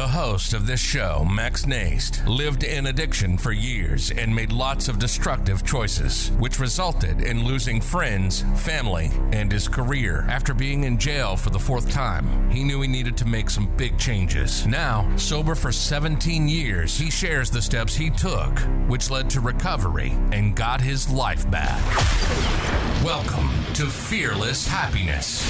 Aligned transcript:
The 0.00 0.08
host 0.08 0.54
of 0.54 0.66
this 0.66 0.80
show, 0.80 1.26
Max 1.30 1.66
Naist, 1.66 2.26
lived 2.26 2.64
in 2.64 2.86
addiction 2.86 3.36
for 3.36 3.52
years 3.52 4.10
and 4.10 4.34
made 4.34 4.50
lots 4.50 4.88
of 4.88 4.98
destructive 4.98 5.62
choices, 5.62 6.30
which 6.38 6.58
resulted 6.58 7.20
in 7.20 7.44
losing 7.44 7.82
friends, 7.82 8.42
family, 8.56 9.10
and 9.32 9.52
his 9.52 9.68
career. 9.68 10.24
After 10.30 10.54
being 10.54 10.84
in 10.84 10.96
jail 10.96 11.36
for 11.36 11.50
the 11.50 11.58
fourth 11.58 11.90
time, 11.90 12.50
he 12.50 12.64
knew 12.64 12.80
he 12.80 12.88
needed 12.88 13.14
to 13.18 13.26
make 13.26 13.50
some 13.50 13.76
big 13.76 13.98
changes. 13.98 14.66
Now, 14.66 15.06
sober 15.16 15.54
for 15.54 15.70
17 15.70 16.48
years, 16.48 16.96
he 16.96 17.10
shares 17.10 17.50
the 17.50 17.60
steps 17.60 17.94
he 17.94 18.08
took, 18.08 18.58
which 18.88 19.10
led 19.10 19.28
to 19.28 19.40
recovery 19.40 20.12
and 20.32 20.56
got 20.56 20.80
his 20.80 21.10
life 21.10 21.48
back. 21.50 21.84
Welcome 23.04 23.50
to 23.74 23.86
Fearless 23.86 24.66
Happiness. 24.66 25.42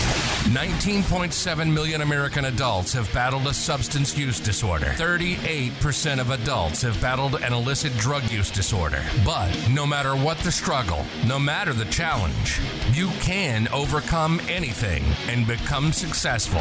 19.7 0.44 1.72
million 1.72 2.00
American 2.00 2.44
adults 2.44 2.92
have 2.92 3.12
battled 3.12 3.46
a 3.46 3.54
substance 3.54 4.16
use 4.16 4.39
disorder. 4.40 4.86
38% 4.86 6.20
of 6.20 6.30
adults 6.30 6.82
have 6.82 7.00
battled 7.00 7.36
an 7.42 7.52
illicit 7.52 7.96
drug 7.98 8.30
use 8.30 8.50
disorder. 8.50 9.02
But 9.24 9.56
no 9.70 9.86
matter 9.86 10.16
what 10.16 10.38
the 10.38 10.52
struggle, 10.52 11.04
no 11.26 11.38
matter 11.38 11.72
the 11.72 11.84
challenge, 11.86 12.60
you 12.92 13.08
can 13.20 13.68
overcome 13.68 14.40
anything 14.48 15.04
and 15.28 15.46
become 15.46 15.92
successful. 15.92 16.60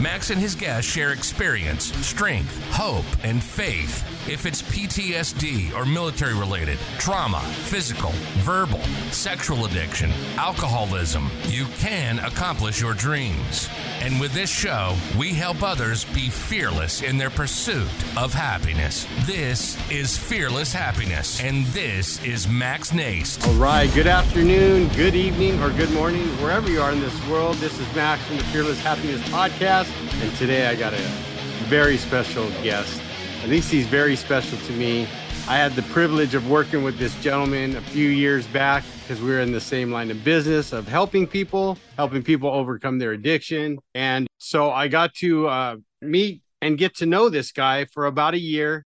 Max 0.00 0.30
and 0.30 0.40
his 0.40 0.54
guests 0.54 0.90
share 0.90 1.12
experience, 1.12 1.92
strength, 2.06 2.58
hope, 2.72 3.04
and 3.22 3.42
faith. 3.42 4.02
If 4.28 4.44
it's 4.44 4.60
PTSD 4.60 5.74
or 5.74 5.86
military 5.86 6.34
related, 6.34 6.78
trauma, 6.98 7.40
physical, 7.40 8.10
verbal, 8.40 8.80
sexual 9.10 9.64
addiction, 9.64 10.10
alcoholism, 10.36 11.30
you 11.46 11.64
can 11.78 12.18
accomplish 12.18 12.80
your 12.80 12.92
dreams. 12.92 13.68
And 14.02 14.20
with 14.20 14.32
this 14.34 14.50
show, 14.50 14.94
we 15.18 15.32
help 15.32 15.62
others 15.62 16.04
be 16.04 16.28
fearless 16.28 17.00
in 17.00 17.16
their 17.16 17.30
pursuit 17.30 17.88
of 18.16 18.34
happiness. 18.34 19.06
This 19.24 19.78
is 19.90 20.18
Fearless 20.18 20.72
Happiness, 20.72 21.42
and 21.42 21.64
this 21.66 22.22
is 22.22 22.46
Max 22.46 22.90
Naist. 22.90 23.46
All 23.48 23.54
right, 23.54 23.92
good 23.94 24.06
afternoon, 24.06 24.88
good 24.96 25.14
evening, 25.14 25.60
or 25.62 25.70
good 25.70 25.90
morning, 25.92 26.26
wherever 26.42 26.70
you 26.70 26.82
are 26.82 26.92
in 26.92 27.00
this 27.00 27.26
world. 27.26 27.56
This 27.56 27.78
is 27.80 27.96
Max 27.96 28.22
from 28.26 28.36
the 28.36 28.44
Fearless 28.44 28.80
Happiness 28.82 29.22
Podcast, 29.30 29.90
and 30.22 30.36
today 30.36 30.66
I 30.66 30.74
got 30.74 30.92
a 30.92 31.00
very 31.68 31.96
special 31.96 32.48
guest. 32.62 33.00
At 33.42 33.48
least 33.48 33.72
he's 33.72 33.86
very 33.86 34.16
special 34.16 34.58
to 34.58 34.72
me. 34.74 35.08
I 35.48 35.56
had 35.56 35.72
the 35.72 35.82
privilege 35.84 36.34
of 36.34 36.48
working 36.50 36.82
with 36.82 36.98
this 36.98 37.18
gentleman 37.22 37.74
a 37.74 37.80
few 37.80 38.10
years 38.10 38.46
back 38.48 38.84
because 39.00 39.22
we 39.22 39.30
were 39.30 39.40
in 39.40 39.50
the 39.50 39.60
same 39.60 39.90
line 39.90 40.10
of 40.10 40.22
business 40.22 40.74
of 40.74 40.86
helping 40.86 41.26
people, 41.26 41.78
helping 41.96 42.22
people 42.22 42.50
overcome 42.50 42.98
their 42.98 43.12
addiction. 43.12 43.78
And 43.94 44.26
so 44.36 44.70
I 44.70 44.88
got 44.88 45.14
to 45.14 45.48
uh, 45.48 45.76
meet 46.02 46.42
and 46.60 46.76
get 46.76 46.96
to 46.96 47.06
know 47.06 47.30
this 47.30 47.50
guy 47.50 47.86
for 47.86 48.04
about 48.04 48.34
a 48.34 48.38
year. 48.38 48.84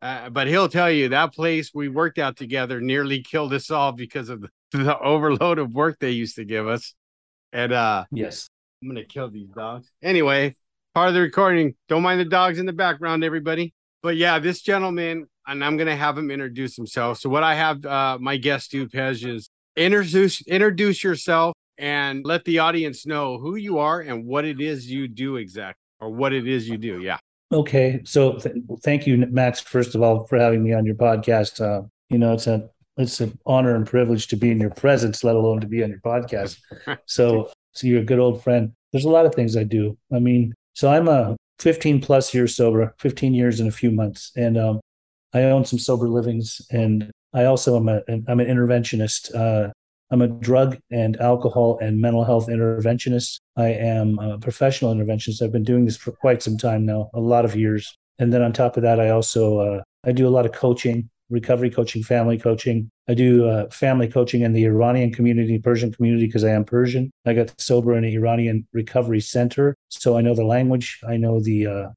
Uh, 0.00 0.30
but 0.30 0.46
he'll 0.46 0.68
tell 0.68 0.90
you 0.90 1.08
that 1.08 1.34
place 1.34 1.72
we 1.74 1.88
worked 1.88 2.18
out 2.18 2.36
together 2.36 2.80
nearly 2.80 3.22
killed 3.22 3.52
us 3.52 3.72
all 3.72 3.90
because 3.90 4.28
of 4.28 4.40
the, 4.40 4.48
the 4.72 4.96
overload 5.00 5.58
of 5.58 5.72
work 5.72 5.98
they 5.98 6.12
used 6.12 6.36
to 6.36 6.44
give 6.44 6.68
us. 6.68 6.94
And 7.52 7.72
uh, 7.72 8.04
yes, 8.12 8.48
I'm 8.80 8.88
going 8.88 9.02
to 9.02 9.04
kill 9.04 9.30
these 9.30 9.48
dogs. 9.48 9.90
Anyway, 10.00 10.54
part 10.94 11.08
of 11.08 11.14
the 11.14 11.20
recording. 11.20 11.74
Don't 11.88 12.02
mind 12.02 12.20
the 12.20 12.24
dogs 12.24 12.60
in 12.60 12.66
the 12.66 12.72
background, 12.72 13.24
everybody. 13.24 13.74
But 14.02 14.16
yeah, 14.16 14.38
this 14.38 14.62
gentleman, 14.62 15.26
and 15.46 15.64
I'm 15.64 15.76
going 15.76 15.88
to 15.88 15.96
have 15.96 16.16
him 16.16 16.30
introduce 16.30 16.76
himself. 16.76 17.18
So 17.18 17.28
what 17.28 17.42
I 17.42 17.54
have 17.54 17.84
uh, 17.84 18.18
my 18.20 18.36
guest 18.36 18.70
do, 18.70 18.88
Pej, 18.88 19.28
is 19.28 19.48
introduce 19.76 20.40
introduce 20.46 21.02
yourself 21.04 21.54
and 21.78 22.24
let 22.24 22.44
the 22.44 22.58
audience 22.60 23.06
know 23.06 23.38
who 23.38 23.56
you 23.56 23.78
are 23.78 24.00
and 24.00 24.24
what 24.24 24.44
it 24.44 24.60
is 24.60 24.90
you 24.90 25.08
do 25.08 25.36
exactly, 25.36 25.80
or 26.00 26.10
what 26.10 26.32
it 26.32 26.46
is 26.46 26.68
you 26.68 26.78
do. 26.78 27.00
Yeah. 27.00 27.18
Okay. 27.52 28.00
So 28.04 28.34
th- 28.34 28.56
thank 28.82 29.06
you, 29.06 29.18
Max. 29.18 29.60
First 29.60 29.94
of 29.94 30.02
all, 30.02 30.26
for 30.26 30.38
having 30.38 30.62
me 30.62 30.72
on 30.72 30.84
your 30.84 30.96
podcast. 30.96 31.60
Uh, 31.60 31.86
you 32.08 32.18
know, 32.18 32.32
it's 32.32 32.46
a 32.46 32.68
it's 32.96 33.20
an 33.20 33.38
honor 33.46 33.74
and 33.74 33.86
privilege 33.86 34.28
to 34.28 34.36
be 34.36 34.50
in 34.50 34.60
your 34.60 34.70
presence, 34.70 35.22
let 35.22 35.36
alone 35.36 35.60
to 35.60 35.66
be 35.66 35.82
on 35.82 35.90
your 35.90 36.00
podcast. 36.00 36.58
so, 37.06 37.50
so 37.72 37.86
you're 37.86 38.00
a 38.00 38.04
good 38.04 38.18
old 38.18 38.42
friend. 38.42 38.72
There's 38.92 39.04
a 39.04 39.10
lot 39.10 39.26
of 39.26 39.34
things 39.34 39.56
I 39.56 39.64
do. 39.64 39.98
I 40.12 40.18
mean, 40.18 40.54
so 40.72 40.90
I'm 40.90 41.08
a 41.08 41.36
15 41.58 42.00
plus 42.00 42.34
years 42.34 42.54
sober, 42.54 42.94
15 42.98 43.34
years 43.34 43.60
in 43.60 43.66
a 43.66 43.72
few 43.72 43.90
months. 43.90 44.32
And 44.36 44.58
um, 44.58 44.80
I 45.32 45.42
own 45.44 45.64
some 45.64 45.78
sober 45.78 46.08
livings. 46.08 46.60
And 46.70 47.10
I 47.34 47.44
also 47.44 47.76
am 47.76 47.88
a, 47.88 48.02
I'm 48.08 48.40
an 48.40 48.46
interventionist. 48.46 49.34
Uh, 49.34 49.72
I'm 50.10 50.22
a 50.22 50.28
drug 50.28 50.78
and 50.90 51.16
alcohol 51.20 51.78
and 51.80 52.00
mental 52.00 52.24
health 52.24 52.46
interventionist. 52.46 53.40
I 53.56 53.68
am 53.68 54.18
a 54.18 54.38
professional 54.38 54.94
interventionist. 54.94 55.42
I've 55.42 55.52
been 55.52 55.64
doing 55.64 55.84
this 55.84 55.96
for 55.96 56.12
quite 56.12 56.42
some 56.42 56.56
time 56.56 56.86
now, 56.86 57.10
a 57.12 57.20
lot 57.20 57.44
of 57.44 57.56
years. 57.56 57.96
And 58.18 58.32
then 58.32 58.42
on 58.42 58.52
top 58.52 58.76
of 58.76 58.82
that, 58.84 59.00
I 59.00 59.10
also 59.10 59.58
uh, 59.58 59.82
I 60.04 60.12
do 60.12 60.28
a 60.28 60.30
lot 60.30 60.46
of 60.46 60.52
coaching, 60.52 61.10
recovery 61.30 61.70
coaching, 61.70 62.02
family 62.02 62.38
coaching. 62.38 62.90
I 63.08 63.14
do 63.14 63.48
uh, 63.48 63.70
family 63.70 64.08
coaching 64.08 64.42
in 64.42 64.52
the 64.52 64.64
Iranian 64.64 65.12
community, 65.12 65.58
Persian 65.58 65.92
community, 65.92 66.26
because 66.26 66.44
I 66.44 66.50
am 66.50 66.64
Persian. 66.64 67.10
I 67.24 67.34
got 67.34 67.58
sober 67.60 67.96
in 67.96 68.04
an 68.04 68.12
Iranian 68.12 68.66
recovery 68.72 69.20
center, 69.20 69.76
so 69.88 70.16
I 70.16 70.22
know 70.22 70.34
the 70.34 70.44
language. 70.44 71.00
I 71.06 71.16
know 71.16 71.40
the 71.40 71.66
uh, 71.66 71.88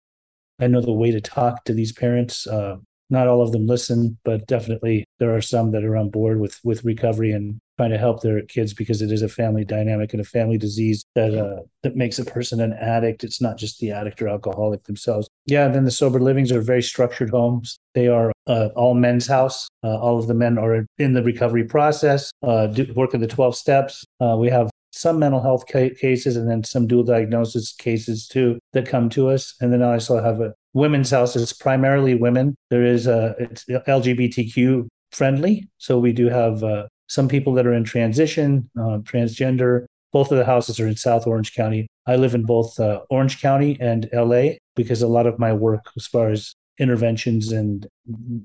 I 0.60 0.68
know 0.68 0.82
the 0.82 0.92
way 0.92 1.12
to 1.12 1.22
talk 1.22 1.64
to 1.66 1.74
these 1.74 1.92
parents. 1.92 2.46
Uh, 2.46 2.78
not 3.10 3.28
all 3.28 3.42
of 3.42 3.52
them 3.52 3.66
listen, 3.66 4.18
but 4.24 4.46
definitely 4.46 5.06
there 5.18 5.36
are 5.36 5.42
some 5.42 5.72
that 5.72 5.84
are 5.84 5.98
on 5.98 6.10
board 6.10 6.40
with 6.40 6.60
with 6.64 6.84
recovery 6.84 7.32
and 7.32 7.60
trying 7.78 7.92
to 7.92 7.98
help 7.98 8.22
their 8.22 8.42
kids 8.42 8.74
because 8.74 9.02
it 9.02 9.10
is 9.12 9.22
a 9.22 9.30
family 9.30 9.64
dynamic 9.64 10.12
and 10.14 10.20
a 10.20 10.26
family 10.26 10.58
disease 10.58 11.06
that 11.16 11.34
uh, 11.34 11.62
that 11.82 11.96
makes 11.96 12.20
a 12.20 12.26
person 12.26 12.60
an 12.60 12.74
addict. 12.74 13.24
It's 13.24 13.42
not 13.42 13.58
just 13.58 13.80
the 13.80 13.92
addict 13.92 14.22
or 14.22 14.28
alcoholic 14.28 14.84
themselves. 14.84 15.29
Yeah, 15.50 15.68
then 15.68 15.86
the 15.86 15.92
sober 15.92 16.20
livings 16.20 16.52
are 16.52 16.62
very 16.62 16.84
structured 16.84 17.32
homes. 17.32 17.80
They 17.96 18.08
are 18.08 18.32
uh, 18.46 18.70
all 18.76 18.94
men's 18.94 19.26
house. 19.26 19.68
Uh, 19.84 19.98
all 19.98 20.20
of 20.20 20.28
the 20.28 20.34
men 20.34 20.58
are 20.58 20.86
in 20.98 21.14
the 21.14 21.24
recovery 21.24 21.64
process, 21.64 22.32
uh, 22.44 22.68
do, 22.68 22.92
working 22.96 23.20
the 23.20 23.28
twelve 23.28 23.56
steps. 23.56 24.06
Uh, 24.20 24.36
we 24.38 24.50
have 24.50 24.70
some 24.92 25.20
mental 25.20 25.42
health 25.42 25.66
ca- 25.72 25.94
cases 25.96 26.36
and 26.36 26.50
then 26.50 26.64
some 26.64 26.88
dual 26.88 27.04
diagnosis 27.04 27.74
cases 27.74 28.28
too 28.28 28.60
that 28.74 28.88
come 28.88 29.10
to 29.10 29.30
us. 29.30 29.56
And 29.62 29.72
then 29.72 29.82
I 29.82 29.94
also 29.94 30.22
have 30.22 30.42
a 30.42 30.54
women's 30.74 31.12
house. 31.12 31.36
It's 31.36 31.54
primarily 31.54 32.16
women. 32.16 32.56
There 32.70 32.84
is 32.84 33.08
a 33.08 33.36
it's 33.40 33.66
LGBTQ 33.66 34.88
friendly, 35.12 35.68
so 35.78 35.98
we 35.98 36.14
do 36.14 36.30
have 36.30 36.64
uh, 36.64 36.88
some 37.08 37.28
people 37.28 37.54
that 37.54 37.66
are 37.66 37.74
in 37.74 37.84
transition, 37.84 38.70
uh, 38.78 39.00
transgender. 39.00 39.86
Both 40.12 40.32
of 40.32 40.40
the 40.40 40.46
houses 40.46 40.80
are 40.80 40.88
in 40.88 40.96
South 40.96 41.28
Orange 41.28 41.54
County. 41.54 41.88
I 42.08 42.16
live 42.16 42.34
in 42.34 42.44
both 42.44 42.80
Orange 43.12 43.40
County 43.40 43.78
and 43.80 44.10
LA 44.12 44.54
because 44.80 45.02
a 45.02 45.08
lot 45.08 45.28
of 45.28 45.38
my 45.38 45.54
work, 45.54 45.86
as 45.98 46.08
far 46.08 46.30
as 46.30 46.56
interventions 46.80 47.52
and 47.52 47.86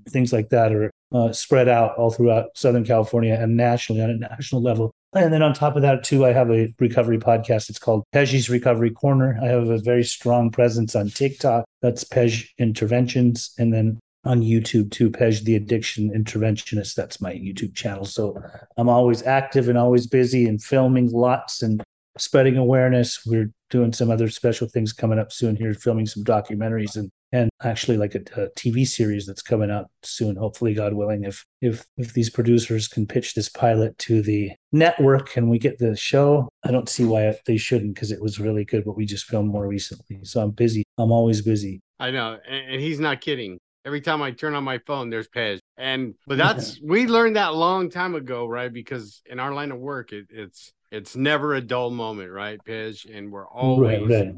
things 0.08 0.32
like 0.32 0.48
that, 0.48 0.72
are 0.72 0.90
uh, 1.12 1.32
spread 1.32 1.68
out 1.68 1.96
all 1.96 2.10
throughout 2.10 2.46
Southern 2.54 2.84
California 2.84 3.34
and 3.34 3.56
nationally 3.56 4.02
on 4.02 4.10
a 4.10 4.16
national 4.16 4.62
level. 4.62 4.90
And 5.14 5.32
then 5.32 5.42
on 5.42 5.54
top 5.54 5.76
of 5.76 5.82
that, 5.82 6.02
too, 6.02 6.26
I 6.26 6.32
have 6.32 6.50
a 6.50 6.74
recovery 6.80 7.18
podcast. 7.18 7.70
It's 7.70 7.78
called 7.78 8.02
Pej's 8.12 8.50
Recovery 8.50 8.90
Corner. 8.90 9.38
I 9.40 9.46
have 9.46 9.68
a 9.68 9.78
very 9.78 10.02
strong 10.02 10.50
presence 10.50 10.96
on 10.96 11.08
TikTok. 11.08 11.64
That's 11.82 12.02
Pej 12.02 12.48
Interventions. 12.58 13.54
And 13.56 13.72
then 13.72 14.00
on 14.24 14.40
YouTube 14.40 14.90
too, 14.90 15.10
Pej 15.10 15.44
the 15.44 15.54
Addiction 15.54 16.10
Interventionist. 16.10 16.94
That's 16.94 17.20
my 17.20 17.32
YouTube 17.32 17.74
channel. 17.74 18.04
So 18.04 18.42
I'm 18.76 18.88
always 18.88 19.22
active 19.22 19.68
and 19.68 19.78
always 19.78 20.08
busy 20.08 20.46
and 20.48 20.60
filming 20.60 21.12
lots 21.12 21.62
and 21.62 21.80
spreading 22.18 22.56
awareness. 22.56 23.24
We're 23.24 23.52
doing 23.74 23.92
some 23.92 24.08
other 24.08 24.30
special 24.30 24.68
things 24.68 24.92
coming 24.92 25.18
up 25.18 25.32
soon 25.32 25.56
here, 25.56 25.74
filming 25.74 26.06
some 26.06 26.22
documentaries 26.22 26.96
and 26.96 27.10
and 27.32 27.50
actually 27.64 27.96
like 27.96 28.14
a, 28.14 28.20
a, 28.40 28.48
TV 28.50 28.86
series 28.86 29.26
that's 29.26 29.42
coming 29.42 29.68
out 29.68 29.90
soon. 30.04 30.36
Hopefully, 30.36 30.74
God 30.74 30.94
willing, 30.94 31.24
if 31.24 31.44
if 31.60 31.84
if 31.96 32.12
these 32.12 32.30
producers 32.30 32.86
can 32.86 33.04
pitch 33.04 33.34
this 33.34 33.48
pilot 33.48 33.98
to 33.98 34.22
the 34.22 34.52
network 34.70 35.36
and 35.36 35.50
we 35.50 35.58
get 35.58 35.76
the 35.78 35.96
show, 35.96 36.48
I 36.64 36.70
don't 36.70 36.88
see 36.88 37.04
why 37.04 37.34
they 37.46 37.56
shouldn't 37.56 37.96
because 37.96 38.12
it 38.12 38.22
was 38.22 38.38
really 38.38 38.64
good. 38.64 38.86
What 38.86 38.96
we 38.96 39.06
just 39.06 39.24
filmed 39.24 39.50
more 39.50 39.66
recently, 39.66 40.20
so 40.22 40.40
I'm 40.40 40.52
busy. 40.52 40.84
I'm 40.96 41.10
always 41.10 41.42
busy. 41.42 41.80
I 41.98 42.12
know, 42.12 42.38
and, 42.48 42.74
and 42.74 42.80
he's 42.80 43.00
not 43.00 43.20
kidding. 43.20 43.58
Every 43.84 44.00
time 44.00 44.22
I 44.22 44.30
turn 44.30 44.54
on 44.54 44.62
my 44.62 44.78
phone, 44.86 45.10
there's 45.10 45.28
Pej. 45.28 45.58
And 45.76 46.14
but 46.28 46.38
that's 46.38 46.80
we 46.80 47.08
learned 47.08 47.34
that 47.34 47.56
long 47.56 47.90
time 47.90 48.14
ago, 48.14 48.46
right? 48.46 48.72
Because 48.72 49.20
in 49.26 49.40
our 49.40 49.52
line 49.52 49.72
of 49.72 49.80
work, 49.80 50.12
it, 50.12 50.26
it's 50.30 50.72
it's 50.94 51.16
never 51.16 51.54
a 51.54 51.60
dull 51.60 51.90
moment, 51.90 52.30
right, 52.30 52.58
Pej? 52.64 53.12
And 53.12 53.32
we're 53.32 53.48
always 53.48 54.08
right, 54.08 54.26
right. 54.26 54.34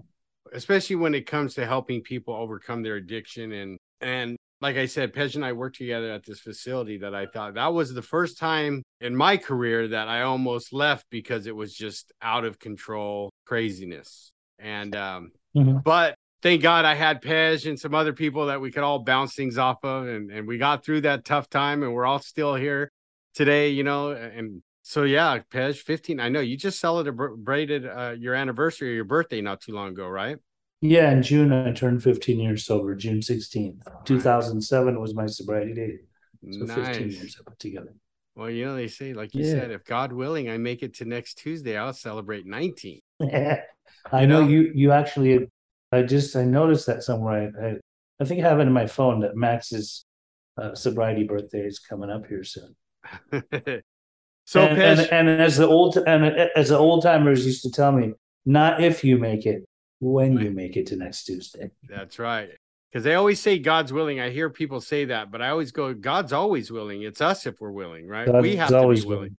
especially 0.52 0.96
when 0.96 1.14
it 1.14 1.26
comes 1.26 1.54
to 1.54 1.66
helping 1.66 2.00
people 2.02 2.34
overcome 2.34 2.82
their 2.82 2.96
addiction 2.96 3.52
and 3.52 3.78
and 4.00 4.36
like 4.62 4.76
I 4.76 4.86
said, 4.86 5.12
Pej 5.12 5.34
and 5.34 5.44
I 5.44 5.52
worked 5.52 5.76
together 5.76 6.10
at 6.10 6.24
this 6.24 6.40
facility 6.40 6.98
that 6.98 7.14
I 7.14 7.26
thought 7.26 7.54
that 7.54 7.74
was 7.74 7.92
the 7.92 8.02
first 8.02 8.38
time 8.38 8.82
in 9.02 9.14
my 9.14 9.36
career 9.36 9.88
that 9.88 10.08
I 10.08 10.22
almost 10.22 10.72
left 10.72 11.04
because 11.10 11.46
it 11.46 11.54
was 11.54 11.74
just 11.74 12.10
out 12.22 12.44
of 12.46 12.58
control 12.58 13.30
craziness. 13.44 14.32
And 14.58 14.96
um, 14.96 15.32
mm-hmm. 15.54 15.78
but 15.84 16.14
thank 16.42 16.62
God 16.62 16.86
I 16.86 16.94
had 16.94 17.22
Pej 17.22 17.68
and 17.68 17.78
some 17.78 17.94
other 17.94 18.14
people 18.14 18.46
that 18.46 18.60
we 18.60 18.70
could 18.70 18.82
all 18.82 19.00
bounce 19.00 19.34
things 19.34 19.58
off 19.58 19.84
of. 19.84 20.08
And, 20.08 20.30
and 20.30 20.48
we 20.48 20.56
got 20.56 20.84
through 20.84 21.02
that 21.02 21.26
tough 21.26 21.50
time 21.50 21.82
and 21.82 21.92
we're 21.92 22.06
all 22.06 22.20
still 22.20 22.54
here 22.54 22.90
today, 23.34 23.68
you 23.68 23.84
know. 23.84 24.12
And 24.12 24.62
so, 24.88 25.02
yeah, 25.02 25.40
Pej, 25.52 25.78
15. 25.78 26.20
I 26.20 26.28
know 26.28 26.38
you 26.38 26.56
just 26.56 26.78
celebrated 26.78 27.86
uh, 27.88 28.14
your 28.16 28.34
anniversary 28.34 28.90
or 28.90 28.94
your 28.94 29.04
birthday 29.04 29.40
not 29.40 29.60
too 29.60 29.72
long 29.72 29.88
ago, 29.88 30.06
right? 30.06 30.36
Yeah, 30.80 31.10
in 31.10 31.24
June 31.24 31.52
I 31.52 31.72
turned 31.72 32.04
15 32.04 32.38
years 32.38 32.64
sober. 32.64 32.94
June 32.94 33.20
16th, 33.20 33.80
2007 34.04 35.00
was 35.00 35.12
my 35.12 35.26
sobriety 35.26 35.74
date. 35.74 36.00
So 36.52 36.66
nice. 36.66 36.86
15 36.86 37.10
years 37.10 37.36
I 37.40 37.50
put 37.50 37.58
together. 37.58 37.94
Well, 38.36 38.48
you 38.48 38.66
know, 38.66 38.76
they 38.76 38.86
say, 38.86 39.12
like 39.12 39.34
you 39.34 39.42
Yeah. 39.42 39.54
said, 39.54 39.70
if 39.72 39.84
God 39.84 40.12
willing, 40.12 40.48
I 40.48 40.56
make 40.56 40.84
it 40.84 40.94
to 40.98 41.04
next 41.04 41.38
Tuesday, 41.38 41.76
I'll 41.76 41.92
celebrate 41.92 42.46
19. 42.46 43.00
I 43.20 43.62
You 44.20 44.26
know 44.28 44.40
know? 44.40 44.48
you. 44.48 44.70
You 44.72 44.92
actually. 44.92 45.48
I 45.90 46.02
just 46.02 46.36
I 46.36 46.44
noticed 46.44 46.86
that 46.86 47.02
somewhere. 47.02 47.50
I 47.60 47.66
I, 47.66 47.74
I 48.20 48.24
think 48.24 48.44
I 48.44 48.48
have 48.48 48.60
it 48.60 48.68
in 48.68 48.72
my 48.72 48.86
phone 48.86 49.18
that 49.20 49.34
Max's 49.34 50.04
uh, 50.56 50.76
sobriety 50.76 51.24
birthday 51.24 51.66
is 51.66 51.80
coming 51.80 52.08
up 52.08 52.26
here 52.28 52.44
soon. 52.44 52.76
so, 54.46 54.62
and, 54.62 54.80
and 54.80 55.00
and 55.28 55.28
as 55.28 55.56
the 55.56 55.66
old 55.66 55.96
and 55.98 56.24
as 56.54 56.68
the 56.68 56.78
old 56.78 57.02
timers 57.02 57.44
used 57.44 57.62
to 57.64 57.70
tell 57.70 57.90
me, 57.90 58.14
not 58.44 58.80
if 58.80 59.02
you 59.02 59.18
make 59.18 59.44
it, 59.44 59.64
when 59.98 60.38
you 60.38 60.52
make 60.52 60.76
it 60.76 60.86
to 60.86 60.96
next 60.96 61.24
Tuesday. 61.24 61.70
that's 61.88 62.20
right. 62.20 62.50
Because 62.90 63.02
they 63.02 63.16
always 63.16 63.40
say 63.40 63.58
God's 63.58 63.92
willing. 63.92 64.20
I 64.20 64.30
hear 64.30 64.48
people 64.48 64.80
say 64.80 65.06
that, 65.06 65.32
but 65.32 65.42
I 65.42 65.48
always 65.48 65.72
go, 65.72 65.92
God's 65.92 66.32
always 66.32 66.70
willing. 66.70 67.02
It's 67.02 67.20
us 67.20 67.44
if 67.44 67.60
we're 67.60 67.72
willing, 67.72 68.06
right? 68.06 68.32
we 68.40 68.54
have 68.56 68.68
to 68.68 68.78
always 68.78 69.02
be 69.02 69.08
willing. 69.08 69.20
willing. 69.20 69.36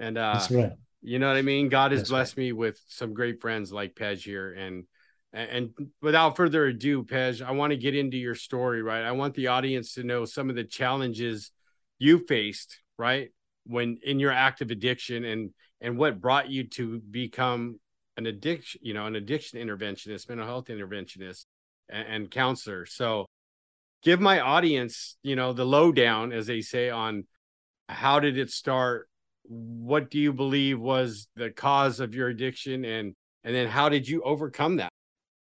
And 0.00 0.18
uh, 0.18 0.32
That's 0.32 0.50
right. 0.50 0.72
You 1.02 1.18
know 1.18 1.28
what 1.28 1.36
I 1.36 1.42
mean? 1.42 1.68
God 1.68 1.92
has 1.92 2.00
That's 2.00 2.10
blessed 2.10 2.38
me 2.38 2.52
with 2.52 2.80
some 2.88 3.12
great 3.12 3.42
friends 3.42 3.70
like 3.70 3.94
Pej 3.94 4.18
here. 4.24 4.52
And 4.54 4.84
and 5.30 5.74
without 6.00 6.36
further 6.36 6.64
ado, 6.64 7.04
Pej, 7.04 7.42
I 7.42 7.50
want 7.50 7.72
to 7.72 7.76
get 7.76 7.94
into 7.94 8.16
your 8.16 8.34
story, 8.34 8.82
right? 8.82 9.02
I 9.02 9.12
want 9.12 9.34
the 9.34 9.48
audience 9.48 9.92
to 9.94 10.02
know 10.02 10.24
some 10.24 10.48
of 10.48 10.56
the 10.56 10.64
challenges 10.64 11.50
you 11.98 12.24
faced, 12.26 12.78
right? 12.96 13.28
When 13.68 13.98
in 14.02 14.18
your 14.18 14.32
active 14.32 14.70
addiction 14.70 15.24
and 15.24 15.50
and 15.80 15.96
what 15.96 16.20
brought 16.20 16.50
you 16.50 16.64
to 16.64 16.98
become 16.98 17.78
an 18.16 18.26
addiction, 18.26 18.80
you 18.82 18.94
know, 18.94 19.06
an 19.06 19.14
addiction 19.14 19.60
interventionist, 19.60 20.28
mental 20.28 20.46
health 20.46 20.66
interventionist 20.66 21.44
and, 21.88 22.08
and 22.08 22.30
counselor. 22.30 22.84
So 22.84 23.26
give 24.02 24.20
my 24.20 24.40
audience, 24.40 25.16
you 25.22 25.36
know, 25.36 25.52
the 25.52 25.64
lowdown, 25.64 26.32
as 26.32 26.46
they 26.46 26.60
say, 26.60 26.90
on 26.90 27.24
how 27.88 28.20
did 28.20 28.36
it 28.36 28.50
start? 28.50 29.08
What 29.44 30.10
do 30.10 30.18
you 30.18 30.32
believe 30.32 30.80
was 30.80 31.28
the 31.36 31.50
cause 31.50 32.00
of 32.00 32.14
your 32.14 32.28
addiction? 32.28 32.84
And 32.84 33.14
and 33.44 33.54
then 33.54 33.68
how 33.68 33.88
did 33.88 34.08
you 34.08 34.22
overcome 34.22 34.76
that? 34.76 34.90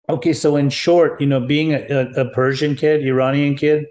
Okay, 0.09 0.31
so 0.31 0.55
in 0.55 0.69
short, 0.69 1.19
you 1.19 1.27
know, 1.27 1.41
being 1.41 1.73
a, 1.73 1.85
a, 1.89 2.21
a 2.21 2.29
Persian 2.31 2.75
kid, 2.75 3.05
Iranian 3.05 3.55
kid 3.55 3.85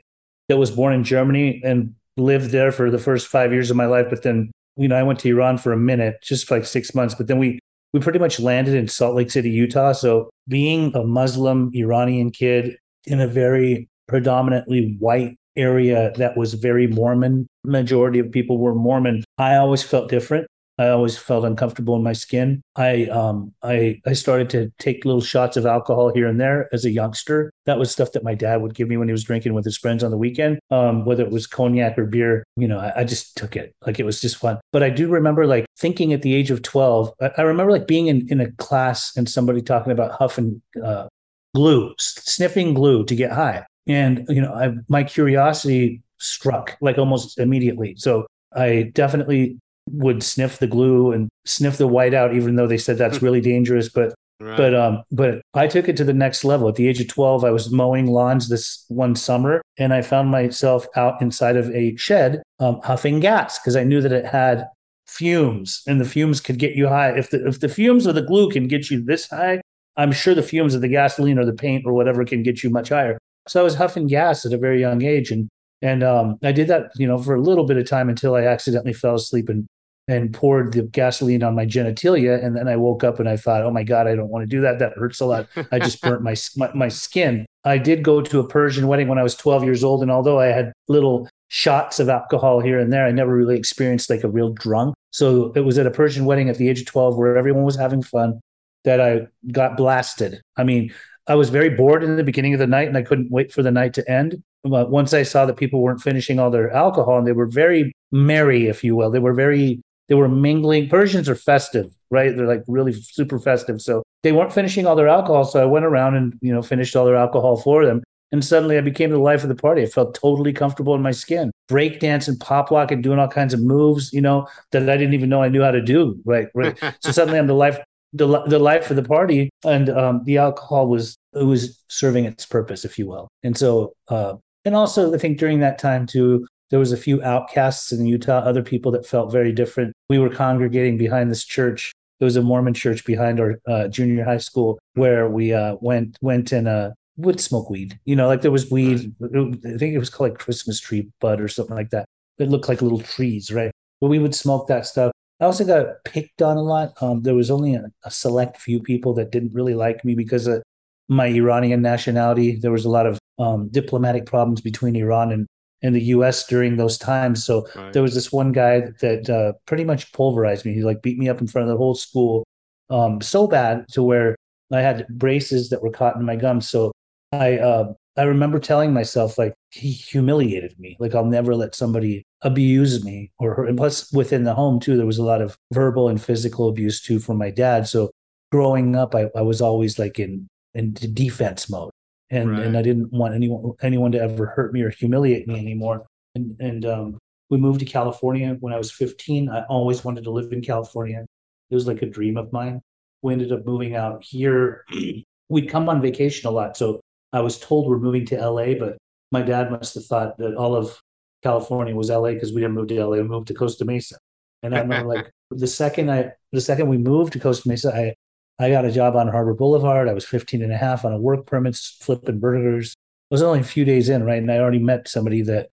that 0.48 0.56
was 0.56 0.70
born 0.70 0.94
in 0.94 1.04
Germany 1.04 1.60
and 1.62 1.94
lived 2.16 2.50
there 2.50 2.72
for 2.72 2.90
the 2.90 2.98
first 2.98 3.26
five 3.26 3.52
years 3.52 3.70
of 3.70 3.76
my 3.76 3.86
life, 3.86 4.06
but 4.10 4.22
then 4.22 4.50
you 4.76 4.88
know 4.88 4.96
I 4.96 5.02
went 5.02 5.18
to 5.20 5.28
Iran 5.28 5.58
for 5.58 5.72
a 5.72 5.76
minute, 5.76 6.16
just 6.22 6.50
like 6.50 6.64
six 6.64 6.94
months, 6.94 7.14
but 7.14 7.26
then 7.26 7.38
we 7.38 7.58
we 7.92 8.00
pretty 8.00 8.18
much 8.18 8.40
landed 8.40 8.74
in 8.74 8.88
Salt 8.88 9.14
Lake 9.14 9.30
City, 9.30 9.50
Utah. 9.50 9.92
So 9.92 10.30
being 10.48 10.94
a 10.94 11.04
Muslim 11.04 11.70
Iranian 11.74 12.30
kid 12.30 12.76
in 13.06 13.20
a 13.20 13.26
very 13.26 13.88
predominantly 14.08 14.96
white 14.98 15.36
area 15.56 16.12
that 16.16 16.36
was 16.36 16.54
very 16.54 16.86
Mormon, 16.86 17.46
majority 17.64 18.18
of 18.18 18.30
people 18.30 18.58
were 18.58 18.74
Mormon. 18.74 19.24
I 19.38 19.56
always 19.56 19.82
felt 19.82 20.10
different. 20.10 20.46
I 20.78 20.88
always 20.88 21.16
felt 21.16 21.44
uncomfortable 21.44 21.96
in 21.96 22.02
my 22.02 22.12
skin. 22.12 22.62
I 22.76 23.04
um 23.06 23.54
I 23.62 24.00
I 24.06 24.12
started 24.12 24.50
to 24.50 24.72
take 24.78 25.04
little 25.04 25.20
shots 25.22 25.56
of 25.56 25.64
alcohol 25.64 26.12
here 26.12 26.26
and 26.26 26.40
there 26.40 26.68
as 26.72 26.84
a 26.84 26.90
youngster. 26.90 27.52
That 27.64 27.78
was 27.78 27.90
stuff 27.90 28.12
that 28.12 28.24
my 28.24 28.34
dad 28.34 28.62
would 28.62 28.74
give 28.74 28.88
me 28.88 28.96
when 28.96 29.08
he 29.08 29.12
was 29.12 29.24
drinking 29.24 29.54
with 29.54 29.64
his 29.64 29.78
friends 29.78 30.04
on 30.04 30.10
the 30.10 30.16
weekend. 30.16 30.58
Um, 30.70 31.04
whether 31.04 31.24
it 31.24 31.30
was 31.30 31.46
cognac 31.46 31.98
or 31.98 32.04
beer, 32.04 32.44
you 32.56 32.68
know, 32.68 32.78
I, 32.78 33.00
I 33.00 33.04
just 33.04 33.36
took 33.36 33.56
it 33.56 33.74
like 33.86 33.98
it 33.98 34.04
was 34.04 34.20
just 34.20 34.36
fun. 34.36 34.58
But 34.72 34.82
I 34.82 34.90
do 34.90 35.08
remember 35.08 35.46
like 35.46 35.66
thinking 35.78 36.12
at 36.12 36.22
the 36.22 36.34
age 36.34 36.50
of 36.50 36.62
twelve. 36.62 37.12
I, 37.20 37.30
I 37.38 37.42
remember 37.42 37.72
like 37.72 37.86
being 37.86 38.08
in 38.08 38.26
in 38.30 38.40
a 38.40 38.50
class 38.52 39.16
and 39.16 39.28
somebody 39.28 39.62
talking 39.62 39.92
about 39.92 40.12
huffing 40.12 40.60
uh, 40.82 41.08
glue, 41.54 41.94
sniffing 41.98 42.74
glue 42.74 43.04
to 43.06 43.14
get 43.14 43.32
high, 43.32 43.64
and 43.86 44.26
you 44.28 44.42
know, 44.42 44.52
I 44.52 44.74
my 44.88 45.04
curiosity 45.04 46.02
struck 46.18 46.76
like 46.80 46.98
almost 46.98 47.38
immediately. 47.38 47.94
So 47.96 48.26
I 48.54 48.90
definitely 48.94 49.58
would 49.90 50.22
sniff 50.22 50.58
the 50.58 50.66
glue 50.66 51.12
and 51.12 51.28
sniff 51.44 51.78
the 51.78 51.86
white 51.86 52.14
out, 52.14 52.34
even 52.34 52.56
though 52.56 52.66
they 52.66 52.78
said 52.78 52.98
that's 52.98 53.22
really 53.22 53.40
dangerous. 53.40 53.88
But 53.88 54.14
Right. 54.38 54.56
but 54.58 54.74
um, 54.74 55.02
but 55.10 55.40
I 55.54 55.66
took 55.66 55.88
it 55.88 55.96
to 55.96 56.04
the 56.04 56.12
next 56.12 56.44
level. 56.44 56.68
At 56.68 56.74
the 56.74 56.88
age 56.88 57.00
of 57.00 57.08
twelve, 57.08 57.42
I 57.42 57.50
was 57.50 57.72
mowing 57.72 58.06
lawns 58.06 58.50
this 58.50 58.84
one 58.88 59.14
summer, 59.14 59.62
and 59.78 59.94
I 59.94 60.02
found 60.02 60.30
myself 60.30 60.86
out 60.94 61.22
inside 61.22 61.56
of 61.56 61.70
a 61.70 61.96
shed, 61.96 62.42
um, 62.60 62.80
huffing 62.84 63.20
gas 63.20 63.58
because 63.58 63.76
I 63.76 63.84
knew 63.84 64.02
that 64.02 64.12
it 64.12 64.26
had 64.26 64.66
fumes, 65.06 65.82
and 65.86 65.98
the 66.00 66.04
fumes 66.04 66.42
could 66.42 66.58
get 66.58 66.74
you 66.74 66.86
high. 66.86 67.16
If 67.16 67.30
the 67.30 67.46
if 67.48 67.60
the 67.60 67.68
fumes 67.70 68.04
of 68.04 68.14
the 68.14 68.20
glue 68.20 68.50
can 68.50 68.68
get 68.68 68.90
you 68.90 69.02
this 69.02 69.26
high, 69.30 69.62
I'm 69.96 70.12
sure 70.12 70.34
the 70.34 70.42
fumes 70.42 70.74
of 70.74 70.82
the 70.82 70.88
gasoline 70.88 71.38
or 71.38 71.46
the 71.46 71.54
paint 71.54 71.84
or 71.86 71.94
whatever 71.94 72.22
can 72.26 72.42
get 72.42 72.62
you 72.62 72.68
much 72.68 72.90
higher. 72.90 73.16
So 73.48 73.60
I 73.60 73.64
was 73.64 73.76
huffing 73.76 74.06
gas 74.06 74.44
at 74.44 74.52
a 74.52 74.58
very 74.58 74.80
young 74.80 75.02
age, 75.02 75.30
and 75.30 75.48
and 75.80 76.02
um, 76.02 76.38
I 76.42 76.52
did 76.52 76.68
that, 76.68 76.90
you 76.96 77.06
know, 77.06 77.16
for 77.16 77.34
a 77.34 77.40
little 77.40 77.64
bit 77.64 77.78
of 77.78 77.88
time 77.88 78.10
until 78.10 78.34
I 78.34 78.42
accidentally 78.42 78.92
fell 78.92 79.14
asleep 79.14 79.48
and 79.48 79.66
and 80.08 80.32
poured 80.32 80.72
the 80.72 80.82
gasoline 80.82 81.42
on 81.42 81.54
my 81.54 81.66
genitalia, 81.66 82.42
and 82.42 82.56
then 82.56 82.68
I 82.68 82.76
woke 82.76 83.02
up 83.02 83.18
and 83.18 83.28
I 83.28 83.36
thought, 83.36 83.64
oh 83.64 83.70
my 83.70 83.82
god, 83.82 84.06
I 84.06 84.14
don't 84.14 84.28
want 84.28 84.42
to 84.42 84.46
do 84.46 84.60
that. 84.60 84.78
That 84.78 84.92
hurts 84.94 85.20
a 85.20 85.26
lot. 85.26 85.48
I 85.72 85.78
just 85.78 86.00
burnt 86.00 86.22
my, 86.22 86.36
my 86.56 86.70
my 86.74 86.88
skin. 86.88 87.46
I 87.64 87.78
did 87.78 88.04
go 88.04 88.20
to 88.22 88.40
a 88.40 88.46
Persian 88.46 88.86
wedding 88.86 89.08
when 89.08 89.18
I 89.18 89.22
was 89.22 89.34
12 89.34 89.64
years 89.64 89.82
old, 89.82 90.02
and 90.02 90.10
although 90.10 90.38
I 90.38 90.46
had 90.46 90.72
little 90.88 91.28
shots 91.48 92.00
of 92.00 92.08
alcohol 92.08 92.60
here 92.60 92.78
and 92.78 92.92
there, 92.92 93.06
I 93.06 93.10
never 93.10 93.34
really 93.34 93.56
experienced 93.56 94.10
like 94.10 94.24
a 94.24 94.28
real 94.28 94.52
drunk. 94.52 94.94
So 95.10 95.52
it 95.54 95.60
was 95.60 95.78
at 95.78 95.86
a 95.86 95.90
Persian 95.90 96.24
wedding 96.24 96.48
at 96.48 96.58
the 96.58 96.68
age 96.68 96.80
of 96.80 96.86
12 96.86 97.16
where 97.16 97.36
everyone 97.36 97.64
was 97.64 97.76
having 97.76 98.02
fun 98.02 98.40
that 98.84 99.00
I 99.00 99.26
got 99.52 99.76
blasted. 99.76 100.40
I 100.56 100.64
mean, 100.64 100.92
I 101.26 101.34
was 101.34 101.50
very 101.50 101.70
bored 101.70 102.02
in 102.02 102.16
the 102.16 102.24
beginning 102.24 102.54
of 102.54 102.60
the 102.60 102.66
night 102.66 102.88
and 102.88 102.96
I 102.96 103.02
couldn't 103.02 103.30
wait 103.30 103.52
for 103.52 103.62
the 103.62 103.70
night 103.70 103.94
to 103.94 104.10
end. 104.10 104.42
But 104.62 104.90
once 104.90 105.12
I 105.14 105.22
saw 105.22 105.46
that 105.46 105.56
people 105.56 105.80
weren't 105.80 106.00
finishing 106.00 106.38
all 106.38 106.50
their 106.50 106.70
alcohol 106.70 107.18
and 107.18 107.26
they 107.26 107.32
were 107.32 107.46
very 107.46 107.92
merry, 108.12 108.66
if 108.66 108.82
you 108.82 108.96
will, 108.96 109.10
they 109.10 109.18
were 109.18 109.34
very, 109.34 109.80
they 110.08 110.14
were 110.14 110.28
mingling. 110.28 110.88
Persians 110.88 111.28
are 111.28 111.34
festive, 111.34 111.92
right? 112.10 112.36
They're 112.36 112.46
like 112.46 112.64
really 112.66 112.92
super 112.92 113.38
festive. 113.38 113.80
So 113.80 114.02
they 114.22 114.32
weren't 114.32 114.52
finishing 114.52 114.86
all 114.86 114.96
their 114.96 115.08
alcohol. 115.08 115.44
So 115.44 115.62
I 115.62 115.66
went 115.66 115.84
around 115.84 116.14
and, 116.14 116.34
you 116.40 116.52
know, 116.52 116.62
finished 116.62 116.96
all 116.96 117.04
their 117.04 117.16
alcohol 117.16 117.56
for 117.56 117.84
them. 117.84 118.02
And 118.32 118.44
suddenly 118.44 118.76
I 118.76 118.80
became 118.80 119.10
the 119.10 119.18
life 119.18 119.42
of 119.42 119.48
the 119.48 119.54
party. 119.54 119.82
I 119.82 119.86
felt 119.86 120.14
totally 120.14 120.52
comfortable 120.52 120.94
in 120.94 121.02
my 121.02 121.12
skin. 121.12 121.52
Break 121.68 122.00
dance 122.00 122.26
and 122.26 122.38
pop 122.40 122.70
lock 122.70 122.90
and 122.90 123.02
doing 123.02 123.18
all 123.18 123.28
kinds 123.28 123.54
of 123.54 123.60
moves, 123.62 124.12
you 124.12 124.20
know, 124.20 124.48
that 124.72 124.88
I 124.88 124.96
didn't 124.96 125.14
even 125.14 125.28
know 125.28 125.42
I 125.42 125.48
knew 125.48 125.62
how 125.62 125.70
to 125.70 125.82
do. 125.82 126.20
Right. 126.24 126.48
Right. 126.54 126.76
so 127.00 127.12
suddenly 127.12 127.38
I'm 127.38 127.46
the 127.46 127.54
life 127.54 127.78
the, 128.12 128.42
the 128.46 128.58
life 128.58 128.88
of 128.90 128.96
the 128.96 129.02
party 129.02 129.50
and 129.64 129.90
um, 129.90 130.22
the 130.24 130.38
alcohol 130.38 130.88
was 130.88 131.16
it 131.34 131.44
was 131.44 131.82
serving 131.88 132.24
its 132.24 132.46
purpose 132.46 132.84
if 132.84 132.98
you 132.98 133.06
will 133.06 133.28
and 133.42 133.58
so 133.58 133.94
uh, 134.08 134.34
and 134.64 134.74
also 134.74 135.12
i 135.12 135.18
think 135.18 135.38
during 135.38 135.60
that 135.60 135.78
time 135.78 136.06
too 136.06 136.46
there 136.70 136.78
was 136.78 136.92
a 136.92 136.96
few 136.96 137.22
outcasts 137.22 137.92
in 137.92 138.06
utah 138.06 138.38
other 138.38 138.62
people 138.62 138.90
that 138.92 139.06
felt 139.06 139.32
very 139.32 139.52
different. 139.52 139.92
We 140.08 140.18
were 140.18 140.30
congregating 140.30 140.98
behind 140.98 141.30
this 141.30 141.44
church. 141.44 141.92
There 142.18 142.26
was 142.26 142.36
a 142.36 142.42
mormon 142.42 142.74
church 142.74 143.04
behind 143.04 143.40
our 143.40 143.58
uh, 143.68 143.88
junior 143.88 144.24
high 144.24 144.38
school 144.38 144.78
where 144.94 145.28
we 145.28 145.52
uh, 145.52 145.76
went 145.80 146.16
went 146.20 146.52
and 146.52 146.66
uh, 146.66 146.90
would 147.16 147.40
smoke 147.40 147.70
weed. 147.70 147.98
You 148.04 148.16
know 148.16 148.26
like 148.26 148.42
there 148.42 148.50
was 148.50 148.70
weed 148.70 149.14
i 149.22 149.78
think 149.78 149.94
it 149.94 149.98
was 149.98 150.10
called 150.10 150.30
like 150.30 150.38
christmas 150.38 150.80
tree 150.80 151.08
bud 151.20 151.40
or 151.40 151.48
something 151.48 151.76
like 151.76 151.90
that. 151.90 152.06
It 152.38 152.48
looked 152.48 152.68
like 152.68 152.82
little 152.82 153.00
trees 153.00 153.50
right? 153.50 153.70
But 154.00 154.08
we 154.08 154.18
would 154.18 154.34
smoke 154.34 154.68
that 154.68 154.86
stuff. 154.86 155.12
I 155.40 155.44
also 155.44 155.64
got 155.64 155.86
picked 156.04 156.40
on 156.40 156.56
a 156.56 156.62
lot. 156.62 156.94
Um, 157.00 157.22
there 157.22 157.34
was 157.34 157.50
only 157.50 157.74
a, 157.74 157.84
a, 158.04 158.10
select 158.10 158.58
few 158.58 158.80
people 158.80 159.12
that 159.14 159.30
didn't 159.30 159.52
really 159.52 159.74
like 159.74 160.04
me 160.04 160.14
because 160.14 160.46
of 160.46 160.62
my 161.08 161.26
Iranian 161.26 161.82
nationality. 161.82 162.56
There 162.56 162.72
was 162.72 162.86
a 162.86 162.90
lot 162.90 163.06
of 163.06 163.18
um, 163.38 163.68
diplomatic 163.68 164.24
problems 164.24 164.62
between 164.62 164.96
Iran 164.96 165.32
and, 165.32 165.46
and 165.82 165.94
the 165.94 166.02
U.S. 166.04 166.46
during 166.46 166.76
those 166.76 166.98
times. 166.98 167.44
So 167.44 167.66
right. 167.76 167.92
there 167.92 168.02
was 168.02 168.14
this 168.14 168.32
one 168.32 168.52
guy 168.52 168.80
that 169.00 169.28
uh, 169.30 169.52
pretty 169.66 169.84
much 169.84 170.12
pulverized 170.12 170.64
me. 170.64 170.74
He 170.74 170.82
like 170.82 171.02
beat 171.02 171.18
me 171.18 171.28
up 171.28 171.40
in 171.40 171.46
front 171.46 171.68
of 171.68 171.72
the 171.72 171.78
whole 171.78 171.94
school, 171.94 172.44
um, 172.90 173.20
so 173.20 173.46
bad 173.46 173.86
to 173.92 174.02
where 174.02 174.36
I 174.72 174.80
had 174.80 175.06
braces 175.08 175.70
that 175.70 175.82
were 175.82 175.90
caught 175.90 176.16
in 176.16 176.24
my 176.24 176.36
gums. 176.36 176.68
So 176.68 176.92
I 177.32 177.58
uh, 177.58 177.92
I 178.16 178.22
remember 178.22 178.58
telling 178.58 178.92
myself 178.92 179.36
like 179.38 179.54
he 179.70 179.92
humiliated 179.92 180.78
me. 180.78 180.96
Like 180.98 181.14
I'll 181.14 181.24
never 181.24 181.54
let 181.54 181.74
somebody 181.74 182.24
abuse 182.42 183.04
me 183.04 183.30
or 183.38 183.54
hurt. 183.54 183.68
And 183.68 183.76
plus 183.76 184.12
within 184.12 184.44
the 184.44 184.54
home 184.54 184.80
too, 184.80 184.96
there 184.96 185.06
was 185.06 185.18
a 185.18 185.24
lot 185.24 185.42
of 185.42 185.56
verbal 185.72 186.08
and 186.08 186.22
physical 186.22 186.68
abuse 186.68 187.02
too 187.02 187.18
from 187.18 187.36
my 187.36 187.50
dad. 187.50 187.86
So 187.86 188.10
growing 188.50 188.96
up, 188.96 189.14
I, 189.14 189.30
I 189.36 189.42
was 189.42 189.60
always 189.60 189.98
like 189.98 190.18
in 190.18 190.48
in 190.74 190.94
defense 190.94 191.68
mode. 191.70 191.90
And 192.30 192.50
right. 192.50 192.66
and 192.66 192.76
I 192.76 192.82
didn't 192.82 193.12
want 193.12 193.34
anyone 193.34 193.74
anyone 193.82 194.12
to 194.12 194.20
ever 194.20 194.46
hurt 194.46 194.72
me 194.72 194.82
or 194.82 194.90
humiliate 194.90 195.46
me 195.46 195.58
anymore. 195.58 196.06
And 196.34 196.56
and 196.60 196.84
um, 196.84 197.18
we 197.50 197.58
moved 197.58 197.80
to 197.80 197.86
California 197.86 198.56
when 198.60 198.72
I 198.72 198.78
was 198.78 198.90
15. 198.90 199.48
I 199.48 199.62
always 199.64 200.04
wanted 200.04 200.24
to 200.24 200.30
live 200.30 200.52
in 200.52 200.62
California. 200.62 201.24
It 201.70 201.74
was 201.74 201.86
like 201.86 202.02
a 202.02 202.06
dream 202.06 202.36
of 202.36 202.52
mine. 202.52 202.80
We 203.22 203.32
ended 203.32 203.52
up 203.52 203.64
moving 203.64 203.94
out 203.94 204.24
here. 204.24 204.84
We'd 205.48 205.70
come 205.70 205.88
on 205.88 206.02
vacation 206.02 206.48
a 206.48 206.50
lot. 206.50 206.76
So 206.76 207.00
I 207.32 207.40
was 207.40 207.58
told 207.58 207.88
we're 207.88 207.98
moving 207.98 208.26
to 208.26 208.48
LA, 208.48 208.74
but 208.74 208.96
my 209.30 209.42
dad 209.42 209.70
must 209.70 209.94
have 209.94 210.06
thought 210.06 210.38
that 210.38 210.56
all 210.56 210.74
of 210.74 211.00
California 211.42 211.94
was 211.94 212.10
LA 212.10 212.32
because 212.32 212.52
we 212.52 212.60
didn't 212.60 212.74
move 212.74 212.88
to 212.88 213.04
LA. 213.04 213.18
We 213.18 213.22
moved 213.22 213.48
to 213.48 213.54
Costa 213.54 213.84
Mesa. 213.84 214.16
And 214.62 214.74
I 214.74 214.80
remember 214.80 215.08
like 215.08 215.30
the 215.50 215.66
second 215.66 216.10
I 216.10 216.32
the 216.52 216.60
second 216.60 216.88
we 216.88 216.98
moved 216.98 217.32
to 217.34 217.40
Costa 217.40 217.68
Mesa, 217.68 217.94
I 217.94 218.14
I 218.58 218.70
got 218.70 218.84
a 218.84 218.92
job 218.92 219.16
on 219.16 219.28
Harbor 219.28 219.54
Boulevard. 219.54 220.08
I 220.08 220.14
was 220.14 220.24
15 220.24 220.62
and 220.62 220.72
a 220.72 220.76
half 220.76 221.04
on 221.04 221.12
a 221.12 221.18
work 221.18 221.46
permit, 221.46 221.76
flipping 221.76 222.38
burgers. 222.38 222.92
It 223.30 223.34
was 223.34 223.42
only 223.42 223.60
a 223.60 223.64
few 223.64 223.84
days 223.84 224.08
in, 224.08 224.24
right? 224.24 224.40
And 224.40 224.50
I 224.50 224.58
already 224.58 224.78
met 224.78 225.08
somebody 225.08 225.42
that 225.42 225.68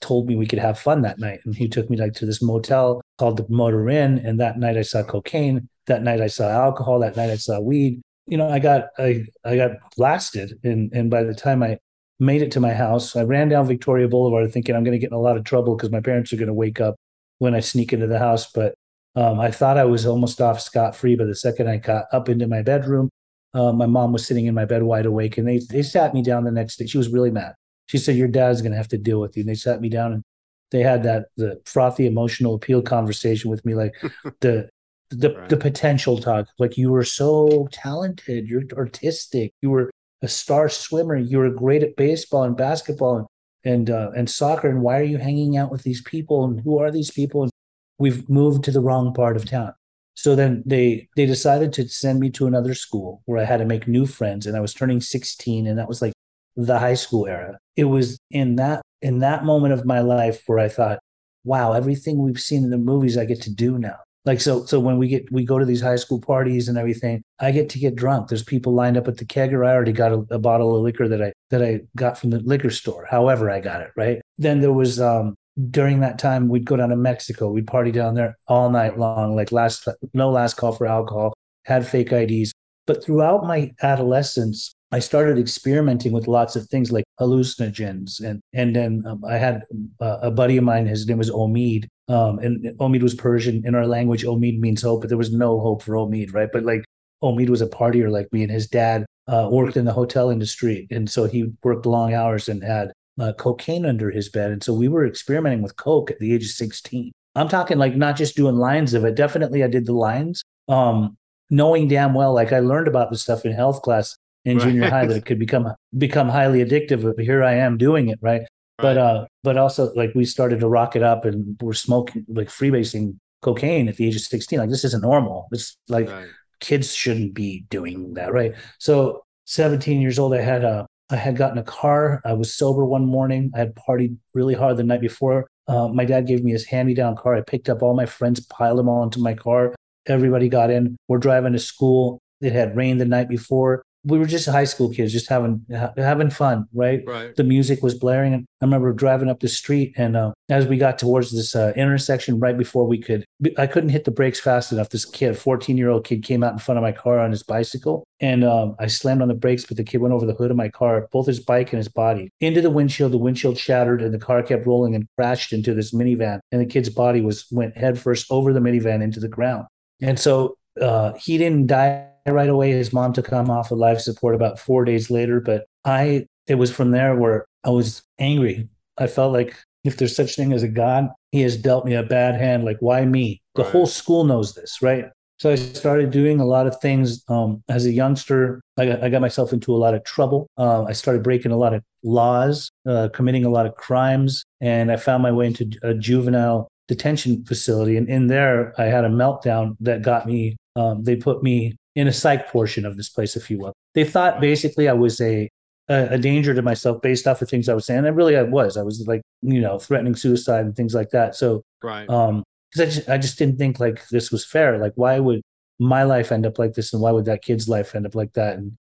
told 0.00 0.28
me 0.28 0.36
we 0.36 0.46
could 0.46 0.60
have 0.60 0.78
fun 0.78 1.02
that 1.02 1.18
night. 1.18 1.40
And 1.44 1.54
he 1.54 1.68
took 1.68 1.90
me 1.90 1.96
like 1.96 2.12
to 2.14 2.26
this 2.26 2.40
motel 2.40 3.00
called 3.18 3.38
the 3.38 3.46
Motor 3.48 3.88
Inn. 3.90 4.18
And 4.18 4.38
that 4.38 4.58
night 4.58 4.76
I 4.76 4.82
saw 4.82 5.02
cocaine. 5.02 5.68
That 5.86 6.02
night 6.02 6.20
I 6.20 6.28
saw 6.28 6.48
alcohol. 6.48 7.00
That 7.00 7.16
night 7.16 7.30
I 7.30 7.36
saw 7.36 7.58
weed. 7.60 8.00
You 8.26 8.36
know, 8.36 8.48
I 8.48 8.60
got 8.60 8.88
I 8.98 9.24
I 9.44 9.56
got 9.56 9.72
blasted. 9.96 10.58
And 10.62 10.92
and 10.92 11.10
by 11.10 11.24
the 11.24 11.34
time 11.34 11.62
I 11.62 11.78
made 12.20 12.42
it 12.42 12.52
to 12.52 12.60
my 12.60 12.74
house, 12.74 13.16
I 13.16 13.22
ran 13.22 13.48
down 13.48 13.66
Victoria 13.66 14.06
Boulevard 14.06 14.52
thinking 14.52 14.76
I'm 14.76 14.84
going 14.84 14.92
to 14.92 14.98
get 14.98 15.10
in 15.10 15.16
a 15.16 15.20
lot 15.20 15.36
of 15.36 15.44
trouble 15.44 15.76
because 15.76 15.90
my 15.90 16.00
parents 16.00 16.32
are 16.32 16.36
going 16.36 16.48
to 16.48 16.54
wake 16.54 16.80
up 16.80 16.96
when 17.38 17.54
I 17.54 17.60
sneak 17.60 17.92
into 17.92 18.06
the 18.06 18.18
house. 18.18 18.50
But 18.50 18.74
um, 19.16 19.40
I 19.40 19.50
thought 19.50 19.78
I 19.78 19.84
was 19.84 20.06
almost 20.06 20.40
off 20.40 20.60
scot 20.60 20.94
free, 20.94 21.16
but 21.16 21.26
the 21.26 21.34
second 21.34 21.68
I 21.68 21.78
got 21.78 22.04
up 22.12 22.28
into 22.28 22.46
my 22.46 22.62
bedroom, 22.62 23.08
uh, 23.54 23.72
my 23.72 23.86
mom 23.86 24.12
was 24.12 24.26
sitting 24.26 24.46
in 24.46 24.54
my 24.54 24.64
bed 24.64 24.82
wide 24.82 25.06
awake, 25.06 25.38
and 25.38 25.48
they 25.48 25.60
they 25.70 25.82
sat 25.82 26.14
me 26.14 26.22
down 26.22 26.44
the 26.44 26.50
next 26.50 26.76
day. 26.76 26.86
She 26.86 26.98
was 26.98 27.08
really 27.08 27.30
mad. 27.30 27.54
She 27.86 27.98
said, 27.98 28.16
"Your 28.16 28.28
dad's 28.28 28.62
going 28.62 28.72
to 28.72 28.78
have 28.78 28.88
to 28.88 28.98
deal 28.98 29.20
with 29.20 29.36
you." 29.36 29.42
And 29.42 29.48
they 29.48 29.54
sat 29.54 29.80
me 29.80 29.88
down 29.88 30.12
and 30.12 30.22
they 30.70 30.82
had 30.82 31.02
that 31.04 31.26
the 31.36 31.60
frothy 31.64 32.06
emotional 32.06 32.54
appeal 32.54 32.82
conversation 32.82 33.50
with 33.50 33.64
me, 33.64 33.74
like 33.74 33.94
the 34.40 34.68
the 35.10 35.34
right. 35.34 35.48
the 35.48 35.56
potential 35.56 36.18
talk. 36.18 36.48
Like 36.58 36.76
you 36.76 36.90
were 36.90 37.04
so 37.04 37.68
talented, 37.72 38.48
you're 38.48 38.64
artistic, 38.76 39.52
you 39.62 39.70
were 39.70 39.90
a 40.22 40.28
star 40.28 40.68
swimmer, 40.68 41.16
you 41.16 41.38
were 41.38 41.50
great 41.50 41.82
at 41.82 41.96
baseball 41.96 42.42
and 42.44 42.56
basketball 42.56 43.16
and 43.16 43.26
and 43.64 43.90
uh, 43.90 44.10
and 44.16 44.28
soccer. 44.28 44.68
And 44.68 44.82
why 44.82 44.98
are 44.98 45.04
you 45.04 45.18
hanging 45.18 45.56
out 45.56 45.72
with 45.72 45.82
these 45.82 46.02
people? 46.02 46.44
And 46.44 46.60
who 46.60 46.78
are 46.78 46.90
these 46.90 47.10
people? 47.10 47.44
And 47.44 47.52
we've 47.98 48.28
moved 48.28 48.64
to 48.64 48.70
the 48.70 48.80
wrong 48.80 49.12
part 49.12 49.36
of 49.36 49.44
town. 49.44 49.72
So 50.14 50.34
then 50.34 50.64
they 50.66 51.08
they 51.16 51.26
decided 51.26 51.72
to 51.74 51.88
send 51.88 52.18
me 52.18 52.30
to 52.30 52.46
another 52.46 52.74
school 52.74 53.22
where 53.26 53.38
I 53.38 53.44
had 53.44 53.58
to 53.58 53.64
make 53.64 53.86
new 53.86 54.04
friends 54.06 54.46
and 54.46 54.56
I 54.56 54.60
was 54.60 54.74
turning 54.74 55.00
16 55.00 55.66
and 55.66 55.78
that 55.78 55.88
was 55.88 56.02
like 56.02 56.12
the 56.56 56.78
high 56.78 56.94
school 56.94 57.26
era. 57.26 57.58
It 57.76 57.84
was 57.84 58.18
in 58.30 58.56
that 58.56 58.82
in 59.00 59.20
that 59.20 59.44
moment 59.44 59.74
of 59.74 59.84
my 59.84 60.00
life 60.00 60.42
where 60.46 60.58
I 60.58 60.68
thought, 60.68 60.98
wow, 61.44 61.72
everything 61.72 62.20
we've 62.20 62.40
seen 62.40 62.64
in 62.64 62.70
the 62.70 62.78
movies 62.78 63.16
I 63.16 63.26
get 63.26 63.40
to 63.42 63.54
do 63.54 63.78
now. 63.78 63.96
Like 64.24 64.40
so 64.40 64.66
so 64.66 64.80
when 64.80 64.98
we 64.98 65.06
get 65.06 65.30
we 65.30 65.44
go 65.44 65.60
to 65.60 65.64
these 65.64 65.80
high 65.80 65.96
school 65.96 66.20
parties 66.20 66.68
and 66.68 66.76
everything, 66.76 67.22
I 67.38 67.52
get 67.52 67.68
to 67.70 67.78
get 67.78 67.94
drunk. 67.94 68.28
There's 68.28 68.42
people 68.42 68.74
lined 68.74 68.96
up 68.96 69.06
at 69.06 69.18
the 69.18 69.24
kegger. 69.24 69.64
I 69.64 69.72
already 69.72 69.92
got 69.92 70.12
a, 70.12 70.26
a 70.30 70.38
bottle 70.40 70.74
of 70.74 70.82
liquor 70.82 71.06
that 71.06 71.22
I 71.22 71.32
that 71.50 71.62
I 71.62 71.82
got 71.96 72.18
from 72.18 72.30
the 72.30 72.40
liquor 72.40 72.70
store. 72.70 73.06
However, 73.08 73.50
I 73.50 73.60
got 73.60 73.82
it, 73.82 73.92
right? 73.96 74.20
Then 74.36 74.60
there 74.60 74.72
was 74.72 75.00
um 75.00 75.36
during 75.70 76.00
that 76.00 76.18
time 76.18 76.48
we'd 76.48 76.64
go 76.64 76.76
down 76.76 76.90
to 76.90 76.96
Mexico. 76.96 77.50
We'd 77.50 77.66
party 77.66 77.90
down 77.90 78.14
there 78.14 78.36
all 78.46 78.70
night 78.70 78.98
long, 78.98 79.34
like 79.34 79.52
last 79.52 79.88
no 80.14 80.30
last 80.30 80.56
call 80.56 80.72
for 80.72 80.86
alcohol, 80.86 81.34
had 81.64 81.86
fake 81.86 82.12
IDs. 82.12 82.52
But 82.86 83.04
throughout 83.04 83.44
my 83.44 83.72
adolescence, 83.82 84.74
I 84.90 85.00
started 85.00 85.38
experimenting 85.38 86.12
with 86.12 86.26
lots 86.26 86.56
of 86.56 86.66
things 86.68 86.90
like 86.90 87.04
hallucinogens, 87.20 88.20
and 88.20 88.40
and 88.54 88.74
then 88.74 89.02
um, 89.06 89.22
I 89.24 89.36
had 89.36 89.64
uh, 90.00 90.18
a 90.22 90.30
buddy 90.30 90.56
of 90.56 90.64
mine. 90.64 90.86
His 90.86 91.06
name 91.06 91.18
was 91.18 91.30
Omid, 91.30 91.86
um, 92.08 92.38
and 92.38 92.64
Omid 92.78 93.02
was 93.02 93.14
Persian. 93.14 93.62
In 93.66 93.74
our 93.74 93.86
language, 93.86 94.24
Omid 94.24 94.60
means 94.60 94.82
hope, 94.82 95.02
but 95.02 95.08
there 95.08 95.18
was 95.18 95.32
no 95.32 95.60
hope 95.60 95.82
for 95.82 95.94
Omid, 95.94 96.32
right? 96.32 96.48
But 96.50 96.64
like 96.64 96.84
Omid 97.22 97.50
was 97.50 97.60
a 97.60 97.66
partier 97.66 98.10
like 98.10 98.32
me, 98.32 98.42
and 98.42 98.50
his 98.50 98.66
dad 98.66 99.04
uh, 99.26 99.48
worked 99.50 99.76
in 99.76 99.84
the 99.84 99.92
hotel 99.92 100.30
industry, 100.30 100.86
and 100.90 101.10
so 101.10 101.24
he 101.24 101.52
worked 101.62 101.84
long 101.84 102.14
hours 102.14 102.48
and 102.48 102.62
had 102.62 102.92
uh, 103.18 103.32
cocaine 103.32 103.84
under 103.84 104.10
his 104.10 104.28
bed. 104.28 104.50
And 104.50 104.62
so 104.62 104.72
we 104.72 104.88
were 104.88 105.06
experimenting 105.06 105.62
with 105.62 105.76
coke 105.76 106.10
at 106.10 106.18
the 106.18 106.34
age 106.34 106.44
of 106.44 106.50
16. 106.50 107.12
I'm 107.34 107.48
talking 107.48 107.78
like 107.78 107.96
not 107.96 108.16
just 108.16 108.36
doing 108.36 108.56
lines 108.56 108.94
of 108.94 109.04
it. 109.04 109.14
Definitely, 109.14 109.62
I 109.62 109.68
did 109.68 109.86
the 109.86 109.92
lines, 109.92 110.42
um, 110.68 111.16
knowing 111.50 111.88
damn 111.88 112.14
well, 112.14 112.34
like 112.34 112.52
I 112.52 112.60
learned 112.60 112.88
about 112.88 113.10
the 113.10 113.18
stuff 113.18 113.44
in 113.44 113.52
health 113.52 113.82
class 113.82 114.16
in 114.44 114.58
right. 114.58 114.64
junior 114.64 114.90
high 114.90 115.06
that 115.06 115.16
it 115.16 115.24
could 115.26 115.38
become 115.38 115.72
become 115.96 116.28
highly 116.28 116.64
addictive. 116.64 117.02
But 117.02 117.24
here 117.24 117.44
I 117.44 117.54
am 117.54 117.76
doing 117.76 118.08
it, 118.08 118.18
right? 118.20 118.40
right? 118.40 118.48
But 118.78 118.98
uh, 118.98 119.26
but 119.44 119.56
also 119.56 119.92
like 119.94 120.14
we 120.14 120.24
started 120.24 120.60
to 120.60 120.68
rock 120.68 120.96
it 120.96 121.02
up 121.02 121.24
and 121.24 121.56
we're 121.60 121.74
smoking 121.74 122.24
like 122.28 122.48
freebasing 122.48 123.18
cocaine 123.42 123.88
at 123.88 123.96
the 123.96 124.06
age 124.06 124.16
of 124.16 124.22
16. 124.22 124.58
Like 124.58 124.70
this 124.70 124.84
isn't 124.84 125.02
normal. 125.02 125.48
It's 125.52 125.76
like 125.88 126.08
right. 126.08 126.26
kids 126.60 126.94
shouldn't 126.94 127.34
be 127.34 127.66
doing 127.70 128.14
that, 128.14 128.32
right? 128.32 128.54
So 128.78 129.22
17 129.44 130.00
years 130.00 130.18
old, 130.18 130.34
I 130.34 130.40
had 130.40 130.64
a 130.64 130.86
I 131.10 131.16
had 131.16 131.36
gotten 131.36 131.58
a 131.58 131.62
car. 131.62 132.20
I 132.24 132.34
was 132.34 132.52
sober 132.52 132.84
one 132.84 133.06
morning. 133.06 133.50
I 133.54 133.58
had 133.58 133.74
partied 133.74 134.16
really 134.34 134.54
hard 134.54 134.76
the 134.76 134.84
night 134.84 135.00
before. 135.00 135.48
Uh, 135.66 135.88
my 135.88 136.04
dad 136.04 136.26
gave 136.26 136.44
me 136.44 136.52
his 136.52 136.66
hand 136.66 136.86
me 136.86 136.94
down 136.94 137.16
car. 137.16 137.34
I 137.34 137.40
picked 137.40 137.68
up 137.68 137.82
all 137.82 137.94
my 137.94 138.06
friends, 138.06 138.40
piled 138.40 138.78
them 138.78 138.88
all 138.88 139.02
into 139.02 139.20
my 139.20 139.34
car. 139.34 139.74
Everybody 140.06 140.48
got 140.48 140.70
in. 140.70 140.96
We're 141.08 141.18
driving 141.18 141.52
to 141.54 141.58
school. 141.58 142.18
It 142.40 142.52
had 142.52 142.76
rained 142.76 143.00
the 143.00 143.04
night 143.04 143.28
before 143.28 143.82
we 144.04 144.18
were 144.18 144.26
just 144.26 144.48
high 144.48 144.64
school 144.64 144.92
kids, 144.92 145.12
just 145.12 145.28
having 145.28 145.64
having 145.96 146.30
fun, 146.30 146.66
right? 146.72 147.02
Right. 147.06 147.34
The 147.34 147.44
music 147.44 147.82
was 147.82 147.94
blaring, 147.94 148.32
and 148.32 148.46
I 148.60 148.64
remember 148.64 148.92
driving 148.92 149.28
up 149.28 149.40
the 149.40 149.48
street, 149.48 149.94
and 149.96 150.16
uh, 150.16 150.32
as 150.48 150.66
we 150.66 150.76
got 150.76 150.98
towards 150.98 151.32
this 151.32 151.56
uh, 151.56 151.72
intersection, 151.76 152.38
right 152.38 152.56
before 152.56 152.86
we 152.86 152.98
could, 152.98 153.24
I 153.56 153.66
couldn't 153.66 153.90
hit 153.90 154.04
the 154.04 154.10
brakes 154.10 154.40
fast 154.40 154.72
enough. 154.72 154.90
This 154.90 155.04
kid, 155.04 155.36
fourteen 155.36 155.76
year 155.76 155.90
old 155.90 156.04
kid, 156.04 156.22
came 156.22 156.44
out 156.44 156.52
in 156.52 156.58
front 156.58 156.78
of 156.78 156.82
my 156.82 156.92
car 156.92 157.18
on 157.18 157.30
his 157.30 157.42
bicycle, 157.42 158.04
and 158.20 158.44
um, 158.44 158.76
I 158.78 158.86
slammed 158.86 159.22
on 159.22 159.28
the 159.28 159.34
brakes, 159.34 159.64
but 159.66 159.76
the 159.76 159.84
kid 159.84 159.98
went 159.98 160.14
over 160.14 160.26
the 160.26 160.34
hood 160.34 160.50
of 160.50 160.56
my 160.56 160.68
car, 160.68 161.08
both 161.10 161.26
his 161.26 161.40
bike 161.40 161.72
and 161.72 161.78
his 161.78 161.88
body, 161.88 162.30
into 162.40 162.60
the 162.60 162.70
windshield. 162.70 163.12
The 163.12 163.18
windshield 163.18 163.58
shattered, 163.58 164.00
and 164.00 164.14
the 164.14 164.18
car 164.18 164.42
kept 164.42 164.66
rolling 164.66 164.94
and 164.94 165.06
crashed 165.16 165.52
into 165.52 165.74
this 165.74 165.92
minivan, 165.92 166.40
and 166.52 166.60
the 166.60 166.66
kid's 166.66 166.90
body 166.90 167.20
was 167.20 167.46
went 167.50 167.76
headfirst 167.76 168.26
over 168.30 168.52
the 168.52 168.60
minivan 168.60 169.02
into 169.02 169.20
the 169.20 169.28
ground. 169.28 169.66
And 170.00 170.18
so 170.18 170.56
uh, 170.80 171.14
he 171.14 171.36
didn't 171.38 171.66
die 171.66 172.06
right 172.30 172.48
away. 172.48 172.70
His 172.70 172.92
mom 172.92 173.12
took 173.12 173.28
him 173.28 173.50
off 173.50 173.70
of 173.70 173.78
life 173.78 174.00
support 174.00 174.34
about 174.34 174.58
four 174.58 174.84
days 174.84 175.10
later. 175.10 175.40
But 175.40 175.66
I, 175.84 176.26
it 176.46 176.56
was 176.56 176.70
from 176.70 176.90
there 176.90 177.16
where 177.16 177.46
I 177.64 177.70
was 177.70 178.02
angry. 178.18 178.68
I 178.98 179.06
felt 179.06 179.32
like 179.32 179.56
if 179.84 179.96
there's 179.96 180.16
such 180.16 180.36
thing 180.36 180.52
as 180.52 180.62
a 180.62 180.68
God, 180.68 181.08
he 181.32 181.42
has 181.42 181.56
dealt 181.56 181.84
me 181.84 181.94
a 181.94 182.02
bad 182.02 182.34
hand. 182.34 182.64
Like, 182.64 182.78
why 182.80 183.04
me? 183.04 183.40
The 183.54 183.62
right. 183.62 183.72
whole 183.72 183.86
school 183.86 184.24
knows 184.24 184.54
this, 184.54 184.82
right? 184.82 185.06
So 185.38 185.52
I 185.52 185.54
started 185.54 186.10
doing 186.10 186.40
a 186.40 186.44
lot 186.44 186.66
of 186.66 186.80
things 186.80 187.22
um, 187.28 187.62
as 187.68 187.86
a 187.86 187.92
youngster. 187.92 188.60
I 188.76 188.86
got, 188.86 189.04
I 189.04 189.08
got, 189.08 189.20
myself 189.20 189.52
into 189.52 189.72
a 189.72 189.78
lot 189.78 189.94
of 189.94 190.02
trouble. 190.02 190.48
Uh, 190.56 190.82
I 190.84 190.92
started 190.92 191.22
breaking 191.22 191.52
a 191.52 191.56
lot 191.56 191.74
of 191.74 191.82
laws, 192.02 192.70
uh, 192.86 193.08
committing 193.12 193.44
a 193.44 193.48
lot 193.48 193.64
of 193.64 193.76
crimes, 193.76 194.44
and 194.60 194.90
I 194.90 194.96
found 194.96 195.22
my 195.22 195.30
way 195.30 195.46
into 195.46 195.70
a 195.84 195.94
juvenile 195.94 196.68
detention 196.88 197.44
facility. 197.44 197.96
And 197.96 198.08
in 198.08 198.26
there, 198.26 198.74
I 198.80 198.86
had 198.86 199.04
a 199.04 199.08
meltdown 199.08 199.76
that 199.80 200.02
got 200.02 200.26
me. 200.26 200.56
Um, 200.74 201.04
they 201.04 201.14
put 201.14 201.42
me 201.42 201.76
in 201.98 202.06
a 202.06 202.12
psych 202.12 202.46
portion 202.46 202.86
of 202.86 202.96
this 202.96 203.08
place, 203.08 203.34
if 203.34 203.50
you 203.50 203.58
will. 203.58 203.72
They 203.94 204.04
thought 204.04 204.40
basically 204.40 204.88
I 204.88 204.92
was 204.92 205.20
a 205.20 205.48
a, 205.88 206.10
a 206.10 206.18
danger 206.18 206.54
to 206.54 206.62
myself 206.62 207.02
based 207.02 207.26
off 207.26 207.42
of 207.42 207.48
things 207.48 207.68
I 207.68 207.74
was 207.74 207.86
saying. 207.86 208.06
And 208.06 208.16
really, 208.16 208.36
I 208.36 208.42
was. 208.42 208.76
I 208.76 208.82
was 208.82 209.04
like, 209.08 209.22
you 209.42 209.60
know, 209.60 209.78
threatening 209.80 210.14
suicide 210.14 210.64
and 210.64 210.76
things 210.76 210.94
like 210.94 211.10
that. 211.10 211.34
So, 211.34 211.62
right. 211.82 212.08
Um, 212.08 212.44
because 212.70 212.82
I 212.82 212.94
just, 212.94 213.08
I 213.08 213.18
just 213.18 213.38
didn't 213.38 213.56
think 213.56 213.80
like 213.80 214.06
this 214.10 214.30
was 214.30 214.44
fair. 214.44 214.78
Like, 214.78 214.92
why 214.94 215.18
would 215.18 215.40
my 215.80 216.04
life 216.04 216.30
end 216.30 216.46
up 216.46 216.58
like 216.58 216.74
this, 216.74 216.92
and 216.92 217.02
why 217.02 217.10
would 217.10 217.24
that 217.24 217.42
kid's 217.42 217.68
life 217.68 217.94
end 217.94 218.06
up 218.06 218.14
like 218.14 218.34
that? 218.34 218.58
And 218.58 218.76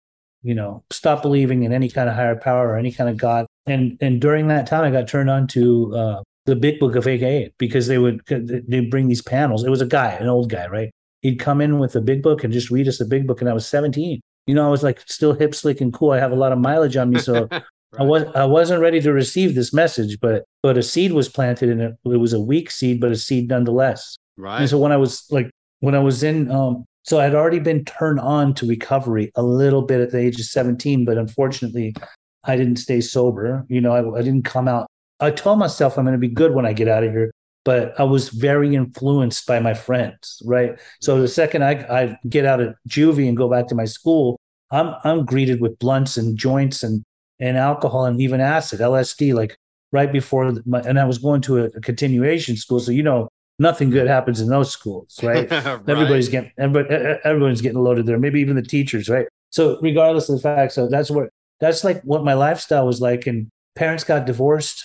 you 0.43 0.55
know, 0.55 0.85
stop 0.91 1.21
believing 1.21 1.65
in 1.65 1.73
any 1.73 1.91
kind 1.91 2.09
of 2.09 2.15
higher 2.15 2.37
power 2.37 2.71
or 2.71 2.79
any 2.79 2.93
kind 2.93 3.11
of 3.11 3.17
God. 3.19 3.47
And 3.67 3.99
and 4.01 4.21
during 4.21 4.49
that 4.49 4.67
time, 4.67 4.85
I 4.85 4.91
got 4.91 5.09
turned 5.09 5.29
on 5.29 5.49
to 5.49 5.97
uh, 5.97 6.23
the 6.47 6.57
Big 6.57 6.79
Book 6.79 6.95
of 6.97 7.07
AA 7.07 7.51
because 7.59 7.89
they 7.89 7.99
would 7.99 8.23
they 8.27 8.81
bring 8.81 9.09
these 9.09 9.23
panels. 9.23 9.65
It 9.65 9.71
was 9.71 9.83
a 9.83 9.87
guy, 9.87 10.13
an 10.13 10.29
old 10.29 10.49
guy, 10.49 10.69
right? 10.69 10.93
He'd 11.23 11.39
come 11.39 11.61
in 11.61 11.79
with 11.79 11.97
a 11.97 12.01
big 12.01 12.23
book 12.23 12.45
and 12.45 12.53
just 12.53 12.71
read 12.71 12.89
us 12.89 13.01
a 13.01 13.05
big 13.05 13.27
book. 13.27 13.41
And 13.41 13.49
I 13.49 13.55
was 13.55 13.67
17. 13.67 14.21
You 14.47 14.55
know, 14.55 14.67
I 14.67 14.71
was 14.71 14.83
like 14.83 15.01
still 15.07 15.33
hip, 15.33 15.55
slick, 15.55 15.81
and 15.81 15.93
cool. 15.93 16.11
I 16.11 16.19
have 16.19 16.33
a 16.33 16.37
lot 16.37 16.53
of 16.53 16.59
mileage 16.59 16.97
on 16.97 17.11
me, 17.11 17.21
so 17.21 17.47
right. 17.51 17.63
I 17.99 18.03
was 18.03 18.25
I 18.35 18.45
wasn't 18.45 18.83
ready 18.83 19.01
to 19.01 19.13
receive 19.13 19.55
this 19.55 19.73
message. 19.73 20.19
But 20.21 20.45
but 20.63 20.77
a 20.77 20.83
seed 20.83 21.13
was 21.13 21.29
planted, 21.29 21.71
and 21.71 21.81
it, 21.81 21.95
it 22.05 22.17
was 22.17 22.33
a 22.33 22.41
weak 22.41 22.71
seed, 22.71 23.01
but 23.01 23.13
a 23.13 23.17
seed 23.17 23.49
nonetheless. 23.49 24.19
Right. 24.37 24.61
And 24.61 24.69
so 24.69 24.79
when 24.79 24.91
I 24.91 24.97
was 24.97 25.25
like 25.31 25.49
when 25.79 25.95
I 25.95 26.01
was 26.01 26.25
in, 26.25 26.51
um, 26.51 26.85
so 27.05 27.21
I'd 27.21 27.37
already 27.37 27.61
been 27.61 27.85
turned 27.85 28.19
on 28.19 28.53
to 28.55 28.67
recovery 28.67 29.31
a 29.37 29.45
little 29.45 29.83
bit 29.83 30.01
at 30.01 30.11
the 30.11 30.19
age 30.19 30.41
of 30.41 30.47
17, 30.47 31.05
but 31.05 31.19
unfortunately, 31.19 31.95
I 32.43 32.57
didn't 32.57 32.77
stay 32.77 33.01
sober. 33.01 33.65
You 33.69 33.81
know, 33.81 33.93
I, 33.93 34.19
I 34.19 34.23
didn't 34.23 34.45
come 34.45 34.67
out. 34.67 34.89
I 35.21 35.31
told 35.31 35.61
myself 35.61 35.97
I'm 35.97 36.05
going 36.05 36.15
to 36.15 36.19
be 36.19 36.29
good 36.29 36.53
when 36.53 36.67
I 36.67 36.73
get 36.73 36.89
out 36.89 37.05
of 37.05 37.13
here 37.13 37.31
but 37.65 37.99
I 37.99 38.05
was 38.05 38.29
very 38.31 38.75
influenced 38.75 39.47
by 39.47 39.61
my 39.61 39.75
friends, 39.75 40.43
right? 40.45 40.79
So 41.01 41.17
the 41.17 41.23
mm-hmm. 41.23 41.31
second 41.31 41.65
I, 41.65 41.71
I 41.71 42.19
get 42.29 42.45
out 42.45 42.61
of 42.61 42.75
juvie 42.89 43.29
and 43.29 43.37
go 43.37 43.49
back 43.49 43.69
to 43.69 43.75
my 43.75 43.85
school, 43.85 44.41
I'm 44.71 44.95
I'm 45.05 45.25
greeted 45.25 45.61
with 45.61 45.79
blunts 45.79 46.17
and 46.17 46.37
joints 46.37 46.83
and 46.83 47.05
and 47.39 47.57
alcohol 47.57 48.05
and 48.05 48.21
even 48.21 48.41
acid, 48.41 48.81
LSD, 48.81 49.35
like 49.35 49.57
right 49.93 50.11
before 50.11 50.53
my, 50.65 50.81
and 50.81 50.99
I 50.99 51.05
was 51.05 51.19
going 51.19 51.41
to 51.43 51.59
a, 51.59 51.65
a, 51.65 51.81
continuation 51.81 52.57
school, 52.57 52.81
so 52.81 52.93
you 52.93 53.03
know 53.03 53.29
nothing 53.59 53.91
good 53.91 54.09
happens 54.09 54.41
in 54.41 54.49
those 54.49 54.71
schools, 54.71 55.19
right? 55.23 55.51
right. 55.51 55.89
Everybody's 55.89 56.29
getting 56.29 56.51
everybody, 56.59 56.95
everyone's 57.25 57.61
getting 57.61 57.83
loaded 57.83 58.07
there, 58.07 58.19
maybe 58.19 58.41
even 58.41 58.57
the 58.57 58.63
teachers, 58.63 59.09
right? 59.09 59.27
So 59.51 59.79
regardless 59.83 60.29
of 60.29 60.37
the 60.37 60.43
fact, 60.43 60.73
so 60.73 60.89
that's 60.89 61.11
what 61.11 61.29
that's 61.61 61.85
like 61.85 62.03
what 62.03 62.25
my 62.25 62.35
lifestyle 62.35 62.87
was 62.87 63.01
like, 63.01 63.27
and 63.27 63.49
parents 63.77 64.05
got 64.05 64.27
divorced 64.27 64.85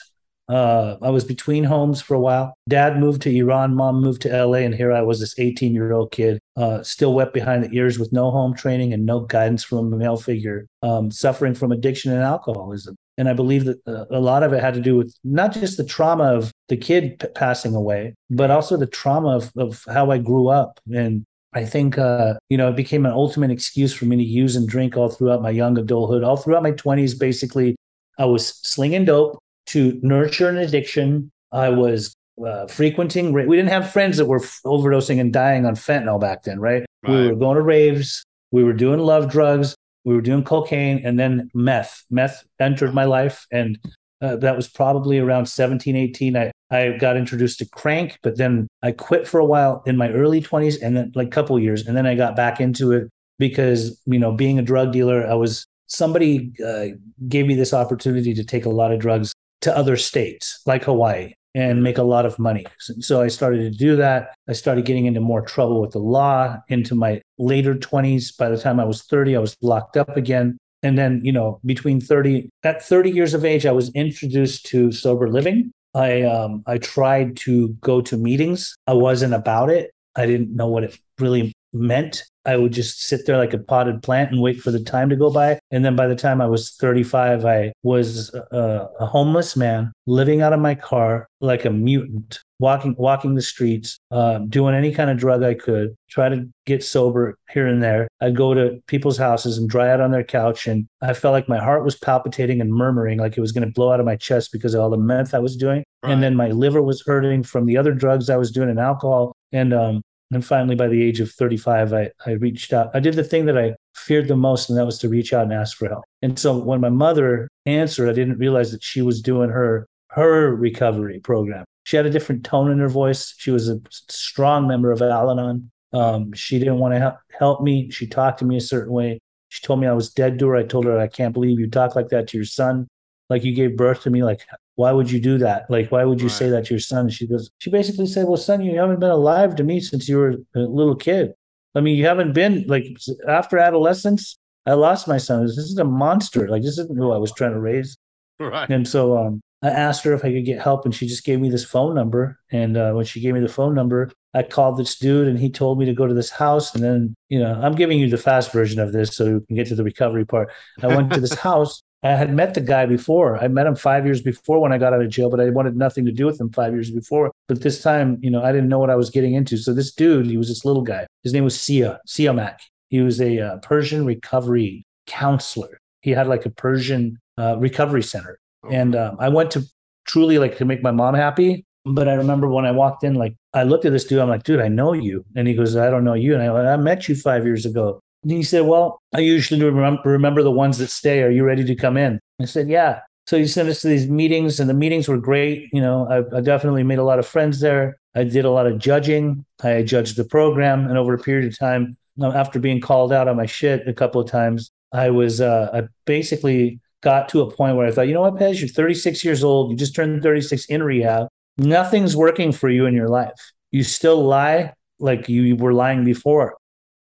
Uh, 0.50 0.96
I 1.01 1.10
was 1.10 1.25
between 1.25 1.66
homes 1.66 2.01
for 2.01 2.13
a 2.13 2.20
while. 2.20 2.54
Dad 2.70 3.00
moved 3.00 3.22
to 3.24 3.36
Iran, 3.36 3.75
mom 3.75 4.01
moved 4.01 4.22
to 4.22 4.46
LA, 4.46 4.60
and 4.60 4.74
here 4.74 4.94
I 4.94 5.01
was, 5.01 5.20
this 5.20 5.38
18 5.38 5.74
year 5.74 5.92
old 5.92 6.12
kid, 6.12 6.39
uh, 6.56 6.84
still 6.84 7.13
wet 7.13 7.34
behind 7.34 7.63
the 7.63 7.75
ears 7.75 8.00
with 8.00 8.13
no 8.13 8.32
home 8.32 8.56
training 8.56 8.94
and 8.94 9.06
no 9.06 9.22
guidance 9.22 9.63
from 9.63 9.92
a 9.92 9.98
male 9.98 10.18
figure, 10.18 10.66
um, 10.82 11.12
suffering 11.12 11.54
from 11.54 11.72
addiction 11.72 12.13
and 12.13 12.24
alcoholism. 12.24 12.96
And 13.18 13.27
I 13.27 13.34
believe 13.34 13.66
that 13.66 13.86
uh, 13.88 14.06
a 14.10 14.20
lot 14.20 14.44
of 14.44 14.54
it 14.54 14.62
had 14.62 14.75
to 14.75 14.80
do 14.80 14.96
with 14.96 15.13
not 15.24 15.51
just 15.51 15.75
the 15.75 15.84
trauma 15.84 16.36
of 16.36 16.51
the 16.70 16.77
kid 16.77 17.20
p- 17.20 17.27
passing 17.36 17.75
away, 17.75 18.13
but 18.30 18.51
also 18.51 18.77
the 18.77 18.86
trauma 18.86 19.36
of, 19.36 19.51
of 19.58 19.84
how 19.88 20.12
I 20.12 20.18
grew 20.20 20.48
up. 20.48 20.80
And 20.94 21.25
I 21.54 21.66
think, 21.66 21.98
uh, 21.98 22.36
you 22.50 22.58
know, 22.58 22.70
it 22.70 22.75
became 22.75 23.06
an 23.06 23.12
ultimate 23.12 23.51
excuse 23.51 23.94
for 23.94 24.06
me 24.06 24.16
to 24.16 24.24
use 24.24 24.56
and 24.56 24.68
drink 24.68 24.96
all 24.96 25.10
throughout 25.10 25.42
my 25.42 25.50
young 25.50 25.77
adulthood, 25.77 26.24
all 26.24 26.38
throughout 26.38 26.63
my 26.63 26.74
20s. 26.74 27.20
Basically, 27.20 27.75
I 28.20 28.25
was 28.25 28.48
slinging 28.48 29.06
dope 29.06 29.39
to 29.67 30.00
nurture 30.01 30.50
an 30.50 30.57
addiction. 30.57 31.31
I 31.51 31.69
was 31.69 32.15
uh, 32.45 32.67
frequenting. 32.67 33.33
We 33.33 33.55
didn't 33.55 33.69
have 33.69 33.91
friends 33.91 34.17
that 34.17 34.25
were 34.25 34.39
overdosing 34.65 35.19
and 35.19 35.33
dying 35.33 35.65
on 35.65 35.75
fentanyl 35.75 36.19
back 36.19 36.43
then, 36.43 36.59
right? 36.59 36.86
right? 37.03 37.12
We 37.12 37.27
were 37.29 37.36
going 37.36 37.55
to 37.55 37.62
raves. 37.62 38.24
We 38.51 38.63
were 38.63 38.74
doing 38.74 39.00
love 39.00 39.29
drugs. 39.31 39.75
We 40.05 40.15
were 40.15 40.21
doing 40.21 40.43
cocaine 40.43 41.01
and 41.05 41.19
then 41.19 41.50
meth. 41.53 42.03
Meth 42.09 42.45
entered 42.59 42.93
my 42.93 43.05
life. 43.05 43.45
And 43.51 43.77
uh, 44.21 44.38
that 44.38 44.55
was 44.55 44.67
probably 44.67 45.19
around 45.19 45.47
17, 45.47 45.95
18. 45.95 46.38
I, 46.38 46.51
I 46.71 46.97
got 46.97 47.17
introduced 47.17 47.59
to 47.59 47.65
crank, 47.65 48.17
but 48.24 48.38
then 48.38 48.67
I 48.81 48.91
quit 48.91 49.27
for 49.27 49.39
a 49.39 49.45
while 49.45 49.83
in 49.86 49.97
my 49.97 50.09
early 50.09 50.41
20s 50.41 50.81
and 50.81 50.95
then 50.95 51.12
like 51.15 51.27
a 51.27 51.31
couple 51.31 51.59
years. 51.59 51.86
And 51.86 51.95
then 51.95 52.05
I 52.05 52.15
got 52.15 52.36
back 52.36 52.59
into 52.59 52.93
it 52.93 53.09
because, 53.38 54.01
you 54.05 54.19
know, 54.19 54.31
being 54.31 54.57
a 54.59 54.63
drug 54.63 54.91
dealer, 54.91 55.27
I 55.27 55.33
was 55.33 55.65
somebody 55.88 56.51
uh, 56.65 56.88
gave 57.27 57.45
me 57.45 57.55
this 57.55 57.74
opportunity 57.74 58.33
to 58.33 58.43
take 58.43 58.65
a 58.65 58.69
lot 58.69 58.91
of 58.91 59.00
drugs 59.00 59.33
to 59.61 59.75
other 59.75 59.97
states 59.97 60.61
like 60.65 60.83
Hawaii 60.83 61.33
and 61.55 61.81
make 61.81 61.97
a 61.97 62.03
lot 62.03 62.25
of 62.25 62.37
money. 62.37 62.65
So 62.79 63.21
I 63.21 63.29
started 63.29 63.59
to 63.59 63.71
do 63.71 63.95
that. 63.95 64.35
I 64.47 64.53
started 64.53 64.85
getting 64.85 65.07
into 65.07 65.19
more 65.19 65.41
trouble 65.41 65.81
with 65.81 65.91
the 65.91 65.99
law 65.99 66.57
into 66.67 66.93
my 66.93 67.21
later 67.39 67.73
20s. 67.73 68.37
By 68.37 68.49
the 68.49 68.59
time 68.59 68.79
I 68.79 68.85
was 68.85 69.03
30, 69.03 69.35
I 69.35 69.39
was 69.39 69.57
locked 69.61 69.97
up 69.97 70.15
again. 70.15 70.57
And 70.83 70.97
then, 70.97 71.21
you 71.23 71.31
know, 71.31 71.59
between 71.65 71.99
30 71.99 72.49
at 72.63 72.83
30 72.83 73.09
years 73.09 73.33
of 73.33 73.43
age, 73.43 73.65
I 73.65 73.71
was 73.71 73.89
introduced 73.95 74.67
to 74.67 74.91
sober 74.91 75.29
living. 75.29 75.71
I 75.95 76.21
um 76.21 76.61
I 76.67 76.77
tried 76.77 77.37
to 77.37 77.69
go 77.81 78.01
to 78.01 78.17
meetings. 78.17 78.75
I 78.85 78.93
wasn't 78.93 79.33
about 79.33 79.71
it. 79.71 79.91
I 80.15 80.27
didn't 80.27 80.55
know 80.55 80.67
what 80.67 80.83
it 80.83 80.99
really 81.17 81.53
meant. 81.73 82.23
I 82.48 82.56
would 82.56 82.72
just 82.72 83.04
sit 83.04 83.25
there 83.25 83.38
like 83.38 83.54
a 83.54 83.60
potted 83.60 84.01
plant 84.01 84.32
and 84.32 84.42
wait 84.42 84.62
for 84.62 84.72
the 84.72 84.80
time 84.80 85.10
to 85.10 85.18
go 85.18 85.30
by. 85.30 85.60
And 85.70 85.84
then 85.84 85.98
by 85.98 86.08
the 86.08 86.16
time 86.16 86.39
I 86.39 86.48
was 86.48 86.72
35, 86.72 87.46
I 87.46 87.74
was 87.84 88.34
a, 88.34 88.88
a 89.00 89.06
homeless 89.06 89.58
man 89.58 89.92
living 90.06 90.42
out 90.42 90.54
of 90.54 90.62
my 90.62 90.74
car 90.74 91.27
like 91.42 91.66
a 91.66 91.70
mutant, 91.70 92.39
walking 92.60 92.96
walking 92.98 93.36
the 93.36 93.42
streets, 93.42 94.00
uh, 94.12 94.39
doing 94.39 94.74
any 94.74 94.94
kind 94.94 95.10
of 95.10 95.18
drug 95.18 95.44
I 95.44 95.54
could, 95.54 95.96
try 96.10 96.30
to 96.30 96.48
get 96.66 96.84
sober 96.84 97.38
here 97.51 97.68
and 97.68 97.84
there. 97.84 98.08
I'd 98.22 98.36
go 98.36 98.54
to 98.54 98.82
people's 98.88 99.18
houses 99.18 99.58
and 99.58 99.70
dry 99.70 99.89
out 99.89 100.01
on 100.01 100.12
their 100.12 100.24
couch, 100.24 100.68
and 100.68 100.88
I 101.01 101.13
felt 101.13 101.34
like 101.34 101.50
my 101.50 101.60
heart 101.60 101.84
was 101.84 101.98
palpitating 101.98 102.62
and 102.62 102.74
murmuring, 102.74 103.20
like 103.20 103.38
it 103.38 103.42
was 103.42 103.51
going 103.51 103.68
to 103.68 103.74
blow 103.74 103.92
out 103.92 104.00
of 104.00 104.06
my 104.06 104.16
chest 104.16 104.51
because 104.51 104.74
of 104.74 104.82
all 104.82 104.89
the 104.89 104.98
meth 104.98 105.34
I 105.34 105.39
was 105.39 105.56
doing. 105.56 105.84
Right. 106.01 106.13
And 106.13 106.24
then 106.24 106.36
my 106.36 106.50
liver 106.50 106.82
was 106.82 107.04
hurting 107.06 107.44
from 107.44 107.66
the 107.66 107.77
other 107.77 107.94
drugs 107.94 108.30
I 108.30 108.38
was 108.38 108.51
doing 108.51 108.70
and 108.70 108.80
alcohol. 108.80 109.36
And 109.51 109.74
um, 109.74 110.01
and 110.31 110.46
finally, 110.46 110.75
by 110.75 110.88
the 110.88 111.01
age 111.01 111.19
of 111.19 111.31
35, 111.31 111.93
I, 111.93 112.12
I 112.25 112.31
reached 112.31 112.74
out. 112.74 112.91
I 112.93 113.00
did 113.00 113.15
the 113.15 113.24
thing 113.24 113.46
that 113.46 113.57
I 113.57 113.75
feared 113.96 114.27
the 114.27 114.36
most, 114.36 114.69
and 114.69 114.77
that 114.77 114.86
was 114.86 115.00
to 115.00 115.10
reach 115.10 115.31
out 115.31 115.43
and 115.43 115.53
ask 115.53 115.77
for 115.77 115.88
help. 115.88 116.03
And 116.22 116.38
so 116.38 116.57
when 116.57 116.81
my 116.81 116.89
mother 116.89 117.48
answered, 117.65 118.10
I 118.10 118.13
didn't 118.13 118.38
realize 118.38 118.72
that 118.72 118.84
she 118.84 119.01
was 119.01 119.22
doing 119.22 119.50
her 119.50 119.88
her 120.12 120.55
recovery 120.55 121.19
program. 121.19 121.65
She 121.84 121.96
had 121.96 122.05
a 122.05 122.10
different 122.10 122.43
tone 122.43 122.72
in 122.72 122.79
her 122.79 122.89
voice. 122.89 123.34
She 123.38 123.51
was 123.51 123.69
a 123.69 123.79
strong 123.89 124.67
member 124.67 124.91
of 124.91 125.01
Al 125.01 125.31
Anon. 125.31 125.69
Um, 125.93 126.34
she 126.34 126.60
didn't 126.60 126.79
want 126.79 126.93
to 126.93 127.00
help, 127.00 127.15
help 127.38 127.62
me. 127.62 127.89
She 127.91 128.07
talked 128.07 128.39
to 128.39 128.46
me 128.46 128.57
a 128.57 128.62
certain 128.62 128.91
way. 128.91 129.19
She 129.50 129.65
told 129.65 129.79
me 129.79 129.88
I 129.88 129.93
was 129.93 130.10
dead 130.10 130.39
to 130.39 130.48
her. 130.50 130.55
I 130.55 130.63
told 130.63 130.86
her, 130.86 131.00
I 131.00 131.07
can't 131.07 131.34
believe 131.34 131.60
you 131.60 131.69
talk 131.69 131.96
like 131.96 132.10
that 132.10 132.27
to 132.29 132.38
your 132.38 132.46
son. 132.46 132.88
Like 133.29 133.43
you 133.43 133.53
gave 133.53 133.77
birth 133.77 134.03
to 134.03 134.10
me. 134.10 134.24
Like 134.24 134.41
why 134.77 134.91
would 134.91 135.10
you 135.10 135.19
do 135.19 135.39
that? 135.39 135.65
Like, 135.69 135.91
why 135.91 136.05
would 136.05 136.22
you 136.22 136.27
right. 136.27 136.35
say 136.35 136.50
that 136.50 136.66
to 136.66 136.75
your 136.75 136.79
son? 136.79 137.09
She 137.09 137.25
goes, 137.25 137.50
she 137.57 137.72
basically 137.72 138.05
said, 138.05 138.27
well, 138.27 138.37
son, 138.37 138.61
you 138.61 138.77
haven't 138.77 139.00
been 139.00 139.09
alive 139.09 139.55
to 139.55 139.63
me 139.63 139.79
since 139.79 140.07
you 140.07 140.18
were 140.18 140.35
a 140.55 140.59
little 140.59 140.96
kid. 140.96 141.31
I 141.74 141.81
mean, 141.81 141.98
you 141.98 142.05
haven't 142.05 142.33
been 142.33 142.63
like 142.68 142.85
after 143.27 143.57
adolescence. 143.57 144.37
I 144.68 144.74
lost 144.74 145.07
my 145.07 145.18
son. 145.18 145.44
This 145.48 145.57
is 145.57 145.77
a 145.79 145.83
monster. 145.83 146.48
Like, 146.48 146.61
this 146.61 146.77
isn't 146.77 146.96
who 146.96 147.11
I 147.11 147.18
was 147.18 147.33
trying 147.33 147.53
to 147.53 147.59
raise. 147.59 147.98
Right. 148.40 148.70
And 148.70 148.87
so 148.87 149.18
um, 149.18 149.42
I 149.63 149.70
asked 149.70 150.03
her 150.03 150.13
if 150.13 150.24
I 150.24 150.31
could 150.31 150.46
get 150.46 150.61
help, 150.61 150.85
and 150.85 150.94
she 150.94 151.07
just 151.07 151.25
gave 151.25 151.40
me 151.40 151.50
this 151.50 151.66
phone 151.66 151.96
number. 151.96 152.40
And 152.51 152.77
uh, 152.77 152.92
when 152.92 153.05
she 153.05 153.20
gave 153.20 153.33
me 153.33 153.40
the 153.40 153.50
phone 153.50 153.74
number, 153.74 154.11
I 154.35 154.44
called 154.44 154.77
this 154.77 155.00
dude, 155.00 155.27
and 155.27 155.40
he 155.40 155.50
told 155.50 155.79
me 155.79 155.85
to 155.85 155.94
go 155.94 156.05
to 156.05 156.13
this 156.13 156.29
house. 156.29 156.75
And 156.75 156.83
then, 156.83 157.16
you 157.29 157.40
know, 157.40 157.59
I'm 157.63 157.74
giving 157.74 157.98
you 157.98 158.09
the 158.11 158.18
fast 158.18 158.51
version 158.51 158.79
of 158.79 158.92
this 158.94 159.16
so 159.16 159.25
you 159.25 159.44
can 159.48 159.55
get 159.55 159.68
to 159.70 159.75
the 159.75 159.83
recovery 159.83 160.25
part. 160.25 160.51
I 160.83 160.87
went 160.87 161.11
to 161.13 161.20
this 161.20 161.33
house 161.40 161.81
I 162.03 162.10
had 162.10 162.33
met 162.33 162.53
the 162.53 162.62
guy 162.62 162.86
before. 162.86 163.38
I 163.38 163.48
met 163.48 163.66
him 163.66 163.75
five 163.75 164.05
years 164.05 164.22
before 164.22 164.60
when 164.60 164.72
I 164.72 164.77
got 164.77 164.94
out 164.94 165.01
of 165.01 165.10
jail, 165.10 165.29
but 165.29 165.40
I 165.40 165.50
wanted 165.50 165.75
nothing 165.75 166.05
to 166.05 166.12
do 166.12 166.25
with 166.25 166.40
him 166.40 166.51
five 166.51 166.74
years 166.74 166.92
before. 166.92 167.31
But 167.48 167.62
this 167.62 167.81
time, 167.81 168.20
you 168.22 168.29
know, 168.29 168.44
I 168.44 168.51
didn't 168.51 168.70
know 168.70 168.79
what 168.79 168.90
I 168.90 168.96
was 168.96 169.10
getting 169.10 169.33
into. 169.33 169.57
So 169.57 169.74
this 169.74 169.92
dude, 169.92 170.27
he 170.27 170.38
was 170.38 170.48
this 170.48 170.64
little 170.64 170.83
guy. 170.83 171.07
His 171.24 171.33
name 171.33 171.44
was 171.44 171.60
Sia, 171.60 172.00
Siamak. 172.07 172.57
He 172.90 173.01
was 173.01 173.20
a 173.20 173.40
uh, 173.40 173.57
Persian 173.57 174.05
recovery 174.05 174.86
counselor. 175.07 175.79
He 176.01 176.12
had 176.12 176.27
like 176.27 176.46
a 176.46 176.51
Persian 176.51 177.18
uh, 177.38 177.57
recovery 177.57 178.03
center. 178.03 178.40
Oh. 178.64 178.70
And 178.70 178.96
um, 178.96 179.18
I 179.20 179.29
went 179.29 179.51
to 179.51 179.64
truly 180.07 180.38
like 180.38 180.57
to 180.57 180.66
make 180.66 180.83
my 180.83 180.92
mom 180.92 181.16
happy. 181.16 181.66
But 181.83 182.10
I 182.10 182.14
remember 182.14 182.50
when 182.50 182.66
I 182.66 182.72
walked 182.72 183.03
in, 183.03 183.16
like 183.16 183.36
I 183.53 183.64
looked 183.64 183.86
at 183.86 183.94
this 183.94 184.03
dude, 184.03 184.20
I'm 184.20 184.27
like, 184.27 184.44
dude, 184.44 184.60
I 184.60 184.68
know 184.68 184.94
you. 184.94 185.25
And 185.36 185.48
he 185.48 185.53
goes, 185.53 185.75
I 185.75 185.90
don't 185.90 186.03
know 186.03 186.16
you. 186.16 186.33
And 186.33 186.44
I, 186.44 186.74
I 186.74 186.77
met 186.77 187.07
you 187.07 187.16
five 187.16 187.46
years 187.46 187.66
ago. 187.66 188.01
And 188.24 188.32
he 188.32 188.44
said, 188.44 188.66
Well, 188.66 189.01
I 189.14 189.20
usually 189.20 189.64
remember, 189.64 190.44
the 190.44 190.51
ones 190.51 190.77
that 190.80 190.90
stay. 190.90 191.24
Are 191.24 191.32
you 191.32 191.44
ready 191.44 191.64
to 191.64 191.75
come 191.75 191.98
in? 191.98 192.20
I 192.42 192.46
said, 192.46 192.70
Yeah. 192.70 193.00
So 193.25 193.38
he 193.38 193.46
sent 193.46 193.68
us 193.68 193.82
to 193.82 193.90
these 193.90 194.08
meetings, 194.08 194.60
and 194.60 194.70
the 194.70 194.74
meetings 194.74 195.10
were 195.10 195.18
great. 195.18 195.70
You 195.74 195.82
know, 195.82 196.08
I, 196.10 196.38
I 196.38 196.42
definitely 196.42 196.84
made 196.84 197.00
a 197.00 197.03
lot 197.03 197.20
of 197.20 197.27
friends 197.27 197.60
there. 197.60 198.00
I 198.16 198.24
did 198.24 198.46
a 198.46 198.51
lot 198.51 198.68
of 198.68 198.80
judging. 198.80 199.46
I 199.62 199.84
judged 199.84 200.16
the 200.16 200.24
program, 200.24 200.88
and 200.88 200.98
over 200.98 201.14
a 201.14 201.20
period 201.20 201.51
of 201.51 201.60
time, 201.60 201.98
after 202.22 202.58
being 202.60 202.82
called 202.82 203.12
out 203.12 203.27
on 203.27 203.36
my 203.36 203.46
shit 203.46 203.88
a 203.88 203.94
couple 203.94 204.22
of 204.22 204.30
times, 204.30 204.72
I 204.94 205.10
was 205.10 205.42
uh, 205.42 205.70
I 205.74 205.88
basically 206.06 206.80
got 207.01 207.30
to 207.30 207.42
a 207.42 207.51
point 207.51 207.75
where 207.75 207.88
I 207.88 207.92
thought, 207.92 208.08
you 208.08 208.14
know 208.14 208.22
what, 208.22 208.36
Pej, 208.36 208.60
you're 208.60 208.70
36 208.70 209.24
years 209.24 209.44
old. 209.44 209.72
You 209.72 209.77
just 209.77 209.96
turned 209.96 210.24
36 210.24 210.66
in 210.66 210.84
rehab. 210.84 211.27
Nothing's 211.58 212.16
working 212.16 212.51
for 212.51 212.70
you 212.70 212.86
in 212.86 212.94
your 212.94 213.10
life. 213.10 213.51
You 213.72 213.84
still 213.84 214.24
lie 214.24 214.74
like 215.00 215.30
you 215.30 215.56
were 215.56 215.74
lying 215.74 216.03
before. 216.03 216.56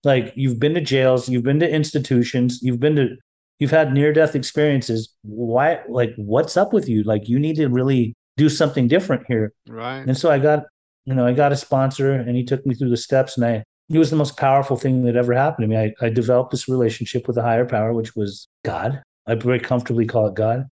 Like 0.05 0.31
you've 0.35 0.59
been 0.59 0.75
to 0.75 0.81
jails, 0.81 1.27
you've 1.27 1.43
been 1.43 1.59
to 1.59 1.69
institutions, 1.69 2.59
you've 2.61 2.79
been 2.79 2.95
to 2.95 3.17
you've 3.59 3.71
had 3.71 3.93
near 3.93 4.13
death 4.13 4.35
experiences. 4.35 5.13
Why 5.23 5.79
like 5.89 6.13
what's 6.15 6.55
up 6.55 6.71
with 6.71 6.87
you? 6.87 7.03
Like 7.03 7.27
you 7.27 7.39
need 7.39 7.55
to 7.57 7.67
really 7.67 8.13
do 8.37 8.47
something 8.49 8.87
different 8.87 9.25
here. 9.27 9.53
Right. 9.67 9.99
And 10.05 10.17
so 10.17 10.29
I 10.29 10.39
got, 10.39 10.63
you 11.05 11.13
know, 11.13 11.25
I 11.25 11.33
got 11.33 11.51
a 11.51 11.55
sponsor 11.55 12.13
and 12.13 12.35
he 12.35 12.43
took 12.43 12.65
me 12.65 12.75
through 12.75 12.89
the 12.89 12.97
steps 12.97 13.35
and 13.37 13.45
I 13.45 13.63
it 13.89 13.99
was 13.99 14.09
the 14.09 14.15
most 14.15 14.37
powerful 14.37 14.77
thing 14.77 15.03
that 15.03 15.15
ever 15.15 15.33
happened 15.33 15.63
to 15.63 15.67
me. 15.67 15.77
I, 15.77 15.93
I 16.05 16.09
developed 16.09 16.51
this 16.51 16.67
relationship 16.67 17.27
with 17.27 17.37
a 17.37 17.43
higher 17.43 17.65
power, 17.65 17.93
which 17.93 18.15
was 18.15 18.47
God. 18.63 19.01
I 19.27 19.35
very 19.35 19.59
comfortably 19.59 20.05
call 20.05 20.27
it 20.27 20.35
God. 20.35 20.65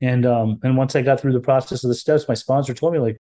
And 0.00 0.26
um, 0.26 0.58
and 0.62 0.76
once 0.76 0.94
I 0.94 1.02
got 1.02 1.20
through 1.20 1.32
the 1.32 1.40
process 1.40 1.82
of 1.82 1.88
the 1.88 1.94
steps, 1.94 2.28
my 2.28 2.34
sponsor 2.34 2.74
told 2.74 2.92
me 2.92 2.98
like, 2.98 3.18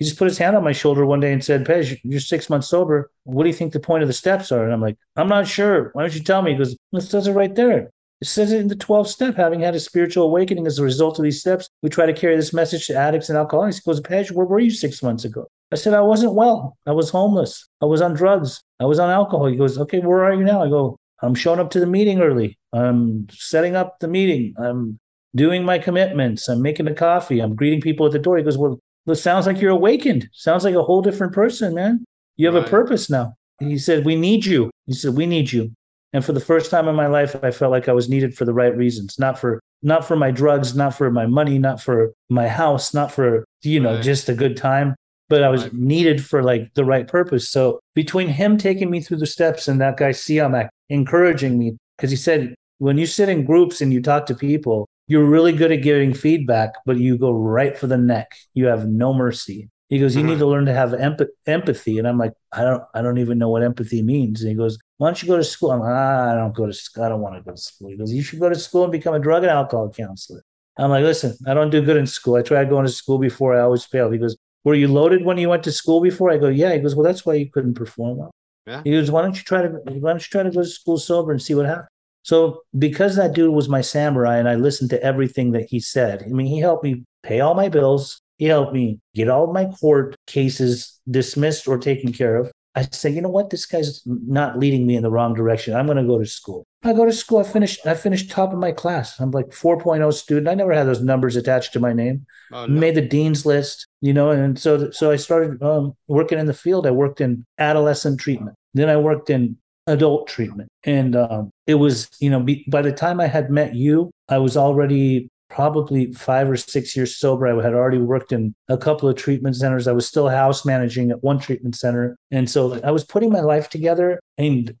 he 0.00 0.06
just 0.06 0.18
put 0.18 0.28
his 0.28 0.38
hand 0.38 0.56
on 0.56 0.64
my 0.64 0.72
shoulder 0.72 1.04
one 1.04 1.20
day 1.20 1.30
and 1.30 1.44
said, 1.44 1.66
Pej, 1.66 2.00
you're 2.02 2.20
six 2.20 2.48
months 2.48 2.68
sober. 2.68 3.10
What 3.24 3.44
do 3.44 3.50
you 3.50 3.54
think 3.54 3.72
the 3.72 3.80
point 3.80 4.02
of 4.02 4.08
the 4.08 4.14
steps 4.14 4.50
are? 4.50 4.64
And 4.64 4.72
I'm 4.72 4.80
like, 4.80 4.96
I'm 5.14 5.28
not 5.28 5.46
sure. 5.46 5.90
Why 5.92 6.02
don't 6.02 6.14
you 6.14 6.22
tell 6.22 6.40
me? 6.40 6.52
He 6.52 6.56
goes, 6.56 6.74
it 6.92 7.02
says 7.02 7.26
it 7.26 7.32
right 7.32 7.54
there. 7.54 7.90
It 8.22 8.26
says 8.26 8.50
it 8.50 8.60
in 8.60 8.68
the 8.68 8.76
12th 8.76 9.08
step, 9.08 9.36
having 9.36 9.60
had 9.60 9.74
a 9.74 9.80
spiritual 9.80 10.24
awakening 10.24 10.66
as 10.66 10.78
a 10.78 10.82
result 10.82 11.18
of 11.18 11.22
these 11.22 11.40
steps, 11.40 11.68
we 11.82 11.90
try 11.90 12.06
to 12.06 12.14
carry 12.14 12.34
this 12.34 12.54
message 12.54 12.86
to 12.86 12.96
addicts 12.96 13.28
and 13.28 13.36
alcoholics. 13.36 13.76
He 13.76 13.82
goes, 13.90 14.00
Pej, 14.00 14.30
where 14.32 14.46
were 14.46 14.58
you 14.58 14.70
six 14.70 15.02
months 15.02 15.24
ago? 15.24 15.46
I 15.70 15.76
said, 15.76 15.94
I 15.94 16.00
wasn't 16.00 16.34
well. 16.34 16.78
I 16.86 16.92
was 16.92 17.10
homeless. 17.10 17.68
I 17.82 17.84
was 17.84 18.00
on 18.00 18.14
drugs. 18.14 18.62
I 18.80 18.86
was 18.86 18.98
on 18.98 19.10
alcohol. 19.10 19.46
He 19.46 19.56
goes, 19.56 19.78
okay, 19.78 20.00
where 20.00 20.24
are 20.24 20.34
you 20.34 20.44
now? 20.44 20.62
I 20.62 20.68
go, 20.68 20.96
I'm 21.22 21.34
showing 21.34 21.60
up 21.60 21.70
to 21.72 21.80
the 21.80 21.86
meeting 21.86 22.20
early. 22.20 22.58
I'm 22.72 23.28
setting 23.30 23.76
up 23.76 23.98
the 24.00 24.08
meeting. 24.08 24.54
I'm 24.58 24.98
doing 25.36 25.64
my 25.64 25.78
commitments. 25.78 26.48
I'm 26.48 26.62
making 26.62 26.86
the 26.86 26.94
coffee. 26.94 27.40
I'm 27.40 27.54
greeting 27.54 27.80
people 27.80 28.06
at 28.06 28.12
the 28.12 28.18
door. 28.18 28.38
He 28.38 28.42
goes, 28.42 28.58
well, 28.58 28.80
it 29.10 29.16
sounds 29.16 29.46
like 29.46 29.60
you're 29.60 29.70
awakened. 29.70 30.28
Sounds 30.32 30.64
like 30.64 30.74
a 30.74 30.82
whole 30.82 31.02
different 31.02 31.32
person, 31.32 31.74
man. 31.74 32.04
You 32.36 32.46
have 32.46 32.54
right. 32.54 32.66
a 32.66 32.70
purpose 32.70 33.10
now. 33.10 33.34
He 33.58 33.78
said, 33.78 34.04
We 34.04 34.16
need 34.16 34.46
you. 34.46 34.70
He 34.86 34.94
said, 34.94 35.14
We 35.14 35.26
need 35.26 35.52
you. 35.52 35.72
And 36.12 36.24
for 36.24 36.32
the 36.32 36.40
first 36.40 36.70
time 36.70 36.88
in 36.88 36.96
my 36.96 37.06
life, 37.06 37.36
I 37.42 37.50
felt 37.50 37.70
like 37.70 37.88
I 37.88 37.92
was 37.92 38.08
needed 38.08 38.36
for 38.36 38.44
the 38.44 38.54
right 38.54 38.76
reasons, 38.76 39.18
not 39.18 39.38
for 39.38 39.60
not 39.82 40.04
for 40.04 40.16
my 40.16 40.30
drugs, 40.30 40.74
not 40.74 40.94
for 40.94 41.10
my 41.10 41.26
money, 41.26 41.58
not 41.58 41.80
for 41.80 42.12
my 42.28 42.48
house, 42.48 42.92
not 42.92 43.10
for, 43.12 43.44
you 43.62 43.80
know, 43.80 43.94
right. 43.94 44.02
just 44.02 44.28
a 44.28 44.34
good 44.34 44.56
time, 44.56 44.94
but 45.28 45.42
I 45.42 45.48
was 45.48 45.64
right. 45.64 45.74
needed 45.74 46.24
for 46.24 46.42
like 46.42 46.74
the 46.74 46.84
right 46.84 47.06
purpose. 47.06 47.48
So 47.48 47.80
between 47.94 48.28
him 48.28 48.58
taking 48.58 48.90
me 48.90 49.00
through 49.00 49.18
the 49.18 49.26
steps 49.26 49.68
and 49.68 49.80
that 49.80 49.96
guy 49.96 50.10
Siamak 50.10 50.68
encouraging 50.90 51.58
me, 51.58 51.76
because 51.96 52.10
he 52.10 52.16
said, 52.16 52.54
when 52.78 52.98
you 52.98 53.06
sit 53.06 53.28
in 53.28 53.44
groups 53.44 53.80
and 53.80 53.92
you 53.92 54.02
talk 54.02 54.26
to 54.26 54.34
people, 54.34 54.88
you're 55.10 55.24
really 55.24 55.52
good 55.52 55.72
at 55.72 55.82
giving 55.82 56.14
feedback, 56.14 56.70
but 56.86 56.96
you 56.96 57.18
go 57.18 57.32
right 57.32 57.76
for 57.76 57.88
the 57.88 57.98
neck. 57.98 58.36
You 58.54 58.66
have 58.66 58.86
no 58.86 59.12
mercy. 59.12 59.68
He 59.88 59.98
goes, 59.98 60.14
you 60.14 60.22
need 60.22 60.38
to 60.38 60.46
learn 60.46 60.66
to 60.66 60.72
have 60.72 60.94
emp- 60.94 61.28
empathy. 61.48 61.98
And 61.98 62.06
I'm 62.06 62.16
like, 62.16 62.32
I 62.52 62.62
don't, 62.62 62.84
I 62.94 63.02
don't 63.02 63.18
even 63.18 63.36
know 63.36 63.48
what 63.48 63.64
empathy 63.64 64.02
means. 64.02 64.40
And 64.40 64.48
he 64.48 64.56
goes, 64.56 64.78
why 64.98 65.08
don't 65.08 65.20
you 65.20 65.26
go 65.26 65.36
to 65.36 65.42
school? 65.42 65.72
I'm 65.72 65.80
like, 65.80 65.90
ah, 65.90 66.30
I 66.30 66.34
don't 66.36 66.54
go 66.54 66.64
to 66.64 66.72
school. 66.72 67.02
I 67.02 67.08
don't 67.08 67.22
want 67.22 67.34
to 67.34 67.42
go 67.42 67.50
to 67.50 67.60
school. 67.60 67.90
He 67.90 67.96
goes, 67.96 68.12
you 68.12 68.22
should 68.22 68.38
go 68.38 68.48
to 68.48 68.54
school 68.54 68.84
and 68.84 68.92
become 68.92 69.14
a 69.14 69.18
drug 69.18 69.42
and 69.42 69.50
alcohol 69.50 69.90
counselor. 69.90 70.44
I'm 70.78 70.90
like, 70.90 71.02
listen, 71.02 71.36
I 71.44 71.54
don't 71.54 71.70
do 71.70 71.82
good 71.82 71.96
in 71.96 72.06
school. 72.06 72.36
I 72.36 72.42
tried 72.42 72.70
going 72.70 72.86
to 72.86 72.92
school 72.92 73.18
before. 73.18 73.58
I 73.58 73.62
always 73.62 73.84
failed. 73.84 74.12
He 74.12 74.18
goes, 74.20 74.36
were 74.62 74.74
you 74.76 74.86
loaded 74.86 75.24
when 75.24 75.38
you 75.38 75.48
went 75.48 75.64
to 75.64 75.72
school 75.72 76.00
before? 76.00 76.30
I 76.30 76.38
go, 76.38 76.46
yeah. 76.46 76.72
He 76.72 76.78
goes, 76.78 76.94
well, 76.94 77.04
that's 77.04 77.26
why 77.26 77.34
you 77.34 77.50
couldn't 77.50 77.74
perform 77.74 78.18
well. 78.18 78.30
Yeah. 78.68 78.82
He 78.84 78.92
goes, 78.92 79.10
why 79.10 79.22
don't 79.22 79.36
you 79.36 79.42
try 79.42 79.62
to, 79.62 79.70
why 79.70 80.10
don't 80.12 80.24
you 80.24 80.30
try 80.30 80.44
to 80.44 80.50
go 80.52 80.62
to 80.62 80.68
school 80.68 80.98
sober 80.98 81.32
and 81.32 81.42
see 81.42 81.56
what 81.56 81.66
happens? 81.66 81.88
So 82.22 82.62
because 82.78 83.16
that 83.16 83.32
dude 83.32 83.54
was 83.54 83.68
my 83.68 83.80
samurai 83.80 84.36
and 84.36 84.48
I 84.48 84.54
listened 84.54 84.90
to 84.90 85.02
everything 85.02 85.52
that 85.52 85.66
he 85.68 85.80
said, 85.80 86.22
I 86.22 86.28
mean, 86.28 86.46
he 86.46 86.58
helped 86.58 86.84
me 86.84 87.04
pay 87.22 87.40
all 87.40 87.54
my 87.54 87.68
bills. 87.68 88.20
He 88.38 88.46
helped 88.46 88.72
me 88.72 89.00
get 89.14 89.28
all 89.28 89.52
my 89.52 89.66
court 89.66 90.16
cases 90.26 91.00
dismissed 91.10 91.68
or 91.68 91.78
taken 91.78 92.12
care 92.12 92.36
of. 92.36 92.50
I 92.74 92.82
say, 92.92 93.10
you 93.10 93.20
know 93.20 93.28
what? 93.28 93.50
This 93.50 93.66
guy's 93.66 94.00
not 94.06 94.58
leading 94.58 94.86
me 94.86 94.94
in 94.94 95.02
the 95.02 95.10
wrong 95.10 95.34
direction. 95.34 95.74
I'm 95.74 95.86
going 95.86 95.98
to 95.98 96.04
go 96.04 96.18
to 96.18 96.26
school. 96.26 96.64
I 96.84 96.92
go 96.92 97.04
to 97.04 97.12
school. 97.12 97.38
I 97.38 97.42
finished. 97.42 97.84
I 97.84 97.94
finished 97.94 98.30
top 98.30 98.52
of 98.52 98.58
my 98.58 98.70
class. 98.70 99.18
I'm 99.18 99.32
like 99.32 99.48
4.0 99.48 100.12
student. 100.14 100.48
I 100.48 100.54
never 100.54 100.72
had 100.72 100.86
those 100.86 101.02
numbers 101.02 101.34
attached 101.34 101.72
to 101.72 101.80
my 101.80 101.92
name. 101.92 102.26
Oh, 102.52 102.66
no. 102.66 102.80
Made 102.80 102.94
the 102.94 103.02
dean's 103.02 103.44
list, 103.44 103.88
you 104.00 104.12
know, 104.12 104.30
and 104.30 104.58
so 104.58 104.90
so 104.90 105.10
I 105.10 105.16
started 105.16 105.60
um, 105.62 105.96
working 106.06 106.38
in 106.38 106.46
the 106.46 106.54
field. 106.54 106.86
I 106.86 106.92
worked 106.92 107.20
in 107.20 107.44
adolescent 107.58 108.20
treatment. 108.20 108.56
Then 108.72 108.88
I 108.88 108.96
worked 108.96 109.30
in 109.30 109.56
adult 109.90 110.28
treatment, 110.28 110.68
and 110.84 111.16
um, 111.16 111.50
it 111.66 111.74
was, 111.74 112.08
you 112.20 112.30
know, 112.30 112.40
be, 112.40 112.64
by 112.68 112.82
the 112.82 112.92
time 112.92 113.20
I 113.20 113.26
had 113.26 113.50
met 113.50 113.74
you, 113.74 114.10
I 114.28 114.38
was 114.38 114.56
already 114.56 115.28
probably 115.50 116.12
five 116.12 116.48
or 116.48 116.56
six 116.56 116.96
years 116.96 117.16
sober. 117.16 117.46
I 117.46 117.62
had 117.62 117.74
already 117.74 117.98
worked 117.98 118.32
in 118.32 118.54
a 118.68 118.78
couple 118.78 119.08
of 119.08 119.16
treatment 119.16 119.56
centers. 119.56 119.88
I 119.88 119.92
was 119.92 120.06
still 120.06 120.28
house 120.28 120.64
managing 120.64 121.10
at 121.10 121.22
one 121.22 121.38
treatment 121.38 121.74
center. 121.74 122.16
And 122.30 122.48
so 122.48 122.80
I 122.82 122.92
was 122.92 123.04
putting 123.04 123.30
my 123.30 123.40
life 123.40 123.68
together. 123.68 124.20
And 124.38 124.74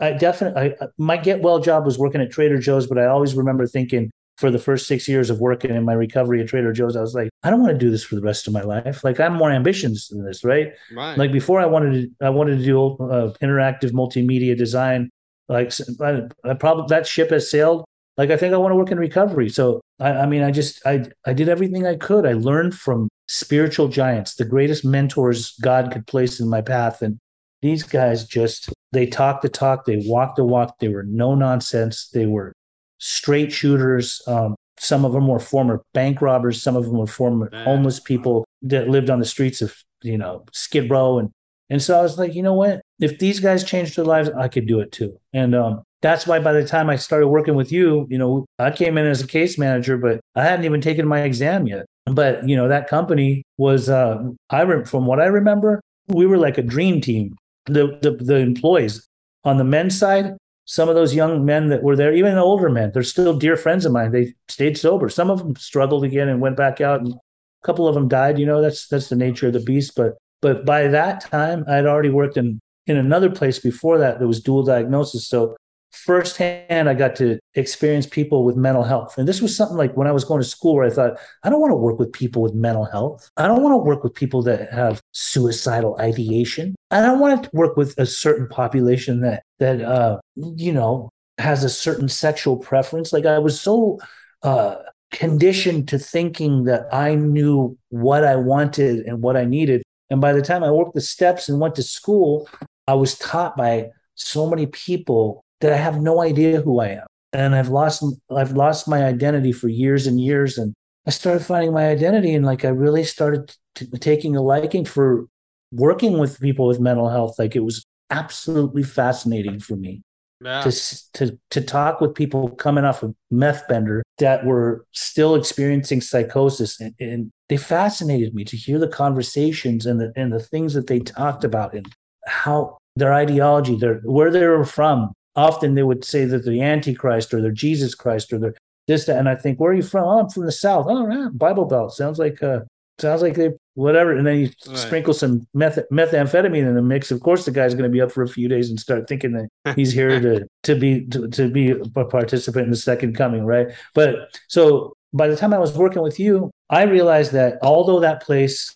I 0.00 0.14
definitely, 0.14 0.74
I, 0.80 0.88
my 0.96 1.18
get 1.18 1.42
well 1.42 1.60
job 1.60 1.84
was 1.84 1.98
working 1.98 2.20
at 2.22 2.30
Trader 2.30 2.58
Joe's, 2.58 2.86
but 2.86 2.98
I 2.98 3.04
always 3.04 3.34
remember 3.34 3.66
thinking, 3.66 4.10
for 4.36 4.50
the 4.50 4.58
first 4.58 4.86
six 4.86 5.08
years 5.08 5.30
of 5.30 5.40
working 5.40 5.74
in 5.74 5.84
my 5.84 5.92
recovery 5.92 6.40
at 6.40 6.48
Trader 6.48 6.72
Joe's, 6.72 6.96
I 6.96 7.00
was 7.00 7.14
like, 7.14 7.30
I 7.42 7.50
don't 7.50 7.60
want 7.60 7.72
to 7.72 7.78
do 7.78 7.90
this 7.90 8.02
for 8.02 8.16
the 8.16 8.20
rest 8.20 8.46
of 8.46 8.52
my 8.52 8.62
life. 8.62 9.04
Like 9.04 9.20
I'm 9.20 9.34
more 9.34 9.50
ambitious 9.50 10.08
than 10.08 10.24
this, 10.24 10.44
right? 10.44 10.72
Right. 10.92 11.16
Like 11.16 11.32
before, 11.32 11.60
I 11.60 11.66
wanted 11.66 11.92
to, 11.92 12.26
I 12.26 12.30
wanted 12.30 12.58
to 12.58 12.64
do 12.64 12.84
uh, 12.84 13.32
interactive 13.42 13.92
multimedia 13.92 14.56
design. 14.56 15.10
Like 15.48 15.72
I, 16.00 16.22
I 16.44 16.54
probably 16.54 16.86
that 16.88 17.06
ship 17.06 17.30
has 17.30 17.50
sailed. 17.50 17.84
Like 18.16 18.30
I 18.30 18.36
think 18.36 18.54
I 18.54 18.56
want 18.56 18.72
to 18.72 18.76
work 18.76 18.90
in 18.90 18.98
recovery. 18.98 19.48
So 19.48 19.80
I, 20.00 20.10
I 20.10 20.26
mean, 20.26 20.42
I 20.42 20.50
just 20.50 20.84
I 20.86 21.06
I 21.26 21.32
did 21.32 21.48
everything 21.48 21.86
I 21.86 21.96
could. 21.96 22.26
I 22.26 22.32
learned 22.32 22.74
from 22.74 23.08
spiritual 23.26 23.88
giants, 23.88 24.34
the 24.34 24.44
greatest 24.44 24.84
mentors 24.84 25.52
God 25.62 25.92
could 25.92 26.06
place 26.06 26.40
in 26.40 26.48
my 26.48 26.60
path, 26.60 27.02
and 27.02 27.18
these 27.62 27.82
guys 27.82 28.26
just 28.26 28.72
they 28.92 29.06
talked 29.06 29.42
the 29.42 29.48
talk, 29.48 29.84
they 29.84 30.02
walked 30.06 30.36
the 30.36 30.44
walk. 30.44 30.78
They 30.78 30.88
were 30.88 31.02
no 31.02 31.34
nonsense. 31.34 32.08
They 32.08 32.26
were 32.26 32.52
straight 32.98 33.52
shooters. 33.52 34.22
Um, 34.26 34.54
some 34.78 35.04
of 35.04 35.12
them 35.12 35.28
were 35.28 35.38
former 35.38 35.82
bank 35.92 36.20
robbers. 36.20 36.62
Some 36.62 36.76
of 36.76 36.84
them 36.84 36.98
were 36.98 37.06
former 37.06 37.48
Man. 37.50 37.64
homeless 37.64 38.00
people 38.00 38.44
that 38.62 38.88
lived 38.88 39.10
on 39.10 39.18
the 39.18 39.24
streets 39.24 39.62
of 39.62 39.74
you 40.02 40.18
know 40.18 40.44
Skid 40.52 40.90
Row 40.90 41.18
and 41.18 41.30
and 41.70 41.82
so 41.82 41.98
I 41.98 42.02
was 42.02 42.18
like, 42.18 42.34
you 42.34 42.42
know 42.42 42.54
what? 42.54 42.82
If 43.00 43.18
these 43.18 43.40
guys 43.40 43.64
changed 43.64 43.96
their 43.96 44.04
lives, 44.04 44.30
I 44.36 44.48
could 44.48 44.66
do 44.66 44.80
it 44.80 44.92
too. 44.92 45.18
And 45.32 45.54
um, 45.54 45.82
that's 46.02 46.26
why 46.26 46.38
by 46.38 46.52
the 46.52 46.66
time 46.66 46.90
I 46.90 46.96
started 46.96 47.28
working 47.28 47.54
with 47.54 47.72
you, 47.72 48.06
you 48.10 48.18
know, 48.18 48.44
I 48.58 48.70
came 48.70 48.98
in 48.98 49.06
as 49.06 49.22
a 49.22 49.26
case 49.26 49.58
manager, 49.58 49.96
but 49.96 50.20
I 50.34 50.44
hadn't 50.44 50.66
even 50.66 50.80
taken 50.82 51.08
my 51.08 51.22
exam 51.22 51.66
yet. 51.66 51.86
But 52.06 52.46
you 52.46 52.54
know, 52.54 52.68
that 52.68 52.88
company 52.88 53.44
was, 53.56 53.88
uh, 53.88 54.22
I 54.50 54.62
rem- 54.64 54.84
from 54.84 55.06
what 55.06 55.20
I 55.20 55.26
remember, 55.26 55.80
we 56.08 56.26
were 56.26 56.36
like 56.36 56.58
a 56.58 56.62
dream 56.62 57.00
team. 57.00 57.34
The 57.66 57.98
the 58.02 58.10
the 58.22 58.36
employees 58.36 59.08
on 59.44 59.56
the 59.56 59.64
men's 59.64 59.98
side, 59.98 60.36
some 60.64 60.88
of 60.88 60.94
those 60.94 61.14
young 61.14 61.44
men 61.44 61.68
that 61.68 61.82
were 61.82 61.96
there, 61.96 62.14
even 62.14 62.34
the 62.34 62.40
older 62.40 62.68
men, 62.68 62.90
they're 62.92 63.02
still 63.02 63.36
dear 63.36 63.56
friends 63.56 63.84
of 63.84 63.92
mine. 63.92 64.12
They 64.12 64.34
stayed 64.48 64.78
sober. 64.78 65.08
Some 65.08 65.30
of 65.30 65.38
them 65.38 65.56
struggled 65.56 66.04
again 66.04 66.28
and 66.28 66.40
went 66.40 66.56
back 66.56 66.80
out, 66.80 67.00
and 67.00 67.12
a 67.12 67.66
couple 67.66 67.86
of 67.86 67.94
them 67.94 68.08
died. 68.08 68.38
You 68.38 68.46
know, 68.46 68.62
that's 68.62 68.88
that's 68.88 69.08
the 69.08 69.16
nature 69.16 69.48
of 69.48 69.52
the 69.52 69.60
beast. 69.60 69.92
But 69.96 70.14
but 70.40 70.64
by 70.64 70.88
that 70.88 71.20
time, 71.20 71.64
I'd 71.68 71.86
already 71.86 72.10
worked 72.10 72.36
in 72.36 72.60
in 72.86 72.96
another 72.96 73.30
place 73.30 73.58
before 73.58 73.98
that 73.98 74.18
that 74.18 74.26
was 74.26 74.42
dual 74.42 74.62
diagnosis. 74.62 75.26
So 75.26 75.56
firsthand, 75.94 76.88
I 76.88 76.94
got 76.94 77.16
to 77.16 77.38
experience 77.54 78.06
people 78.06 78.44
with 78.44 78.56
mental 78.56 78.82
health. 78.82 79.16
And 79.16 79.28
this 79.28 79.40
was 79.40 79.56
something 79.56 79.76
like 79.76 79.96
when 79.96 80.08
I 80.08 80.12
was 80.12 80.24
going 80.24 80.42
to 80.42 80.48
school 80.48 80.74
where 80.74 80.86
I 80.86 80.90
thought, 80.90 81.18
I 81.44 81.50
don't 81.50 81.60
want 81.60 81.70
to 81.70 81.76
work 81.76 81.98
with 81.98 82.12
people 82.12 82.42
with 82.42 82.52
mental 82.52 82.84
health. 82.84 83.30
I 83.36 83.46
don't 83.46 83.62
want 83.62 83.74
to 83.74 83.78
work 83.78 84.02
with 84.02 84.14
people 84.14 84.42
that 84.42 84.72
have 84.72 85.00
suicidal 85.12 85.96
ideation. 86.00 86.74
I 86.90 87.00
don't 87.00 87.20
want 87.20 87.44
to 87.44 87.50
work 87.52 87.76
with 87.76 87.96
a 87.98 88.06
certain 88.06 88.48
population 88.48 89.20
that 89.20 89.43
that 89.58 89.80
uh, 89.80 90.18
you 90.36 90.72
know 90.72 91.10
has 91.38 91.64
a 91.64 91.68
certain 91.68 92.08
sexual 92.08 92.56
preference. 92.56 93.12
Like 93.12 93.26
I 93.26 93.38
was 93.38 93.60
so 93.60 93.98
uh 94.42 94.76
conditioned 95.12 95.88
to 95.88 95.98
thinking 95.98 96.64
that 96.64 96.86
I 96.92 97.14
knew 97.14 97.78
what 97.90 98.24
I 98.24 98.36
wanted 98.36 99.06
and 99.06 99.22
what 99.22 99.36
I 99.36 99.44
needed. 99.44 99.82
And 100.10 100.20
by 100.20 100.32
the 100.32 100.42
time 100.42 100.64
I 100.64 100.70
worked 100.70 100.94
the 100.94 101.00
steps 101.00 101.48
and 101.48 101.60
went 101.60 101.76
to 101.76 101.82
school, 101.82 102.48
I 102.86 102.94
was 102.94 103.16
taught 103.18 103.56
by 103.56 103.90
so 104.16 104.48
many 104.48 104.66
people 104.66 105.44
that 105.60 105.72
I 105.72 105.76
have 105.76 106.00
no 106.00 106.20
idea 106.20 106.60
who 106.60 106.80
I 106.80 106.88
am. 106.88 107.06
And 107.32 107.54
I've 107.54 107.68
lost 107.68 108.04
I've 108.30 108.52
lost 108.52 108.88
my 108.88 109.04
identity 109.04 109.52
for 109.52 109.68
years 109.68 110.06
and 110.06 110.20
years. 110.20 110.58
And 110.58 110.74
I 111.06 111.10
started 111.10 111.44
finding 111.44 111.72
my 111.72 111.88
identity 111.88 112.34
and 112.34 112.44
like 112.44 112.64
I 112.64 112.68
really 112.68 113.04
started 113.04 113.54
t- 113.74 113.86
taking 113.98 114.36
a 114.36 114.42
liking 114.42 114.84
for 114.84 115.26
working 115.72 116.18
with 116.18 116.40
people 116.40 116.66
with 116.66 116.80
mental 116.80 117.08
health. 117.08 117.38
Like 117.38 117.56
it 117.56 117.64
was 117.64 117.84
absolutely 118.14 118.82
fascinating 118.82 119.58
for 119.58 119.76
me 119.76 120.02
yeah. 120.40 120.60
to, 120.62 121.12
to 121.12 121.38
to 121.50 121.60
talk 121.60 122.00
with 122.00 122.14
people 122.14 122.50
coming 122.50 122.84
off 122.84 123.02
of 123.02 123.14
meth 123.30 123.66
bender 123.68 124.02
that 124.18 124.44
were 124.44 124.84
still 124.92 125.34
experiencing 125.34 126.00
psychosis 126.00 126.80
and, 126.80 126.94
and 127.00 127.30
they 127.48 127.56
fascinated 127.56 128.34
me 128.34 128.44
to 128.44 128.56
hear 128.56 128.78
the 128.78 128.88
conversations 128.88 129.86
and 129.86 130.00
the 130.00 130.12
and 130.16 130.32
the 130.32 130.40
things 130.40 130.74
that 130.74 130.86
they 130.86 130.98
talked 130.98 131.44
about 131.44 131.74
and 131.74 131.86
how 132.26 132.76
their 132.96 133.12
ideology 133.12 133.76
their 133.76 134.00
where 134.04 134.30
they 134.30 134.46
were 134.46 134.64
from. 134.64 135.12
Often 135.36 135.74
they 135.74 135.82
would 135.82 136.04
say 136.04 136.24
that 136.26 136.44
they're 136.44 136.54
the 136.54 136.62
antichrist 136.62 137.34
or 137.34 137.42
they're 137.42 137.50
jesus 137.50 137.94
christ 137.94 138.32
or 138.32 138.38
they're 138.38 138.54
this 138.86 139.06
that 139.06 139.18
and 139.18 139.28
i 139.28 139.34
think 139.34 139.58
where 139.58 139.72
are 139.72 139.74
you 139.74 139.82
from? 139.82 140.04
Oh 140.04 140.20
i'm 140.20 140.28
from 140.28 140.46
the 140.46 140.52
south. 140.52 140.86
Oh 140.88 141.10
yeah, 141.10 141.28
bible 141.32 141.64
belt. 141.64 141.92
Sounds 141.92 142.18
like 142.18 142.42
uh 142.42 142.60
sounds 142.98 143.22
like 143.22 143.34
they 143.34 143.50
whatever 143.74 144.12
and 144.16 144.26
then 144.26 144.38
you 144.38 144.50
Right. 144.66 144.76
sprinkle 144.78 145.14
some 145.14 145.46
meth 145.52 145.78
methamphetamine 145.90 146.66
in 146.66 146.74
the 146.74 146.82
mix 146.82 147.10
of 147.10 147.20
course 147.20 147.44
the 147.44 147.50
guy's 147.50 147.74
going 147.74 147.90
to 147.90 147.92
be 147.92 148.00
up 148.00 148.12
for 148.12 148.22
a 148.22 148.28
few 148.28 148.48
days 148.48 148.70
and 148.70 148.78
start 148.78 149.08
thinking 149.08 149.32
that 149.32 149.74
he's 149.76 149.92
here 149.92 150.20
to 150.20 150.46
to 150.62 150.76
be 150.76 151.04
to, 151.06 151.28
to 151.28 151.48
be 151.48 151.70
a 151.72 152.04
participant 152.04 152.64
in 152.66 152.70
the 152.70 152.76
second 152.76 153.14
coming 153.16 153.44
right? 153.44 153.68
But 153.94 154.38
so 154.48 154.94
by 155.12 155.28
the 155.28 155.36
time 155.36 155.52
i 155.54 155.58
was 155.58 155.76
working 155.76 156.02
with 156.02 156.18
you 156.18 156.50
i 156.70 156.82
realized 156.82 157.32
that 157.32 157.58
although 157.62 158.00
that 158.00 158.22
place 158.22 158.72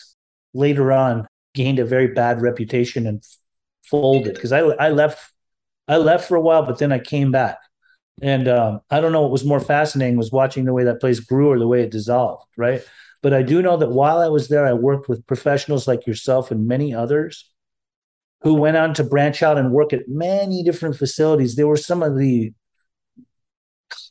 later 0.55 0.93
on 0.93 1.27
gained 1.55 1.79
a 1.81 1.85
very 1.85 2.09
bad 2.09 2.41
reputation 2.43 3.07
and 3.07 3.23
folded 3.85 4.35
because 4.35 4.53
I, 4.53 4.61
I 4.61 4.91
left 4.91 5.33
i 5.89 5.97
left 5.97 6.29
for 6.29 6.37
a 6.37 6.41
while 6.41 6.65
but 6.65 6.79
then 6.79 6.93
i 6.93 6.99
came 6.99 7.31
back. 7.33 7.59
And 8.21 8.49
um, 8.49 8.81
i 8.91 9.01
don't 9.01 9.13
know 9.13 9.23
what 9.23 9.31
was 9.31 9.45
more 9.45 9.61
fascinating 9.61 10.17
was 10.17 10.33
watching 10.33 10.65
the 10.65 10.73
way 10.73 10.85
that 10.85 11.01
place 11.01 11.21
grew 11.21 11.49
or 11.51 11.59
the 11.59 11.69
way 11.69 11.83
it 11.83 11.91
dissolved 11.91 12.45
right 12.57 12.83
but 13.23 13.35
i 13.35 13.43
do 13.43 13.63
know 13.63 13.77
that 13.77 13.91
while 13.91 14.19
i 14.19 14.29
was 14.29 14.49
there 14.49 14.67
i 14.67 14.73
worked 14.73 15.09
with 15.09 15.27
professionals 15.27 15.89
like 15.89 16.07
yourself 16.07 16.51
and 16.51 16.67
many 16.67 16.95
others 16.95 17.51
who 18.43 18.55
went 18.55 18.77
on 18.77 18.95
to 18.95 19.05
branch 19.05 19.43
out 19.43 19.59
and 19.59 19.73
work 19.73 19.93
at 19.93 20.09
many 20.09 20.63
different 20.63 20.97
facilities. 20.97 21.57
They 21.57 21.65
were 21.65 21.77
some 21.77 22.03
of 22.03 22.17
the 22.17 22.53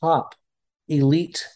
top 0.01 0.35
elite 0.87 1.47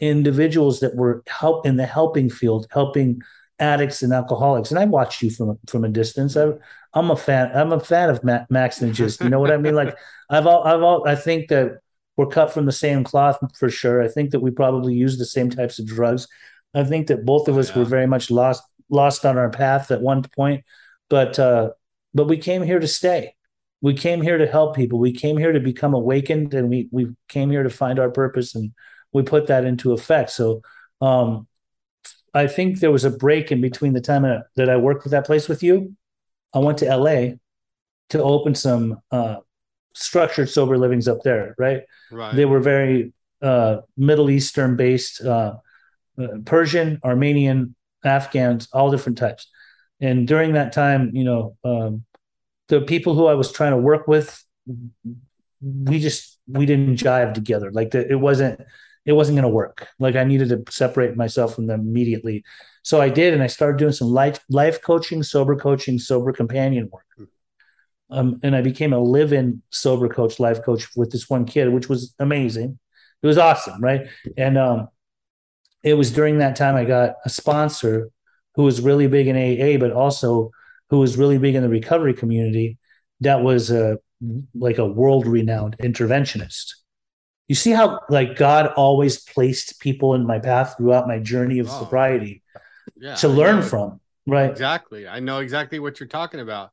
individuals 0.00 0.80
that 0.80 0.94
were 0.96 1.22
help 1.26 1.66
in 1.66 1.76
the 1.76 1.86
helping 1.86 2.30
field 2.30 2.66
helping 2.70 3.20
addicts 3.58 4.02
and 4.02 4.12
alcoholics. 4.12 4.70
And 4.70 4.78
i 4.78 4.84
watched 4.84 5.22
you 5.22 5.30
from 5.30 5.58
from 5.66 5.84
a 5.84 5.88
distance. 5.88 6.36
I, 6.36 6.52
i'm 6.94 7.10
a 7.10 7.16
fan 7.16 7.50
i'm 7.54 7.72
a 7.72 7.80
fan 7.80 8.08
of 8.08 8.22
Ma- 8.22 8.46
max 8.48 8.80
and 8.80 8.94
just 8.94 9.20
you 9.20 9.28
know 9.28 9.40
what 9.40 9.50
i 9.50 9.56
mean? 9.56 9.74
Like 9.74 9.96
i've 10.30 10.46
all 10.46 10.62
i've 10.64 10.82
all 10.82 11.06
i 11.08 11.16
think 11.16 11.48
that 11.48 11.78
we're 12.16 12.26
cut 12.26 12.52
from 12.52 12.66
the 12.66 12.72
same 12.72 13.04
cloth 13.04 13.38
for 13.58 13.68
sure. 13.68 14.02
I 14.02 14.08
think 14.08 14.30
that 14.30 14.40
we 14.40 14.50
probably 14.50 14.94
use 14.94 15.18
the 15.18 15.26
same 15.26 15.50
types 15.50 15.78
of 15.78 15.86
drugs 15.86 16.28
i 16.74 16.84
think 16.84 17.06
that 17.08 17.24
both 17.24 17.48
of 17.48 17.56
Oh, 17.56 17.60
us 17.60 17.70
yeah. 17.70 17.78
were 17.78 17.84
very 17.84 18.06
much 18.06 18.30
lost 18.30 18.62
lost 18.90 19.24
on 19.26 19.36
our 19.38 19.50
path 19.50 19.90
at 19.90 20.00
one 20.00 20.22
point 20.36 20.64
but 21.10 21.38
uh 21.38 21.70
but 22.14 22.24
we 22.26 22.38
came 22.38 22.62
here 22.62 22.80
to 22.80 22.88
stay. 22.88 23.34
We 23.82 23.92
came 23.94 24.22
here 24.22 24.38
to 24.38 24.46
help 24.46 24.74
people. 24.74 24.98
We 24.98 25.12
came 25.12 25.36
here 25.36 25.52
to 25.52 25.60
become 25.60 25.92
awakened 25.94 26.54
and 26.54 26.68
we 26.70 26.88
we 26.90 27.08
came 27.28 27.50
here 27.50 27.62
to 27.62 27.70
find 27.70 27.98
our 27.98 28.10
purpose 28.10 28.54
and 28.54 28.72
we 29.12 29.22
put 29.22 29.46
that 29.48 29.64
into 29.64 29.92
effect. 29.92 30.30
So 30.30 30.62
um 31.00 31.46
i 32.34 32.46
think 32.46 32.80
there 32.80 32.90
was 32.90 33.04
a 33.04 33.10
break 33.10 33.52
in 33.52 33.60
between 33.60 33.92
the 33.92 34.00
time 34.00 34.22
that- 34.22 34.46
that 34.56 34.68
i 34.70 34.76
worked 34.76 35.04
with 35.04 35.12
that 35.12 35.26
place 35.26 35.48
with 35.48 35.62
you. 35.62 35.94
I 36.54 36.58
went 36.58 36.78
to 36.78 36.96
la 36.96 37.18
to 38.10 38.22
open 38.22 38.54
some 38.54 38.84
uh 39.10 39.36
structured 39.94 40.48
sober 40.48 40.76
livings 40.78 41.08
up 41.08 41.22
there 41.22 41.54
right? 41.58 41.82
Right. 42.10 42.34
they 42.36 42.44
were 42.46 42.60
very 42.60 43.12
uh, 43.42 43.82
Middle 43.96 44.30
Eastern 44.30 44.74
based, 44.76 45.20
uh, 45.24 45.54
uh, 46.20 46.38
Persian, 46.44 47.00
Armenian, 47.04 47.74
Afghans, 48.04 48.68
all 48.72 48.90
different 48.90 49.18
types. 49.18 49.48
And 50.00 50.26
during 50.26 50.52
that 50.52 50.72
time, 50.72 51.10
you 51.12 51.24
know, 51.24 51.56
um, 51.64 52.04
the 52.68 52.80
people 52.82 53.14
who 53.14 53.26
I 53.26 53.34
was 53.34 53.50
trying 53.50 53.72
to 53.72 53.78
work 53.78 54.06
with, 54.06 54.42
we 55.60 55.98
just 55.98 56.38
we 56.46 56.66
didn't 56.66 56.96
jive 56.96 57.34
together. 57.34 57.72
Like 57.72 57.90
the, 57.90 58.08
it 58.08 58.20
wasn't 58.20 58.60
it 59.04 59.12
wasn't 59.12 59.36
going 59.36 59.50
to 59.50 59.54
work. 59.54 59.88
Like 59.98 60.16
I 60.16 60.24
needed 60.24 60.50
to 60.50 60.72
separate 60.72 61.16
myself 61.16 61.54
from 61.54 61.66
them 61.66 61.80
immediately. 61.80 62.44
So 62.82 63.00
I 63.00 63.08
did, 63.08 63.34
and 63.34 63.42
I 63.42 63.46
started 63.46 63.78
doing 63.78 63.92
some 63.92 64.08
life 64.08 64.38
life 64.48 64.82
coaching, 64.82 65.22
sober 65.22 65.56
coaching, 65.56 65.98
sober 65.98 66.32
companion 66.32 66.90
work. 66.92 67.28
Um, 68.10 68.40
and 68.42 68.56
I 68.56 68.62
became 68.62 68.94
a 68.94 68.98
live-in 68.98 69.62
sober 69.70 70.08
coach, 70.08 70.40
life 70.40 70.62
coach 70.62 70.88
with 70.96 71.10
this 71.10 71.28
one 71.28 71.44
kid, 71.44 71.70
which 71.70 71.88
was 71.88 72.14
amazing. 72.18 72.78
It 73.22 73.26
was 73.26 73.36
awesome, 73.36 73.82
right? 73.82 74.08
And 74.36 74.56
um, 74.56 74.88
it 75.82 75.94
was 75.94 76.10
during 76.10 76.38
that 76.38 76.56
time 76.56 76.76
I 76.76 76.84
got 76.84 77.16
a 77.24 77.28
sponsor 77.30 78.10
who 78.54 78.64
was 78.64 78.80
really 78.80 79.06
big 79.06 79.28
in 79.28 79.36
AA, 79.36 79.78
but 79.78 79.92
also 79.92 80.50
who 80.90 80.98
was 80.98 81.16
really 81.16 81.38
big 81.38 81.54
in 81.54 81.62
the 81.62 81.68
recovery 81.68 82.14
community. 82.14 82.78
That 83.20 83.42
was 83.42 83.70
a 83.70 83.98
like 84.54 84.78
a 84.78 84.86
world-renowned 84.86 85.76
interventionist. 85.78 86.74
You 87.46 87.54
see 87.54 87.70
how 87.70 88.00
like 88.10 88.36
God 88.36 88.72
always 88.76 89.22
placed 89.22 89.80
people 89.80 90.14
in 90.14 90.26
my 90.26 90.38
path 90.38 90.74
throughout 90.76 91.06
my 91.06 91.18
journey 91.18 91.60
of 91.60 91.68
oh, 91.68 91.80
sobriety 91.80 92.42
yeah, 92.96 93.14
to 93.16 93.28
learn 93.28 93.62
from, 93.62 94.00
right? 94.26 94.50
Exactly. 94.50 95.06
I 95.08 95.20
know 95.20 95.38
exactly 95.38 95.78
what 95.78 96.00
you're 96.00 96.08
talking 96.08 96.40
about. 96.40 96.70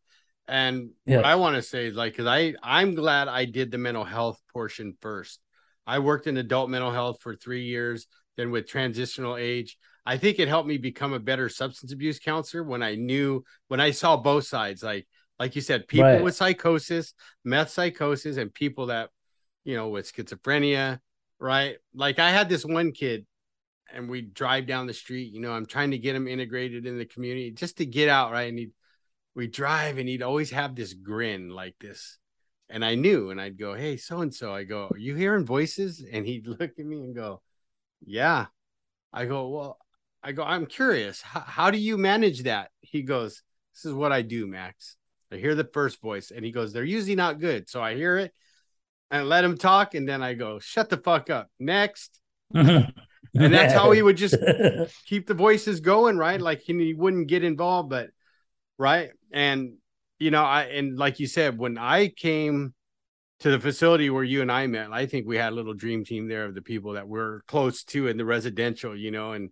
And 0.48 0.90
yeah. 1.06 1.18
what 1.18 1.26
I 1.26 1.36
want 1.36 1.56
to 1.56 1.62
say 1.62 1.88
is 1.88 1.96
like, 1.96 2.14
because 2.14 2.28
I 2.28 2.56
I'm 2.62 2.96
glad 2.96 3.28
I 3.28 3.46
did 3.46 3.72
the 3.72 3.78
mental 3.78 4.04
health 4.04 4.42
portion 4.52 4.96
first. 5.02 5.40
I 5.88 6.00
worked 6.00 6.28
in 6.28 6.38
adult 6.38 6.70
mental 6.70 6.92
health 6.92 7.20
for 7.22 7.36
three 7.36 7.64
years, 7.64 8.08
then 8.38 8.52
with 8.52 8.68
transitional 8.68 9.38
age. 9.38 9.78
I 10.06 10.18
think 10.18 10.40
it 10.40 10.48
helped 10.48 10.68
me 10.68 10.78
become 10.78 11.14
a 11.14 11.20
better 11.20 11.50
substance 11.50 11.92
abuse 11.92 12.20
counselor 12.20 12.64
when 12.64 12.84
I 12.84 12.96
knew 12.96 13.44
when 13.68 13.80
I 13.80 13.92
saw 13.92 14.18
both 14.18 14.46
sides, 14.46 14.84
like 14.84 15.08
like 15.40 15.56
you 15.56 15.62
said, 15.62 15.88
people 15.88 16.06
right. 16.06 16.24
with 16.24 16.36
psychosis, 16.36 17.14
meth 17.44 17.70
psychosis, 17.70 18.38
and 18.38 18.54
people 18.54 18.88
that 18.88 19.10
you 19.64 19.76
know 19.76 19.90
with 19.90 20.12
schizophrenia, 20.12 21.00
right? 21.40 21.78
Like 21.94 22.20
I 22.20 22.30
had 22.30 22.50
this 22.50 22.64
one 22.64 22.92
kid, 22.92 23.26
and 23.92 24.10
we 24.10 24.22
drive 24.22 24.68
down 24.68 24.88
the 24.88 24.94
street. 24.94 25.34
You 25.34 25.42
know, 25.42 25.52
I'm 25.52 25.66
trying 25.66 25.92
to 25.92 25.98
get 25.98 26.16
him 26.16 26.28
integrated 26.28 26.86
in 26.86 26.98
the 26.98 27.06
community 27.06 27.52
just 27.52 27.78
to 27.78 27.86
get 27.86 28.08
out, 28.08 28.32
right? 28.32 28.50
And 28.50 28.60
he 28.60 28.70
we 29.36 29.48
drive 29.48 29.98
and 29.98 30.08
he'd 30.08 30.24
always 30.24 30.50
have 30.52 30.76
this 30.76 30.94
grin 30.94 31.50
like 31.50 31.76
this. 31.80 32.18
And 32.70 32.84
I 32.84 32.96
knew, 32.96 33.30
and 33.30 33.40
I'd 33.40 33.60
go, 33.60 33.76
Hey, 33.76 33.98
so 33.98 34.22
and 34.22 34.34
so. 34.34 34.54
I 34.54 34.64
go, 34.64 34.88
Are 34.92 34.98
you 34.98 35.14
hearing 35.16 35.46
voices? 35.46 36.04
And 36.12 36.26
he'd 36.26 36.48
look 36.60 36.62
at 36.62 36.86
me 36.86 37.02
and 37.02 37.14
go, 37.14 37.42
Yeah. 38.06 38.48
I 39.12 39.26
go, 39.26 39.50
Well, 39.50 39.78
I 40.24 40.32
go, 40.32 40.44
I'm 40.44 40.66
curious. 40.66 41.22
How, 41.22 41.40
how 41.42 41.72
do 41.72 41.78
you 41.78 41.98
manage 41.98 42.44
that? 42.44 42.72
He 42.82 43.04
goes, 43.04 43.42
This 43.74 43.86
is 43.86 43.94
what 43.94 44.12
I 44.12 44.22
do, 44.22 44.48
Max. 44.48 44.98
I 45.32 45.38
hear 45.38 45.56
the 45.56 45.70
first 45.74 46.02
voice, 46.02 46.32
and 46.32 46.46
he 46.46 46.52
goes, 46.52 46.72
They're 46.74 46.84
usually 46.84 47.16
not 47.16 47.40
good. 47.40 47.70
So 47.70 47.82
I 47.82 47.96
hear 47.96 48.18
it 48.18 48.34
and 49.12 49.30
let 49.30 49.44
him 49.44 49.58
talk. 49.58 49.96
And 49.96 50.08
then 50.08 50.22
I 50.22 50.34
go, 50.34 50.60
Shut 50.60 50.90
the 50.90 50.98
fuck 50.98 51.30
up. 51.30 51.50
Next. 51.60 52.20
and 52.54 52.94
that's 53.34 53.74
how 53.74 53.92
he 53.92 54.02
would 54.02 54.18
just 54.18 54.36
keep 55.06 55.28
the 55.28 55.34
voices 55.34 55.80
going, 55.80 56.18
right? 56.18 56.40
Like 56.40 56.62
he, 56.62 56.74
he 56.74 56.94
wouldn't 56.94 57.28
get 57.28 57.44
involved, 57.44 57.90
but 57.90 58.10
right 58.78 59.12
and 59.32 59.74
you 60.20 60.32
know 60.32 60.44
i 60.44 60.64
and 60.64 60.98
like 60.98 61.20
you 61.20 61.28
said 61.28 61.58
when 61.58 61.78
i 61.78 62.08
came 62.08 62.74
to 63.40 63.52
the 63.52 63.60
facility 63.60 64.10
where 64.10 64.24
you 64.24 64.42
and 64.42 64.52
i 64.52 64.66
met 64.68 64.92
i 64.92 65.06
think 65.06 65.28
we 65.28 65.38
had 65.38 65.52
a 65.52 65.56
little 65.56 65.74
dream 65.74 66.04
team 66.04 66.28
there 66.28 66.46
of 66.46 66.56
the 66.56 66.62
people 66.62 66.94
that 66.94 67.08
we're 67.08 67.42
close 67.42 67.84
to 67.84 68.08
in 68.08 68.18
the 68.18 68.26
residential 68.26 68.96
you 68.96 69.12
know 69.12 69.34
and 69.34 69.50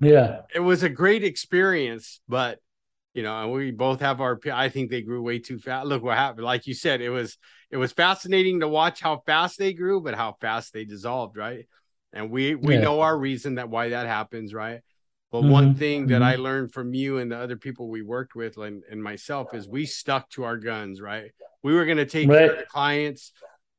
yeah 0.00 0.42
it 0.54 0.60
was 0.60 0.82
a 0.82 0.88
great 0.88 1.24
experience 1.24 2.20
but 2.28 2.58
you 3.14 3.22
know 3.22 3.42
and 3.42 3.52
we 3.52 3.70
both 3.70 4.00
have 4.00 4.20
our 4.20 4.38
i 4.52 4.68
think 4.68 4.90
they 4.90 5.02
grew 5.02 5.22
way 5.22 5.38
too 5.38 5.58
fast 5.58 5.86
look 5.86 6.02
what 6.02 6.16
happened 6.16 6.44
like 6.44 6.66
you 6.66 6.74
said 6.74 7.00
it 7.00 7.10
was 7.10 7.38
it 7.70 7.76
was 7.76 7.92
fascinating 7.92 8.60
to 8.60 8.68
watch 8.68 9.00
how 9.00 9.22
fast 9.26 9.58
they 9.58 9.72
grew 9.72 10.00
but 10.00 10.14
how 10.14 10.36
fast 10.40 10.72
they 10.72 10.84
dissolved 10.84 11.36
right 11.36 11.66
and 12.12 12.30
we 12.30 12.54
we 12.54 12.74
yeah. 12.74 12.80
know 12.80 13.00
our 13.00 13.18
reason 13.18 13.56
that 13.56 13.70
why 13.70 13.88
that 13.90 14.06
happens 14.06 14.54
right 14.54 14.80
but 15.30 15.42
mm-hmm. 15.42 15.50
one 15.50 15.74
thing 15.74 16.06
that 16.06 16.16
mm-hmm. 16.16 16.24
I 16.24 16.36
learned 16.36 16.72
from 16.72 16.94
you 16.94 17.18
and 17.18 17.30
the 17.30 17.38
other 17.38 17.56
people 17.56 17.88
we 17.88 18.02
worked 18.02 18.34
with 18.34 18.56
and, 18.56 18.82
and 18.90 19.02
myself 19.02 19.52
is 19.52 19.68
we 19.68 19.84
stuck 19.84 20.30
to 20.30 20.44
our 20.44 20.56
guns, 20.56 21.00
right? 21.00 21.32
We 21.62 21.74
were 21.74 21.84
going 21.84 21.98
to 21.98 22.06
take 22.06 22.28
right. 22.28 22.38
care 22.38 22.52
of 22.52 22.58
the 22.58 22.64
clients 22.64 23.32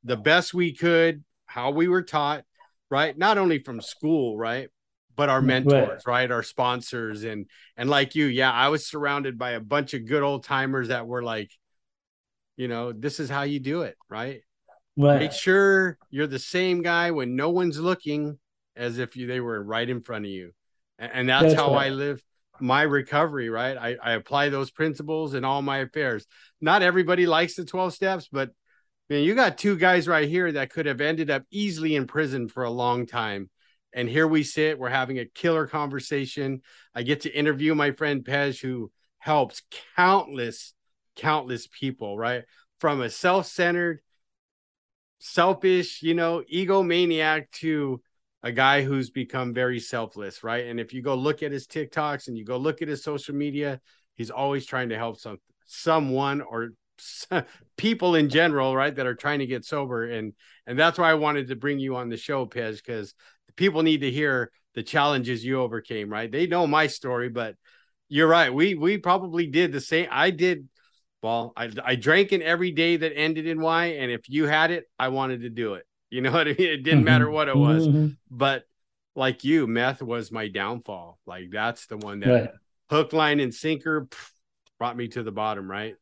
the 0.03 0.17
best 0.17 0.53
we 0.53 0.73
could, 0.73 1.23
how 1.45 1.71
we 1.71 1.87
were 1.87 2.01
taught, 2.01 2.43
right? 2.89 3.17
Not 3.17 3.37
only 3.37 3.59
from 3.59 3.81
school, 3.81 4.37
right? 4.37 4.69
But 5.15 5.27
our 5.27 5.41
mentors, 5.41 6.03
right. 6.05 6.07
right? 6.07 6.31
Our 6.31 6.43
sponsors 6.43 7.25
and 7.25 7.47
and 7.75 7.89
like 7.89 8.15
you, 8.15 8.25
yeah, 8.25 8.53
I 8.53 8.69
was 8.69 8.87
surrounded 8.87 9.37
by 9.37 9.51
a 9.51 9.59
bunch 9.59 9.93
of 9.93 10.07
good 10.07 10.23
old 10.23 10.45
timers 10.45 10.87
that 10.87 11.07
were 11.07 11.21
like, 11.21 11.51
you 12.55 12.69
know, 12.69 12.93
this 12.93 13.19
is 13.19 13.29
how 13.29 13.41
you 13.41 13.59
do 13.59 13.81
it, 13.81 13.97
right? 14.09 14.41
right. 14.97 15.19
Make 15.19 15.33
sure 15.33 15.97
you're 16.09 16.27
the 16.27 16.39
same 16.39 16.81
guy 16.81 17.11
when 17.11 17.35
no 17.35 17.49
one's 17.49 17.77
looking 17.77 18.39
as 18.77 18.97
if 18.97 19.17
you 19.17 19.27
they 19.27 19.41
were 19.41 19.61
right 19.61 19.89
in 19.89 20.01
front 20.01 20.23
of 20.23 20.31
you 20.31 20.53
and 20.99 21.29
that's, 21.29 21.43
that's 21.43 21.55
how 21.55 21.73
right. 21.73 21.87
I 21.87 21.89
live 21.89 22.21
my 22.61 22.83
recovery. 22.83 23.49
Right, 23.49 23.77
I, 23.77 23.97
I 24.01 24.13
apply 24.13 24.49
those 24.49 24.71
principles 24.71 25.33
in 25.33 25.43
all 25.43 25.61
my 25.61 25.79
affairs. 25.79 26.25
Not 26.61 26.81
everybody 26.81 27.25
likes 27.25 27.55
the 27.55 27.65
twelve 27.65 27.93
steps, 27.93 28.27
but 28.31 28.51
man, 29.09 29.23
you 29.23 29.35
got 29.35 29.57
two 29.57 29.77
guys 29.77 30.07
right 30.07 30.27
here 30.27 30.51
that 30.51 30.71
could 30.71 30.85
have 30.85 31.01
ended 31.01 31.29
up 31.29 31.43
easily 31.51 31.95
in 31.95 32.07
prison 32.07 32.47
for 32.47 32.63
a 32.63 32.69
long 32.69 33.05
time. 33.05 33.49
And 33.93 34.07
here 34.07 34.27
we 34.27 34.43
sit, 34.43 34.77
we're 34.77 34.89
having 34.89 35.17
a 35.17 35.25
killer 35.25 35.65
conversation. 35.65 36.61
I 36.93 37.03
get 37.03 37.21
to 37.21 37.33
interview 37.33 37.73
my 37.73 37.91
friend 37.91 38.23
Pej, 38.23 38.61
who 38.61 38.91
helps 39.17 39.63
countless, 39.95 40.73
countless 41.15 41.67
people, 41.67 42.17
right? 42.17 42.43
From 42.79 43.01
a 43.01 43.09
self 43.09 43.47
centered, 43.47 44.01
selfish, 45.19 46.01
you 46.01 46.13
know, 46.13 46.43
egomaniac 46.51 47.51
to 47.53 48.01
a 48.43 48.51
guy 48.51 48.83
who's 48.83 49.09
become 49.09 49.53
very 49.53 49.79
selfless, 49.79 50.43
right? 50.43 50.65
And 50.65 50.79
if 50.79 50.93
you 50.93 51.01
go 51.01 51.15
look 51.15 51.43
at 51.43 51.51
his 51.51 51.67
TikToks 51.67 52.27
and 52.27 52.37
you 52.37 52.45
go 52.45 52.57
look 52.57 52.81
at 52.81 52.87
his 52.87 53.03
social 53.03 53.35
media, 53.35 53.81
he's 54.15 54.31
always 54.31 54.65
trying 54.65 54.89
to 54.89 54.97
help 54.97 55.19
some 55.19 55.39
someone 55.65 56.41
or 56.41 56.69
people 57.77 58.15
in 58.15 58.29
general, 58.29 58.75
right, 58.75 58.95
that 58.95 59.05
are 59.05 59.15
trying 59.15 59.39
to 59.39 59.45
get 59.45 59.65
sober. 59.65 60.05
And 60.05 60.33
and 60.65 60.79
that's 60.79 60.97
why 60.97 61.11
I 61.11 61.15
wanted 61.15 61.49
to 61.49 61.55
bring 61.55 61.79
you 61.79 61.95
on 61.97 62.09
the 62.09 62.17
show, 62.17 62.45
Pej, 62.45 62.77
because 62.77 63.13
people 63.55 63.83
need 63.83 64.01
to 64.01 64.11
hear 64.11 64.51
the 64.75 64.83
challenges 64.83 65.43
you 65.43 65.59
overcame, 65.59 66.09
right? 66.09 66.31
They 66.31 66.47
know 66.47 66.65
my 66.67 66.87
story, 66.87 67.29
but 67.29 67.55
you're 68.07 68.27
right. 68.27 68.53
We 68.53 68.75
we 68.75 68.97
probably 68.97 69.47
did 69.47 69.71
the 69.71 69.81
same. 69.81 70.07
I 70.11 70.31
did. 70.31 70.67
Well, 71.21 71.51
I 71.57 71.69
I 71.83 71.95
drank 71.95 72.31
in 72.31 72.41
every 72.41 72.71
day 72.71 72.95
that 72.95 73.11
ended 73.13 73.45
in 73.47 73.59
Y, 73.59 73.85
and 73.85 74.11
if 74.11 74.29
you 74.29 74.45
had 74.45 74.71
it, 74.71 74.85
I 74.97 75.09
wanted 75.09 75.41
to 75.41 75.49
do 75.49 75.73
it. 75.73 75.85
You 76.09 76.21
know 76.21 76.31
what 76.31 76.47
I 76.47 76.51
mean? 76.51 76.67
It 76.67 76.83
didn't 76.83 76.99
mm-hmm. 76.99 77.05
matter 77.05 77.29
what 77.29 77.47
it 77.47 77.55
was. 77.55 77.87
Mm-hmm. 77.87 78.07
But 78.31 78.63
like 79.15 79.43
you, 79.43 79.67
meth 79.67 80.01
was 80.01 80.31
my 80.31 80.47
downfall. 80.47 81.19
Like 81.25 81.49
that's 81.51 81.85
the 81.87 81.97
one 81.97 82.19
that 82.21 82.29
right. 82.29 82.49
hook, 82.89 83.13
line, 83.13 83.39
and 83.39 83.53
sinker 83.53 84.05
pff, 84.05 84.31
brought 84.77 84.97
me 84.97 85.07
to 85.09 85.23
the 85.23 85.31
bottom, 85.31 85.69
right? 85.69 85.95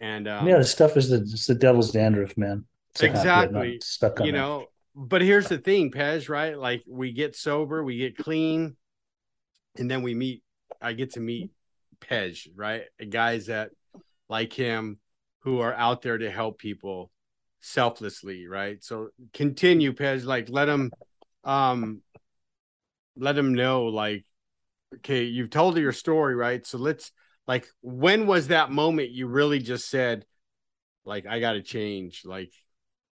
And 0.00 0.28
um, 0.28 0.46
yeah, 0.46 0.58
the 0.58 0.64
stuff 0.64 0.96
is 0.96 1.08
the 1.10 1.16
it's 1.16 1.46
the 1.46 1.54
devil's 1.54 1.90
dandruff, 1.90 2.36
man. 2.36 2.64
Exactly. 3.00 3.80
Stuck 3.82 4.20
on 4.20 4.26
you 4.26 4.32
know, 4.32 4.66
but 4.94 5.22
here's 5.22 5.48
the 5.48 5.58
thing, 5.58 5.90
Pej, 5.90 6.28
right? 6.28 6.56
Like 6.56 6.84
we 6.88 7.12
get 7.12 7.36
sober, 7.36 7.82
we 7.82 7.98
get 7.98 8.16
clean, 8.16 8.76
and 9.76 9.90
then 9.90 10.02
we 10.02 10.14
meet. 10.14 10.42
I 10.80 10.92
get 10.92 11.14
to 11.14 11.20
meet 11.20 11.50
Pej, 12.00 12.48
right? 12.54 12.82
Guys 13.08 13.46
that 13.46 13.70
like 14.28 14.52
him 14.52 14.98
who 15.40 15.60
are 15.60 15.74
out 15.74 16.02
there 16.02 16.18
to 16.18 16.30
help 16.30 16.58
people 16.58 17.10
selflessly, 17.60 18.46
right? 18.46 18.82
So 18.82 19.08
continue, 19.32 19.92
Pej. 19.92 20.24
Like 20.24 20.48
let 20.48 20.66
them, 20.66 20.90
um, 21.44 22.02
let 23.16 23.34
them 23.34 23.54
know, 23.54 23.84
like, 23.84 24.24
okay, 24.96 25.24
you've 25.24 25.50
told 25.50 25.76
your 25.76 25.92
story, 25.92 26.34
right? 26.34 26.66
So 26.66 26.78
let's 26.78 27.12
like, 27.48 27.66
when 27.80 28.26
was 28.26 28.48
that 28.48 28.70
moment 28.70 29.10
you 29.10 29.26
really 29.26 29.58
just 29.58 29.88
said, 29.88 30.26
like, 31.04 31.26
I 31.26 31.40
got 31.40 31.52
to 31.52 31.62
change, 31.62 32.22
like, 32.26 32.52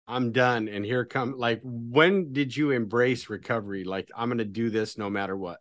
I'm 0.08 0.32
done, 0.32 0.68
and 0.68 0.84
here 0.84 1.04
come, 1.04 1.38
like, 1.38 1.60
when 1.62 2.32
did 2.32 2.56
you 2.56 2.70
embrace 2.70 3.30
recovery? 3.30 3.84
Like, 3.84 4.08
I'm 4.16 4.28
gonna 4.28 4.44
do 4.44 4.70
this 4.70 4.98
no 4.98 5.08
matter 5.10 5.36
what. 5.36 5.58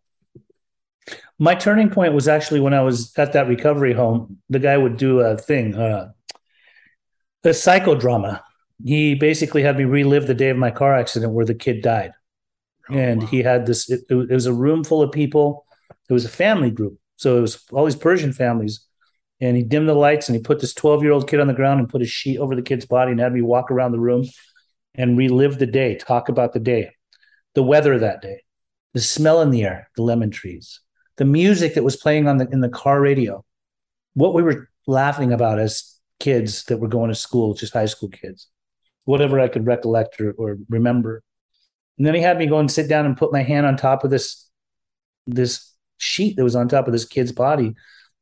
My 1.37 1.53
turning 1.53 1.89
point 1.89 2.13
was 2.13 2.27
actually 2.27 2.59
when 2.59 2.73
I 2.73 2.81
was 2.81 3.15
at 3.17 3.33
that 3.33 3.47
recovery 3.47 3.93
home. 3.93 4.39
The 4.49 4.59
guy 4.59 4.77
would 4.77 4.97
do 4.97 5.19
a 5.19 5.37
thing, 5.37 5.75
uh, 5.75 6.11
a 7.43 7.49
psychodrama 7.49 8.41
he 8.83 9.15
basically 9.15 9.63
had 9.63 9.77
me 9.77 9.85
relive 9.85 10.27
the 10.27 10.33
day 10.33 10.49
of 10.49 10.57
my 10.57 10.71
car 10.71 10.95
accident 10.95 11.33
where 11.33 11.45
the 11.45 11.55
kid 11.55 11.81
died. 11.81 12.13
Oh, 12.89 12.97
and 12.97 13.21
wow. 13.21 13.27
he 13.27 13.41
had 13.41 13.65
this, 13.65 13.89
it, 13.89 14.01
it, 14.09 14.29
was 14.29 14.45
a 14.45 14.53
room 14.53 14.83
full 14.83 15.01
of 15.01 15.11
people. 15.11 15.65
It 16.09 16.13
was 16.13 16.25
a 16.25 16.29
family 16.29 16.71
group. 16.71 16.97
So 17.17 17.37
it 17.37 17.41
was 17.41 17.63
all 17.71 17.85
these 17.85 17.95
Persian 17.95 18.33
families. 18.33 18.85
And 19.39 19.57
he 19.57 19.63
dimmed 19.63 19.89
the 19.89 19.93
lights 19.93 20.29
and 20.29 20.35
he 20.35 20.41
put 20.41 20.59
this 20.59 20.73
12 20.73 21.03
year 21.03 21.11
old 21.11 21.27
kid 21.27 21.39
on 21.39 21.47
the 21.47 21.53
ground 21.53 21.79
and 21.79 21.89
put 21.89 22.01
a 22.01 22.05
sheet 22.05 22.37
over 22.37 22.55
the 22.55 22.61
kid's 22.61 22.85
body 22.85 23.11
and 23.11 23.19
had 23.19 23.33
me 23.33 23.41
walk 23.41 23.71
around 23.71 23.91
the 23.91 23.99
room 23.99 24.25
and 24.95 25.17
relive 25.17 25.57
the 25.57 25.65
day, 25.65 25.95
talk 25.95 26.29
about 26.29 26.53
the 26.53 26.59
day. 26.59 26.91
the 27.53 27.63
weather 27.63 27.99
that 27.99 28.21
day, 28.21 28.43
the 28.93 29.01
smell 29.01 29.41
in 29.41 29.51
the 29.51 29.63
air, 29.63 29.89
the 29.95 30.03
lemon 30.03 30.31
trees, 30.31 30.79
the 31.17 31.25
music 31.25 31.73
that 31.73 31.83
was 31.83 31.97
playing 31.97 32.27
on 32.27 32.37
the 32.37 32.47
in 32.49 32.61
the 32.61 32.69
car 32.69 33.01
radio, 33.01 33.43
what 34.13 34.33
we 34.33 34.41
were 34.41 34.69
laughing 34.87 35.33
about 35.33 35.59
as 35.59 35.99
kids 36.19 36.63
that 36.65 36.77
were 36.77 36.87
going 36.87 37.09
to 37.09 37.15
school, 37.15 37.53
just 37.53 37.73
high 37.73 37.85
school 37.85 38.09
kids, 38.09 38.47
whatever 39.05 39.39
I 39.39 39.47
could 39.47 39.65
recollect 39.65 40.19
or, 40.21 40.31
or 40.37 40.57
remember. 40.69 41.23
And 41.97 42.05
then 42.05 42.15
he 42.15 42.21
had 42.21 42.37
me 42.37 42.47
go 42.47 42.59
and 42.59 42.71
sit 42.71 42.87
down 42.87 43.05
and 43.05 43.17
put 43.17 43.33
my 43.33 43.43
hand 43.43 43.65
on 43.65 43.77
top 43.77 44.03
of 44.03 44.09
this 44.09 44.49
this 45.27 45.73
sheet 45.97 46.35
that 46.35 46.43
was 46.43 46.55
on 46.55 46.67
top 46.67 46.87
of 46.87 46.93
this 46.93 47.05
kid's 47.05 47.31
body. 47.31 47.75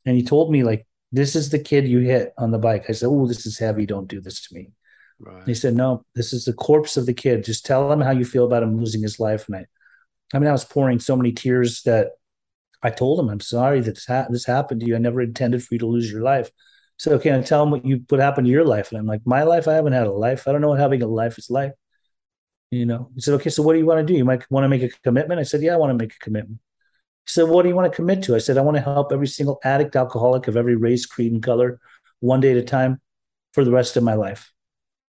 And 0.06 0.18
he 0.18 0.24
told 0.24 0.52
me, 0.52 0.64
like, 0.64 0.86
this 1.12 1.36
is 1.36 1.50
the 1.50 1.60
kid 1.60 1.88
you 1.88 2.00
hit 2.00 2.34
on 2.38 2.52
the 2.52 2.58
bike. 2.58 2.86
I 2.90 2.92
said, 2.92 3.08
Oh, 3.08 3.28
this 3.28 3.46
is 3.46 3.58
heavy. 3.58 3.86
Don't 3.86 4.08
do 4.08 4.22
this 4.22 4.48
to 4.48 4.56
me. 4.56 4.72
Right. 5.20 5.44
He 5.46 5.56
said, 5.56 5.76
No, 5.76 6.06
this 6.16 6.34
is 6.34 6.46
the 6.46 6.54
corpse 6.54 6.98
of 6.98 7.06
the 7.06 7.14
kid. 7.14 7.44
Just 7.44 7.66
tell 7.66 7.92
him 7.92 8.02
how 8.02 8.12
you 8.12 8.26
feel 8.26 8.46
about 8.46 8.64
him 8.64 8.78
losing 8.78 9.02
his 9.02 9.20
life. 9.20 9.48
And 9.48 9.58
I, 9.58 9.66
I 10.34 10.40
mean, 10.40 10.48
I 10.48 10.52
was 10.52 10.66
pouring 10.66 11.00
so 11.00 11.16
many 11.16 11.32
tears 11.32 11.82
that 11.84 12.12
I 12.84 12.90
told 12.92 13.20
him, 13.20 13.30
I'm 13.30 13.40
sorry 13.40 13.82
that 13.82 13.96
this, 13.96 14.06
ha- 14.06 14.28
this 14.30 14.46
happened 14.46 14.82
to 14.82 14.88
you. 14.88 14.96
I 14.96 15.00
never 15.00 15.22
intended 15.22 15.64
for 15.64 15.76
you 15.76 15.80
to 15.80 15.88
lose 15.88 16.12
your 16.12 16.22
life. 16.22 16.52
So, 17.00 17.14
okay, 17.14 17.34
I 17.34 17.42
tell 17.42 17.64
him 17.64 17.72
what 17.72 17.86
you 17.86 18.04
what 18.10 18.20
happened 18.20 18.46
to 18.46 18.52
your 18.52 18.66
life. 18.66 18.92
And 18.92 19.00
I'm 19.00 19.08
like, 19.08 19.22
My 19.26 19.44
life, 19.44 19.68
I 19.68 19.74
haven't 19.74 19.94
had 19.94 20.06
a 20.06 20.12
life. 20.12 20.48
I 20.48 20.52
don't 20.52 20.62
know 20.62 20.70
what 20.70 20.80
having 20.80 21.02
a 21.02 21.08
life 21.08 21.38
is 21.38 21.50
like. 21.50 21.74
You 22.72 22.86
know, 22.86 23.10
he 23.16 23.22
said, 23.22 23.36
Okay, 23.36 23.50
so 23.50 23.64
what 23.64 23.74
do 23.74 23.80
you 23.80 23.86
want 23.86 24.06
to 24.06 24.14
do? 24.14 24.18
You 24.18 24.26
might 24.26 24.50
want 24.52 24.66
to 24.66 24.70
make 24.70 24.84
a 24.84 24.90
commitment. 25.04 25.40
I 25.40 25.44
said, 25.44 25.62
Yeah, 25.62 25.74
I 25.74 25.78
want 25.78 25.92
to 25.92 26.04
make 26.04 26.14
a 26.14 26.20
commitment. 26.20 26.60
He 27.26 27.32
said, 27.32 27.44
What 27.44 27.64
do 27.64 27.70
you 27.70 27.76
want 27.76 27.92
to 27.92 27.96
commit 27.96 28.24
to? 28.24 28.36
I 28.36 28.40
said, 28.40 28.58
I 28.58 28.62
want 28.62 28.76
to 28.78 28.84
help 28.84 29.14
every 29.14 29.28
single 29.28 29.60
addict, 29.64 29.96
alcoholic 29.96 30.48
of 30.50 30.58
every 30.58 30.76
race, 30.76 31.06
creed, 31.06 31.32
and 31.32 31.42
color, 31.42 31.80
one 32.20 32.42
day 32.42 32.52
at 32.52 32.58
a 32.58 32.64
time 32.64 33.00
for 33.54 33.64
the 33.64 33.72
rest 33.72 33.96
of 33.96 34.04
my 34.04 34.16
life. 34.16 34.52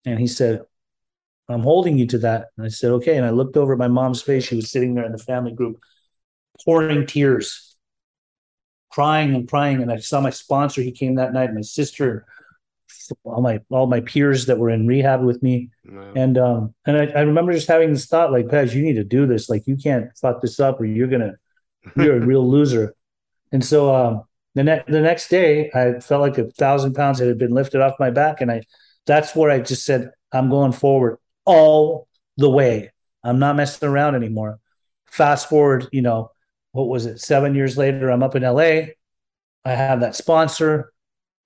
And 0.06 0.18
he 0.18 0.26
said, 0.26 0.62
I'm 1.50 1.62
holding 1.62 1.98
you 1.98 2.06
to 2.08 2.18
that. 2.18 2.46
And 2.56 2.64
I 2.64 2.70
said, 2.70 2.92
Okay. 2.92 3.16
And 3.18 3.26
I 3.26 3.30
looked 3.30 3.58
over 3.58 3.74
at 3.74 3.78
my 3.78 3.88
mom's 3.88 4.22
face. 4.22 4.44
She 4.44 4.56
was 4.56 4.70
sitting 4.70 4.94
there 4.94 5.04
in 5.04 5.12
the 5.12 5.18
family 5.18 5.52
group, 5.52 5.82
pouring 6.64 7.06
tears, 7.06 7.73
crying 8.94 9.34
and 9.34 9.48
crying. 9.48 9.82
And 9.82 9.90
I 9.90 9.96
saw 9.98 10.20
my 10.20 10.30
sponsor. 10.30 10.80
He 10.80 10.92
came 10.92 11.16
that 11.16 11.32
night, 11.32 11.52
my 11.52 11.62
sister, 11.62 12.26
all 13.24 13.42
my 13.42 13.60
all 13.68 13.86
my 13.86 14.00
peers 14.00 14.46
that 14.46 14.58
were 14.58 14.70
in 14.70 14.86
rehab 14.86 15.22
with 15.22 15.42
me. 15.42 15.70
Wow. 15.84 16.12
And 16.14 16.38
um 16.38 16.74
and 16.86 16.96
I, 16.96 17.06
I 17.06 17.20
remember 17.22 17.52
just 17.52 17.68
having 17.68 17.92
this 17.92 18.06
thought 18.06 18.32
like, 18.32 18.46
Pej, 18.46 18.74
you 18.74 18.82
need 18.82 18.94
to 18.94 19.04
do 19.04 19.26
this. 19.26 19.48
Like 19.48 19.66
you 19.66 19.76
can't 19.76 20.16
fuck 20.16 20.40
this 20.40 20.60
up 20.60 20.80
or 20.80 20.84
you're 20.84 21.08
gonna 21.08 21.34
you're 21.96 22.16
a 22.16 22.26
real 22.32 22.48
loser. 22.48 22.94
And 23.52 23.64
so 23.64 23.94
um, 23.94 24.22
the 24.54 24.62
next 24.62 24.90
the 24.90 25.00
next 25.00 25.28
day, 25.28 25.70
I 25.74 26.00
felt 26.00 26.20
like 26.20 26.38
a 26.38 26.50
thousand 26.50 26.94
pounds 26.94 27.18
had 27.18 27.36
been 27.38 27.52
lifted 27.52 27.80
off 27.80 27.94
my 27.98 28.10
back, 28.10 28.40
and 28.40 28.50
I 28.50 28.62
that's 29.06 29.34
where 29.34 29.50
I 29.50 29.60
just 29.60 29.84
said, 29.84 30.10
I'm 30.32 30.50
going 30.50 30.72
forward 30.72 31.18
all 31.44 32.08
the 32.36 32.50
way. 32.50 32.92
I'm 33.22 33.38
not 33.38 33.56
messing 33.56 33.88
around 33.88 34.14
anymore. 34.14 34.58
Fast 35.06 35.48
forward, 35.48 35.88
you 35.92 36.02
know, 36.02 36.30
what 36.74 36.88
was 36.88 37.06
it? 37.06 37.20
Seven 37.20 37.54
years 37.54 37.78
later, 37.78 38.10
I'm 38.10 38.24
up 38.24 38.34
in 38.34 38.42
LA. 38.42 38.90
I 39.64 39.74
have 39.74 40.00
that 40.00 40.16
sponsor. 40.16 40.92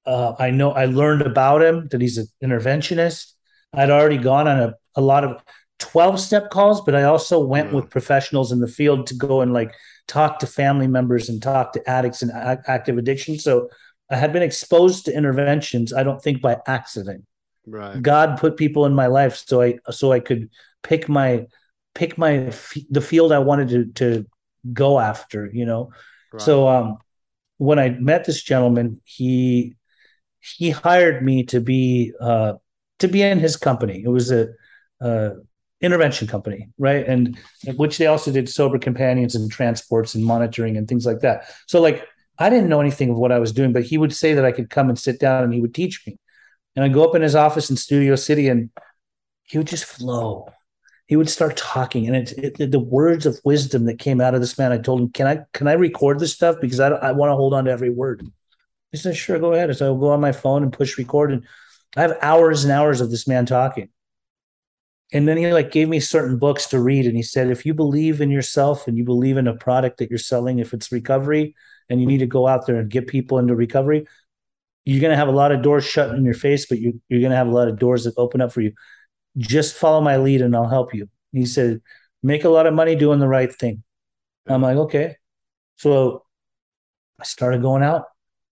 Uh, 0.06 0.32
I 0.38 0.50
know 0.50 0.72
I 0.72 0.86
learned 0.86 1.20
about 1.20 1.62
him 1.62 1.86
that 1.90 2.00
he's 2.00 2.16
an 2.16 2.26
interventionist. 2.42 3.34
I'd 3.74 3.90
already 3.90 4.16
gone 4.16 4.48
on 4.48 4.58
a, 4.58 4.74
a 4.94 5.02
lot 5.02 5.24
of 5.24 5.42
12 5.80 6.18
step 6.18 6.48
calls, 6.48 6.80
but 6.80 6.94
I 6.94 7.02
also 7.02 7.44
went 7.44 7.70
mm. 7.70 7.74
with 7.74 7.90
professionals 7.90 8.52
in 8.52 8.60
the 8.60 8.66
field 8.66 9.06
to 9.08 9.14
go 9.14 9.42
and 9.42 9.52
like 9.52 9.74
talk 10.06 10.38
to 10.38 10.46
family 10.46 10.86
members 10.86 11.28
and 11.28 11.42
talk 11.42 11.74
to 11.74 11.90
addicts 11.90 12.22
and 12.22 12.32
active 12.66 12.96
addiction. 12.96 13.38
So 13.38 13.68
I 14.10 14.16
had 14.16 14.32
been 14.32 14.42
exposed 14.42 15.04
to 15.04 15.14
interventions, 15.14 15.92
I 15.92 16.04
don't 16.04 16.22
think 16.22 16.40
by 16.40 16.56
accident. 16.66 17.26
Right. 17.66 18.00
God 18.00 18.38
put 18.38 18.56
people 18.56 18.86
in 18.86 18.94
my 18.94 19.08
life 19.08 19.44
so 19.46 19.60
I 19.60 19.76
so 19.90 20.10
I 20.10 20.20
could 20.20 20.48
pick 20.82 21.06
my 21.06 21.48
pick 21.94 22.16
my 22.16 22.50
the 22.88 23.02
field 23.02 23.30
I 23.30 23.40
wanted 23.40 23.68
to 23.68 23.84
to 23.96 24.26
go 24.72 24.98
after, 24.98 25.48
you 25.52 25.66
know. 25.66 25.92
Right. 26.32 26.42
So 26.42 26.68
um 26.68 26.98
when 27.58 27.78
I 27.78 27.90
met 27.90 28.24
this 28.24 28.42
gentleman, 28.42 29.00
he 29.04 29.76
he 30.40 30.70
hired 30.70 31.24
me 31.24 31.44
to 31.44 31.60
be 31.60 32.12
uh 32.20 32.54
to 33.00 33.08
be 33.08 33.22
in 33.22 33.38
his 33.38 33.56
company. 33.56 34.02
It 34.04 34.08
was 34.08 34.30
a 34.30 34.48
uh 35.00 35.30
intervention 35.80 36.26
company, 36.26 36.70
right? 36.78 37.06
And 37.06 37.38
which 37.76 37.98
they 37.98 38.06
also 38.06 38.32
did 38.32 38.48
sober 38.48 38.78
companions 38.78 39.34
and 39.34 39.50
transports 39.50 40.14
and 40.14 40.24
monitoring 40.24 40.76
and 40.76 40.88
things 40.88 41.06
like 41.06 41.20
that. 41.20 41.44
So 41.66 41.80
like 41.80 42.04
I 42.38 42.50
didn't 42.50 42.68
know 42.68 42.80
anything 42.80 43.10
of 43.10 43.16
what 43.16 43.32
I 43.32 43.38
was 43.38 43.52
doing, 43.52 43.72
but 43.72 43.84
he 43.84 43.98
would 43.98 44.14
say 44.14 44.34
that 44.34 44.44
I 44.44 44.52
could 44.52 44.70
come 44.70 44.88
and 44.88 44.98
sit 44.98 45.18
down 45.20 45.44
and 45.44 45.52
he 45.52 45.60
would 45.60 45.74
teach 45.74 46.06
me. 46.06 46.18
And 46.76 46.84
I 46.84 46.88
go 46.88 47.04
up 47.04 47.14
in 47.16 47.22
his 47.22 47.34
office 47.34 47.70
in 47.70 47.76
Studio 47.76 48.14
City 48.14 48.48
and 48.48 48.70
he 49.44 49.58
would 49.58 49.66
just 49.66 49.84
flow. 49.84 50.48
He 51.08 51.16
would 51.16 51.28
start 51.28 51.56
talking, 51.56 52.06
and 52.06 52.16
it, 52.16 52.60
it, 52.60 52.70
the 52.70 52.78
words 52.78 53.26
of 53.26 53.40
wisdom 53.44 53.86
that 53.86 53.98
came 53.98 54.20
out 54.20 54.34
of 54.34 54.40
this 54.40 54.56
man. 54.58 54.72
I 54.72 54.78
told 54.78 55.00
him, 55.00 55.10
"Can 55.10 55.26
I 55.26 55.40
can 55.52 55.66
I 55.66 55.72
record 55.72 56.20
this 56.20 56.34
stuff 56.34 56.56
because 56.60 56.80
I 56.80 56.88
I 56.88 57.12
want 57.12 57.30
to 57.30 57.36
hold 57.36 57.54
on 57.54 57.64
to 57.64 57.70
every 57.70 57.90
word." 57.90 58.24
He 58.92 58.98
said, 58.98 59.16
"Sure, 59.16 59.38
go 59.38 59.52
ahead." 59.52 59.76
So 59.76 59.86
I 59.86 59.90
will 59.90 59.98
go 59.98 60.10
on 60.10 60.20
my 60.20 60.32
phone 60.32 60.62
and 60.62 60.72
push 60.72 60.96
record, 60.96 61.32
and 61.32 61.44
I 61.96 62.02
have 62.02 62.18
hours 62.22 62.64
and 62.64 62.72
hours 62.72 63.00
of 63.00 63.10
this 63.10 63.26
man 63.26 63.46
talking 63.46 63.88
and 65.12 65.26
then 65.26 65.36
he 65.36 65.52
like 65.52 65.70
gave 65.70 65.88
me 65.88 66.00
certain 66.00 66.38
books 66.38 66.66
to 66.66 66.80
read 66.80 67.06
and 67.06 67.16
he 67.16 67.22
said 67.22 67.50
if 67.50 67.64
you 67.64 67.74
believe 67.74 68.20
in 68.20 68.30
yourself 68.30 68.86
and 68.86 68.96
you 68.96 69.04
believe 69.04 69.36
in 69.36 69.48
a 69.48 69.54
product 69.54 69.98
that 69.98 70.10
you're 70.10 70.18
selling 70.18 70.58
if 70.58 70.74
it's 70.74 70.92
recovery 70.92 71.54
and 71.88 72.00
you 72.00 72.06
need 72.06 72.18
to 72.18 72.26
go 72.26 72.46
out 72.46 72.66
there 72.66 72.76
and 72.76 72.90
get 72.90 73.06
people 73.06 73.38
into 73.38 73.54
recovery 73.54 74.06
you're 74.84 75.00
going 75.00 75.10
to 75.10 75.16
have 75.16 75.28
a 75.28 75.32
lot 75.32 75.52
of 75.52 75.62
doors 75.62 75.84
shut 75.84 76.14
in 76.14 76.24
your 76.24 76.34
face 76.34 76.66
but 76.66 76.78
you, 76.78 77.00
you're 77.08 77.20
going 77.20 77.30
to 77.30 77.36
have 77.36 77.48
a 77.48 77.52
lot 77.52 77.68
of 77.68 77.78
doors 77.78 78.04
that 78.04 78.14
open 78.16 78.40
up 78.40 78.52
for 78.52 78.60
you 78.60 78.72
just 79.38 79.76
follow 79.76 80.00
my 80.00 80.16
lead 80.16 80.42
and 80.42 80.54
i'll 80.54 80.68
help 80.68 80.94
you 80.94 81.08
he 81.32 81.46
said 81.46 81.80
make 82.22 82.44
a 82.44 82.48
lot 82.48 82.66
of 82.66 82.74
money 82.74 82.94
doing 82.94 83.20
the 83.20 83.28
right 83.28 83.54
thing 83.54 83.82
i'm 84.46 84.62
like 84.62 84.76
okay 84.76 85.16
so 85.76 86.24
i 87.20 87.24
started 87.24 87.62
going 87.62 87.82
out 87.82 88.04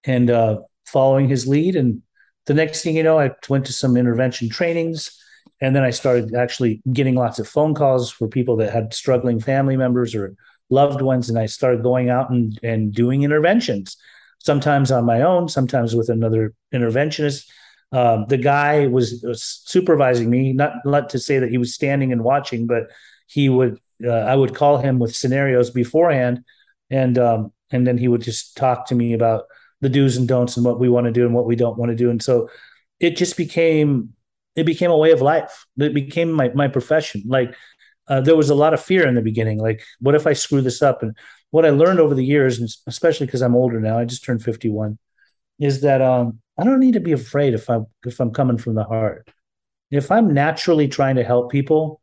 and 0.05 0.31
uh, 0.31 0.59
following 0.87 1.29
his 1.29 1.47
lead 1.47 1.77
and 1.77 2.03
the 2.47 2.55
next 2.55 2.83
thing 2.83 2.97
you 2.97 3.03
know 3.03 3.19
i 3.19 3.31
went 3.49 3.67
to 3.67 3.73
some 3.73 3.97
intervention 3.97 4.49
trainings 4.49 5.21
and 5.61 5.75
then 5.75 5.83
I 5.83 5.91
started 5.91 6.35
actually 6.35 6.83
getting 6.93 7.15
lots 7.15 7.39
of 7.39 7.49
phone 7.49 7.75
calls 7.75 8.11
for 8.11 8.29
people 8.29 8.57
that 8.57 8.73
had 8.73 8.93
struggling 8.93 9.41
family 9.41 9.77
members 9.77 10.15
or 10.15 10.37
loved 10.69 11.01
ones. 11.01 11.29
And 11.29 11.39
I 11.39 11.47
started 11.47 11.83
going 11.83 12.11
out 12.11 12.31
and, 12.31 12.59
and 12.63 12.93
doing 12.93 13.23
interventions, 13.23 13.97
sometimes 14.39 14.91
on 14.91 15.05
my 15.05 15.23
own, 15.23 15.49
sometimes 15.49 15.95
with 15.95 16.11
another 16.11 16.53
interventionist. 16.75 17.49
Um, 17.93 18.27
the 18.29 18.37
guy 18.37 18.87
was, 18.89 19.23
was, 19.27 19.63
supervising 19.65 20.29
me, 20.29 20.53
not, 20.53 20.73
not 20.85 21.11
to 21.11 21.19
say 21.19 21.39
that 21.39 21.51
he 21.51 21.59
was 21.59 21.75
standing 21.75 22.13
and 22.13 22.25
watching, 22.25 22.67
but 22.67 22.85
he 23.27 23.49
would, 23.49 23.79
uh, 24.05 24.11
I 24.11 24.35
would 24.35 24.55
call 24.55 24.79
him 24.79 24.99
with 24.99 25.15
scenarios 25.15 25.71
beforehand. 25.71 26.45
And, 26.91 27.17
um, 27.19 27.53
and 27.71 27.87
then 27.87 27.99
he 27.99 28.09
would 28.09 28.23
just 28.23 28.57
talk 28.57 28.87
to 28.87 28.95
me 28.95 29.13
about 29.13 29.45
the 29.81 29.89
do's 29.89 30.17
and 30.17 30.27
don'ts 30.27 30.57
and 30.57 30.65
what 30.65 30.81
we 30.81 30.89
want 30.89 31.07
to 31.07 31.13
do 31.13 31.25
and 31.25 31.35
what 31.35 31.47
we 31.47 31.57
don't 31.57 31.79
want 31.79 31.91
to 31.91 31.97
do. 31.97 32.11
And 32.11 32.23
so 32.23 32.49
it 33.01 33.17
just 33.17 33.37
became 33.37 34.11
it 34.55 34.65
became 34.65 34.91
a 34.91 34.97
way 34.97 35.11
of 35.11 35.21
life. 35.21 35.67
It 35.77 35.95
became 35.95 36.33
my 36.33 36.49
my 36.49 36.69
profession. 36.69 37.23
Like 37.27 37.55
uh, 38.09 38.21
there 38.21 38.37
was 38.37 38.51
a 38.51 38.55
lot 38.55 38.75
of 38.75 38.83
fear 38.83 39.07
in 39.07 39.15
the 39.15 39.23
beginning. 39.23 39.59
Like, 39.59 39.83
what 40.01 40.15
if 40.15 40.27
I 40.27 40.33
screw 40.33 40.63
this 40.63 40.83
up? 40.83 41.03
And 41.03 41.17
what 41.51 41.67
I 41.67 41.71
learned 41.71 42.01
over 42.01 42.15
the 42.15 42.25
years, 42.25 42.59
and 42.59 42.69
especially 42.87 43.27
because 43.27 43.43
I'm 43.43 43.55
older 43.55 43.81
now, 43.81 43.99
I 43.99 44.05
just 44.05 44.25
turned 44.25 44.43
51, 44.43 44.99
is 45.59 45.83
that 45.83 46.01
um, 46.01 46.41
I 46.59 46.65
don't 46.65 46.81
need 46.81 46.95
to 46.95 47.01
be 47.01 47.13
afraid 47.13 47.55
if 47.55 47.69
I'm 47.69 47.87
if 48.05 48.21
I'm 48.21 48.33
coming 48.33 48.59
from 48.59 48.75
the 48.75 48.85
heart. 48.85 49.29
If 49.91 50.11
I'm 50.11 50.33
naturally 50.33 50.89
trying 50.89 51.17
to 51.17 51.25
help 51.25 51.51
people, 51.51 52.01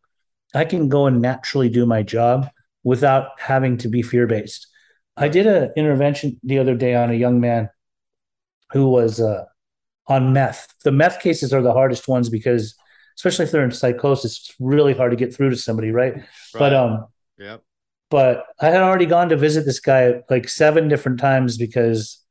I 0.54 0.66
can 0.66 0.90
go 0.90 1.08
and 1.08 1.22
naturally 1.22 1.70
do 1.70 1.86
my 1.86 2.04
job 2.04 2.50
without 2.84 3.40
having 3.40 3.78
to 3.78 3.88
be 3.88 4.02
fear 4.02 4.28
based. 4.28 4.68
I 5.18 5.28
did 5.28 5.48
an 5.48 5.72
intervention 5.76 6.40
the 6.44 6.60
other 6.60 6.76
day 6.76 6.96
on 6.96 7.12
a 7.12 7.16
young 7.16 7.40
man 7.40 7.70
who 8.72 8.88
was 8.88 9.20
uh, 9.20 9.46
on 10.08 10.34
meth. 10.34 10.68
The 10.84 10.92
meth 10.92 11.20
cases 11.20 11.54
are 11.54 11.62
the 11.62 11.74
hardest 11.74 12.08
ones 12.08 12.30
because, 12.30 12.76
especially 13.18 13.46
if 13.46 13.52
they're 13.52 13.64
in 13.64 13.72
psychosis, 13.72 14.38
it's 14.40 14.56
really 14.60 14.94
hard 14.94 15.12
to 15.12 15.18
get 15.18 15.36
through 15.36 15.52
to 15.52 15.56
somebody, 15.56 15.92
right? 15.92 16.16
right. 16.16 16.26
But 16.54 16.74
um, 16.74 17.06
yeah. 17.38 17.58
But 18.10 18.46
I 18.62 18.70
had 18.70 18.82
already 18.82 19.08
gone 19.08 19.30
to 19.30 19.38
visit 19.38 19.66
this 19.66 19.80
guy 19.80 20.22
like 20.30 20.48
seven 20.48 20.88
different 20.88 21.20
times 21.20 21.58
because 21.58 22.23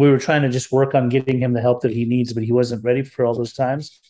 we 0.00 0.10
were 0.10 0.18
trying 0.18 0.42
to 0.42 0.48
just 0.48 0.72
work 0.72 0.94
on 0.94 1.08
getting 1.08 1.40
him 1.40 1.52
the 1.52 1.60
help 1.60 1.82
that 1.82 1.92
he 1.92 2.04
needs, 2.04 2.32
but 2.32 2.42
he 2.42 2.52
wasn't 2.52 2.84
ready 2.84 3.02
for 3.02 3.24
all 3.24 3.34
those 3.34 3.52
times. 3.52 4.00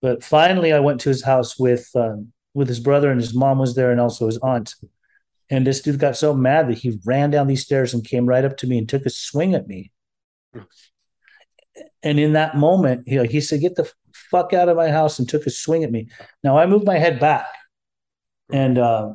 But 0.00 0.22
finally, 0.24 0.72
I 0.72 0.80
went 0.80 1.00
to 1.02 1.08
his 1.08 1.24
house 1.24 1.58
with 1.58 1.90
um, 1.94 2.32
with 2.54 2.68
his 2.68 2.80
brother, 2.80 3.10
and 3.10 3.20
his 3.20 3.34
mom 3.34 3.58
was 3.58 3.74
there, 3.74 3.90
and 3.90 4.00
also 4.00 4.26
his 4.26 4.38
aunt. 4.38 4.74
And 5.50 5.66
this 5.66 5.82
dude 5.82 5.98
got 5.98 6.16
so 6.16 6.32
mad 6.34 6.68
that 6.68 6.78
he 6.78 6.98
ran 7.04 7.30
down 7.30 7.46
these 7.46 7.62
stairs 7.62 7.92
and 7.92 8.04
came 8.04 8.26
right 8.26 8.44
up 8.44 8.56
to 8.58 8.66
me 8.66 8.78
and 8.78 8.88
took 8.88 9.04
a 9.04 9.10
swing 9.10 9.54
at 9.54 9.68
me 9.68 9.92
and 12.02 12.20
in 12.20 12.34
that 12.34 12.56
moment, 12.56 13.08
he, 13.08 13.24
he 13.26 13.40
said, 13.40 13.60
"Get 13.60 13.76
the 13.76 13.90
fuck 14.12 14.52
out 14.52 14.68
of 14.68 14.76
my 14.76 14.90
house!" 14.90 15.18
and 15.18 15.28
took 15.28 15.46
a 15.46 15.50
swing 15.50 15.84
at 15.84 15.90
me. 15.90 16.08
Now 16.42 16.58
I 16.58 16.66
moved 16.66 16.86
my 16.86 16.98
head 16.98 17.18
back, 17.18 17.46
and 18.52 18.78
uh, 18.78 19.14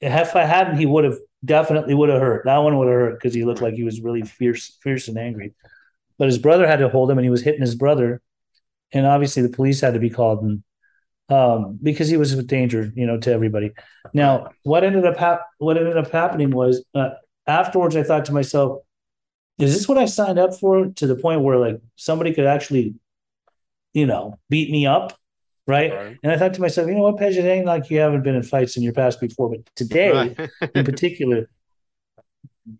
if 0.00 0.36
I 0.36 0.44
hadn't, 0.44 0.78
he 0.78 0.86
would 0.86 1.04
have 1.04 1.18
definitely 1.44 1.94
would 1.94 2.08
have 2.08 2.20
hurt. 2.20 2.44
That 2.44 2.58
one 2.58 2.78
would 2.78 2.88
have 2.88 2.94
hurt 2.94 3.14
because 3.14 3.34
he 3.34 3.44
looked 3.44 3.62
like 3.62 3.74
he 3.74 3.84
was 3.84 4.00
really 4.00 4.22
fierce, 4.22 4.76
fierce 4.82 5.08
and 5.08 5.18
angry. 5.18 5.54
But 6.18 6.26
his 6.26 6.38
brother 6.38 6.66
had 6.66 6.80
to 6.80 6.88
hold 6.88 7.10
him, 7.10 7.18
and 7.18 7.24
he 7.24 7.30
was 7.30 7.42
hitting 7.42 7.60
his 7.60 7.76
brother, 7.76 8.20
and 8.92 9.06
obviously 9.06 9.42
the 9.42 9.48
police 9.48 9.80
had 9.80 9.94
to 9.94 10.00
be 10.00 10.10
called. 10.10 10.42
And 10.42 10.62
um, 11.28 11.78
because 11.82 12.08
he 12.08 12.16
was 12.16 12.32
a 12.32 12.42
danger, 12.42 12.90
you 12.94 13.06
know, 13.06 13.18
to 13.18 13.32
everybody. 13.32 13.72
Now, 14.14 14.48
what 14.62 14.84
ended 14.84 15.04
up 15.04 15.16
hap- 15.16 15.46
what 15.58 15.76
ended 15.76 15.96
up 15.96 16.10
happening 16.10 16.50
was 16.50 16.84
uh, 16.94 17.10
afterwards, 17.46 17.96
I 17.96 18.02
thought 18.02 18.24
to 18.26 18.32
myself, 18.32 18.80
"Is 19.58 19.74
this 19.74 19.88
what 19.88 19.98
I 19.98 20.06
signed 20.06 20.38
up 20.38 20.58
for?" 20.58 20.86
To 20.86 21.06
the 21.06 21.16
point 21.16 21.42
where 21.42 21.56
like 21.56 21.80
somebody 21.96 22.34
could 22.34 22.46
actually, 22.46 22.94
you 23.92 24.06
know, 24.06 24.38
beat 24.48 24.70
me 24.70 24.86
up, 24.86 25.18
right? 25.68 25.92
Right. 25.92 26.18
And 26.24 26.32
I 26.32 26.36
thought 26.38 26.54
to 26.54 26.60
myself, 26.60 26.88
you 26.88 26.94
know 26.94 27.02
what, 27.02 27.16
Pej, 27.18 27.36
it 27.36 27.44
ain't 27.44 27.66
like 27.66 27.90
you 27.90 27.98
haven't 28.00 28.22
been 28.24 28.34
in 28.34 28.42
fights 28.42 28.76
in 28.76 28.82
your 28.82 28.94
past 28.94 29.20
before, 29.20 29.50
but 29.50 29.60
today, 29.76 30.10
Right. 30.10 30.50
in 30.74 30.84
particular, 30.92 31.48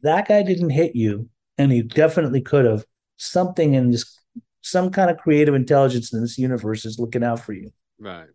that 0.03 0.27
guy 0.27 0.43
didn't 0.43 0.71
hit 0.71 0.97
you, 0.97 1.29
and 1.57 1.71
he 1.71 1.83
definitely 1.83 2.41
could 2.41 2.65
have. 2.65 2.85
Something 3.19 3.75
in 3.75 3.91
this, 3.91 4.19
some 4.63 4.91
kind 4.91 5.11
of 5.11 5.19
creative 5.19 5.55
intelligence 5.55 6.13
in 6.13 6.21
this 6.21 6.39
universe 6.39 6.85
is 6.85 6.99
looking 6.99 7.25
out 7.25 7.41
for 7.41 7.53
you 7.53 7.71
right. 7.99 8.29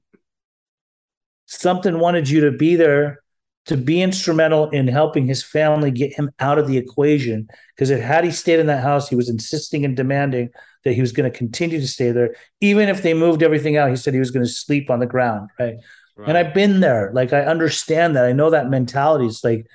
something 1.46 2.00
wanted 2.00 2.28
you 2.30 2.42
to 2.42 2.52
be 2.52 2.76
there 2.76 3.23
to 3.66 3.78
be 3.78 4.02
instrumental 4.02 4.70
in 4.72 4.88
helping 4.88 5.26
his 5.26 5.44
family 5.44 5.90
get 5.90 6.14
him 6.14 6.30
out 6.40 6.60
of 6.60 6.68
the 6.68 6.78
equation 6.78 7.48
because 7.76 7.90
if 7.90 8.02
had 8.02 8.24
he 8.24 8.32
stayed 8.32 8.60
in 8.60 8.68
that 8.68 8.84
house 8.84 9.10
he 9.10 9.16
was 9.16 9.30
insisting 9.30 9.86
and 9.86 9.96
demanding 9.96 10.50
that 10.84 10.94
he 10.94 11.02
was 11.02 11.12
going 11.12 11.30
to 11.30 11.38
continue 11.38 11.80
to 11.80 11.88
stay 11.88 12.12
there 12.12 12.36
even 12.62 12.90
if 12.90 13.02
they 13.02 13.14
moved 13.14 13.42
everything 13.42 13.78
out 13.78 13.90
he 13.90 13.96
said 13.96 14.14
he 14.14 14.20
was 14.20 14.32
going 14.32 14.46
to 14.46 14.52
sleep 14.52 14.90
on 14.90 15.00
the 15.00 15.06
ground 15.06 15.50
right, 15.60 15.76
right. 16.18 16.30
and 16.30 16.38
i've 16.38 16.54
been 16.54 16.82
there 16.82 17.12
like 17.14 17.32
i 17.32 17.42
understand 17.42 18.16
that 18.16 18.26
i 18.26 18.32
know 18.32 18.50
that 18.50 18.70
mentality 18.70 19.26
it's 19.26 19.44
like 19.44 19.66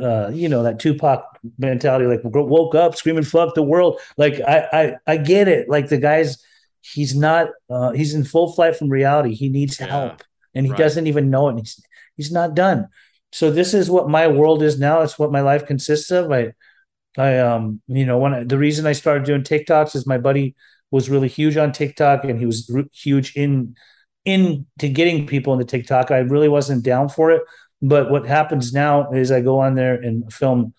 uh, 0.00 0.30
you 0.32 0.48
know 0.48 0.62
that 0.62 0.78
Tupac 0.78 1.38
mentality, 1.58 2.06
like 2.06 2.20
woke 2.24 2.74
up 2.74 2.96
screaming 2.96 3.24
"fuck 3.24 3.54
the 3.54 3.62
world." 3.62 4.00
Like 4.16 4.40
I, 4.40 4.68
I, 4.72 5.12
I 5.12 5.16
get 5.18 5.48
it. 5.48 5.68
Like 5.68 5.88
the 5.88 5.98
guy's, 5.98 6.42
he's 6.80 7.14
not, 7.14 7.48
uh, 7.68 7.90
he's 7.90 8.14
in 8.14 8.24
full 8.24 8.52
flight 8.52 8.76
from 8.76 8.88
reality. 8.88 9.34
He 9.34 9.48
needs 9.48 9.78
Yeah, 9.78 9.86
help, 9.88 10.22
and 10.54 10.64
he 10.64 10.72
right. 10.72 10.78
doesn't 10.78 11.06
even 11.06 11.30
know 11.30 11.48
it. 11.48 11.50
And 11.50 11.58
he's, 11.58 11.80
he's 12.16 12.32
not 12.32 12.54
done. 12.54 12.88
So 13.32 13.50
this 13.50 13.74
is 13.74 13.90
what 13.90 14.08
my 14.08 14.28
world 14.28 14.62
is 14.62 14.78
now. 14.78 15.00
It's 15.00 15.18
what 15.18 15.32
my 15.32 15.40
life 15.40 15.66
consists 15.66 16.10
of. 16.10 16.30
I, 16.30 16.52
I, 17.16 17.38
um, 17.38 17.80
you 17.86 18.06
know, 18.06 18.18
when 18.18 18.34
I, 18.34 18.44
the 18.44 18.58
reason 18.58 18.86
I 18.86 18.92
started 18.92 19.24
doing 19.24 19.42
TikToks 19.42 19.96
is 19.96 20.06
my 20.06 20.18
buddy 20.18 20.54
was 20.90 21.10
really 21.10 21.28
huge 21.28 21.56
on 21.56 21.72
TikTok, 21.72 22.24
and 22.24 22.38
he 22.38 22.46
was 22.46 22.70
huge 22.92 23.34
in 23.36 23.74
into 24.24 24.88
getting 24.88 25.26
people 25.26 25.52
into 25.52 25.64
TikTok. 25.64 26.10
I 26.10 26.18
really 26.18 26.48
wasn't 26.48 26.84
down 26.84 27.08
for 27.08 27.30
it. 27.32 27.42
But 27.80 28.10
what 28.10 28.24
happens 28.24 28.72
now 28.72 29.10
is 29.10 29.32
I 29.32 29.40
go 29.40 29.58
on 29.58 29.74
there 29.74 29.94
and 29.94 30.32
film 30.32 30.72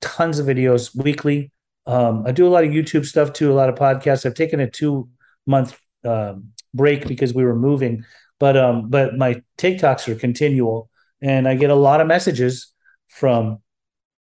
tons 0.00 0.40
of 0.40 0.46
videos 0.46 0.94
weekly. 0.96 1.52
Um, 1.86 2.24
I 2.26 2.32
do 2.32 2.46
a 2.46 2.50
lot 2.50 2.64
of 2.64 2.70
YouTube 2.70 3.06
stuff 3.06 3.32
too, 3.32 3.52
a 3.52 3.54
lot 3.54 3.68
of 3.68 3.76
podcasts. 3.76 4.26
I've 4.26 4.34
taken 4.34 4.60
a 4.60 4.68
two 4.68 5.08
month 5.46 5.78
um, 6.04 6.48
break 6.74 7.06
because 7.06 7.32
we 7.32 7.44
were 7.44 7.54
moving, 7.54 8.04
but 8.40 8.56
um, 8.56 8.90
but 8.90 9.16
my 9.16 9.40
TikToks 9.56 10.08
are 10.08 10.16
continual, 10.16 10.90
and 11.20 11.48
I 11.48 11.54
get 11.54 11.70
a 11.70 11.74
lot 11.74 12.00
of 12.00 12.06
messages 12.06 12.72
from 13.08 13.58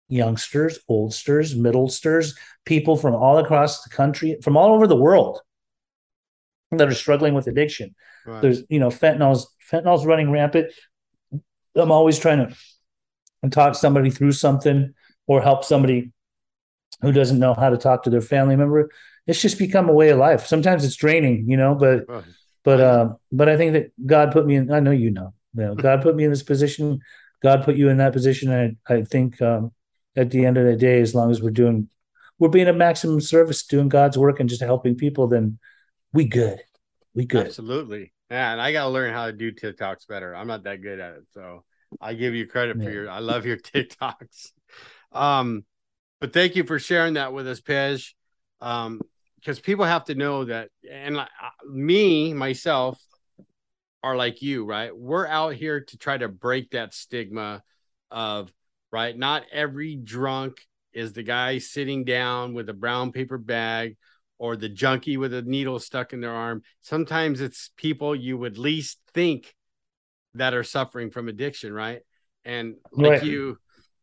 youngsters, 0.09 0.79
oldsters, 0.89 1.57
middlesters, 1.57 2.35
people 2.65 2.97
from 2.97 3.15
all 3.15 3.39
across 3.39 3.83
the 3.83 3.91
country, 3.91 4.37
from 4.43 4.57
all 4.57 4.75
over 4.75 4.87
the 4.87 4.97
world 4.97 5.41
that 6.73 6.89
are 6.89 6.95
struggling 6.95 7.35
with 7.35 7.47
addiction. 7.47 7.95
Right. 8.27 8.43
there's 8.43 8.63
you 8.69 8.81
know 8.81 8.89
fentanyl's 8.89 9.49
fentanyl's 9.71 10.05
running 10.07 10.31
rampant. 10.31 10.73
I'm 11.75 11.93
always 11.93 12.19
trying 12.19 12.49
to 13.43 13.51
talk 13.51 13.75
somebody 13.75 14.11
through 14.11 14.33
something 14.33 14.93
or 15.27 15.41
help 15.43 15.65
somebody 15.65 16.13
who 17.03 17.13
doesn't 17.13 17.39
know 17.39 17.55
how 17.55 17.71
to 17.71 17.77
talk 17.77 18.03
to 18.05 18.11
their 18.11 18.21
family 18.23 18.57
member. 18.57 18.91
It's 19.27 19.43
just 19.43 19.59
become 19.59 19.89
a 19.89 19.93
way 19.93 20.09
of 20.11 20.19
life. 20.19 20.47
Sometimes 20.47 20.85
it's 20.85 20.97
draining 20.97 21.49
you 21.49 21.57
know 21.57 21.75
but 21.75 22.09
Right. 22.09 22.25
but 22.65 22.81
uh 22.81 23.15
but 23.31 23.49
i 23.49 23.57
think 23.57 23.73
that 23.75 23.93
god 24.07 24.33
put 24.33 24.47
me 24.47 24.57
in 24.57 24.73
i 24.73 24.81
know 24.81 24.91
you 24.91 25.11
know 25.11 25.35
you 25.57 25.65
know 25.65 25.75
god 25.75 26.03
put 26.03 26.17
me 26.17 26.25
in 26.25 26.31
this 26.31 26.43
position 26.43 26.99
god 27.43 27.65
put 27.65 27.77
you 27.77 27.89
in 27.89 27.99
that 27.99 28.13
position 28.13 28.51
and 28.51 28.77
i, 28.89 28.95
I 28.95 29.05
think 29.05 29.41
um 29.43 29.73
at 30.17 30.31
the 30.31 30.47
end 30.47 30.57
of 30.57 30.65
the 30.65 30.77
day 30.77 31.01
as 31.01 31.15
long 31.15 31.31
as 31.31 31.43
we're 31.43 31.51
doing 31.51 31.89
we're 32.39 32.49
being 32.49 32.69
a 32.69 32.73
maximum 32.73 33.21
service 33.21 33.65
doing 33.65 33.89
god's 33.89 34.19
work 34.19 34.41
and 34.41 34.49
just 34.49 34.63
helping 34.63 34.97
people 34.97 35.27
then 35.27 35.59
we 36.13 36.25
good 36.25 36.61
we 37.15 37.25
good 37.27 37.47
Absolutely. 37.47 38.13
Yeah, 38.31 38.53
and 38.53 38.61
I 38.61 38.73
gotta 38.73 38.91
learn 38.91 39.13
how 39.13 39.27
to 39.27 39.33
do 39.33 39.53
TikToks 39.53 40.09
better. 40.09 40.35
I'm 40.35 40.49
not 40.49 40.65
that 40.65 40.83
good 40.83 40.99
at 40.99 41.15
it. 41.15 41.25
So 41.33 41.65
I 42.01 42.15
give 42.15 42.35
you 42.35 42.47
credit 42.47 42.83
for 42.83 42.91
your 42.91 43.09
I 43.09 43.21
love 43.21 43.47
your 43.47 43.57
TikToks. 43.57 44.53
Um, 45.13 45.65
but 46.21 46.33
thank 46.33 46.57
you 46.57 46.65
for 46.65 46.79
sharing 46.79 47.15
that 47.15 47.33
with 47.33 47.47
us, 47.47 47.61
Pej. 47.61 48.15
Um, 48.61 49.01
because 49.37 49.61
people 49.61 49.85
have 49.85 50.07
to 50.07 50.15
know 50.17 50.45
that 50.47 50.71
and 50.91 51.17
uh, 51.19 51.27
me, 51.71 52.35
myself, 52.35 53.01
are 54.03 54.17
like 54.17 54.43
you, 54.43 54.65
right? 54.65 54.97
We're 54.97 55.27
out 55.27 55.55
here 55.55 55.81
to 55.81 55.99
try 55.99 56.17
to 56.19 56.29
break 56.29 56.71
that 56.71 56.95
stigma 56.95 57.63
of 58.11 58.53
right, 58.93 59.17
not 59.17 59.45
every 59.53 59.97
drunk 59.97 60.59
is 60.93 61.13
the 61.13 61.23
guy 61.23 61.59
sitting 61.59 62.05
down 62.05 62.55
with 62.55 62.69
a 62.69 62.75
brown 62.75 63.13
paper 63.13 63.37
bag 63.39 63.97
or 64.39 64.57
the 64.57 64.69
junkie 64.69 65.17
with 65.17 65.35
a 65.35 65.43
needle 65.43 65.79
stuck 65.79 66.13
in 66.13 66.21
their 66.21 66.33
arm. 66.33 66.63
Sometimes 66.83 67.41
it's 67.41 67.71
people 67.77 68.15
you 68.15 68.39
would 68.39 68.59
least 68.59 68.99
think 69.13 69.55
that 70.35 70.55
are 70.55 70.65
suffering 70.65 71.11
from 71.11 71.29
addiction, 71.29 71.73
right? 71.73 72.01
And 72.45 72.77
like 72.93 73.13
Right. 73.13 73.23
you, 73.23 73.59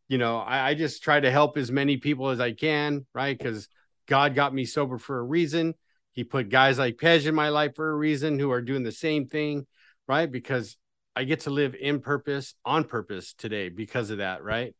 you 0.08 0.18
know, 0.18 0.38
I, 0.38 0.70
I 0.70 0.74
just 0.74 1.04
try 1.04 1.20
to 1.20 1.32
help 1.32 1.58
as 1.58 1.72
many 1.72 1.98
people 1.98 2.30
as 2.30 2.39
I 2.39 2.52
can, 2.52 3.06
right? 3.14 3.38
Because 3.38 3.70
God 4.08 4.36
got 4.36 4.54
me 4.54 4.66
sober 4.66 4.98
for 4.98 5.20
a 5.20 5.24
reason. 5.24 5.76
He 6.12 6.24
put 6.24 6.50
guys 6.50 6.78
like 6.78 6.98
Pej 6.98 7.26
in 7.26 7.34
my 7.36 7.50
life 7.50 7.76
for 7.76 7.89
a 7.89 7.96
reason 7.96 8.38
who 8.38 8.52
are 8.52 8.62
doing 8.62 8.84
the 8.84 8.91
same 8.91 9.28
thing, 9.28 9.66
right? 10.08 10.32
Because 10.32 10.78
I 11.16 11.24
get 11.24 11.41
to 11.41 11.49
live 11.49 11.76
in 11.76 11.99
purpose, 11.99 12.56
on 12.66 12.84
purpose 12.86 13.34
today 13.34 13.70
because 13.70 14.10
of 14.10 14.18
that, 14.18 14.43
right? 14.43 14.76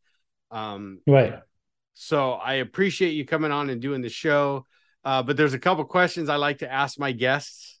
Um, 0.50 1.00
right 1.06 1.40
so 1.94 2.32
I 2.32 2.54
appreciate 2.54 3.12
you 3.12 3.24
coming 3.24 3.52
on 3.52 3.70
and 3.70 3.80
doing 3.80 4.02
the 4.02 4.08
show. 4.08 4.66
Uh, 5.04 5.22
but 5.22 5.36
there's 5.36 5.54
a 5.54 5.58
couple 5.58 5.84
questions 5.84 6.28
I 6.28 6.36
like 6.36 6.58
to 6.58 6.70
ask 6.70 6.98
my 6.98 7.12
guests, 7.12 7.78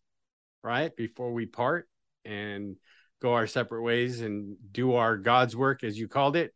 right, 0.62 0.94
before 0.94 1.32
we 1.32 1.46
part 1.46 1.88
and 2.24 2.76
go 3.20 3.34
our 3.34 3.46
separate 3.46 3.82
ways 3.82 4.20
and 4.20 4.56
do 4.70 4.94
our 4.94 5.16
God's 5.16 5.56
work, 5.56 5.82
as 5.84 5.98
you 5.98 6.06
called 6.06 6.36
it. 6.36 6.54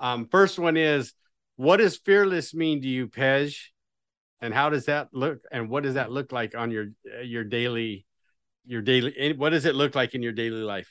Um, 0.00 0.26
first 0.26 0.58
one 0.58 0.76
is, 0.76 1.14
what 1.56 1.78
does 1.78 1.96
fearless 1.96 2.54
mean 2.54 2.82
to 2.82 2.88
you, 2.88 3.08
Pej? 3.08 3.56
And 4.40 4.52
how 4.52 4.70
does 4.70 4.86
that 4.86 5.08
look? 5.12 5.40
And 5.50 5.70
what 5.70 5.82
does 5.82 5.94
that 5.94 6.12
look 6.12 6.30
like 6.30 6.54
on 6.54 6.70
your 6.70 6.86
uh, 7.12 7.22
your 7.22 7.42
daily, 7.42 8.06
your 8.68 8.82
daily? 8.82 9.32
What 9.32 9.50
does 9.50 9.64
it 9.64 9.74
look 9.74 9.94
like 9.94 10.14
in 10.14 10.22
your 10.22 10.32
daily 10.32 10.62
life? 10.62 10.88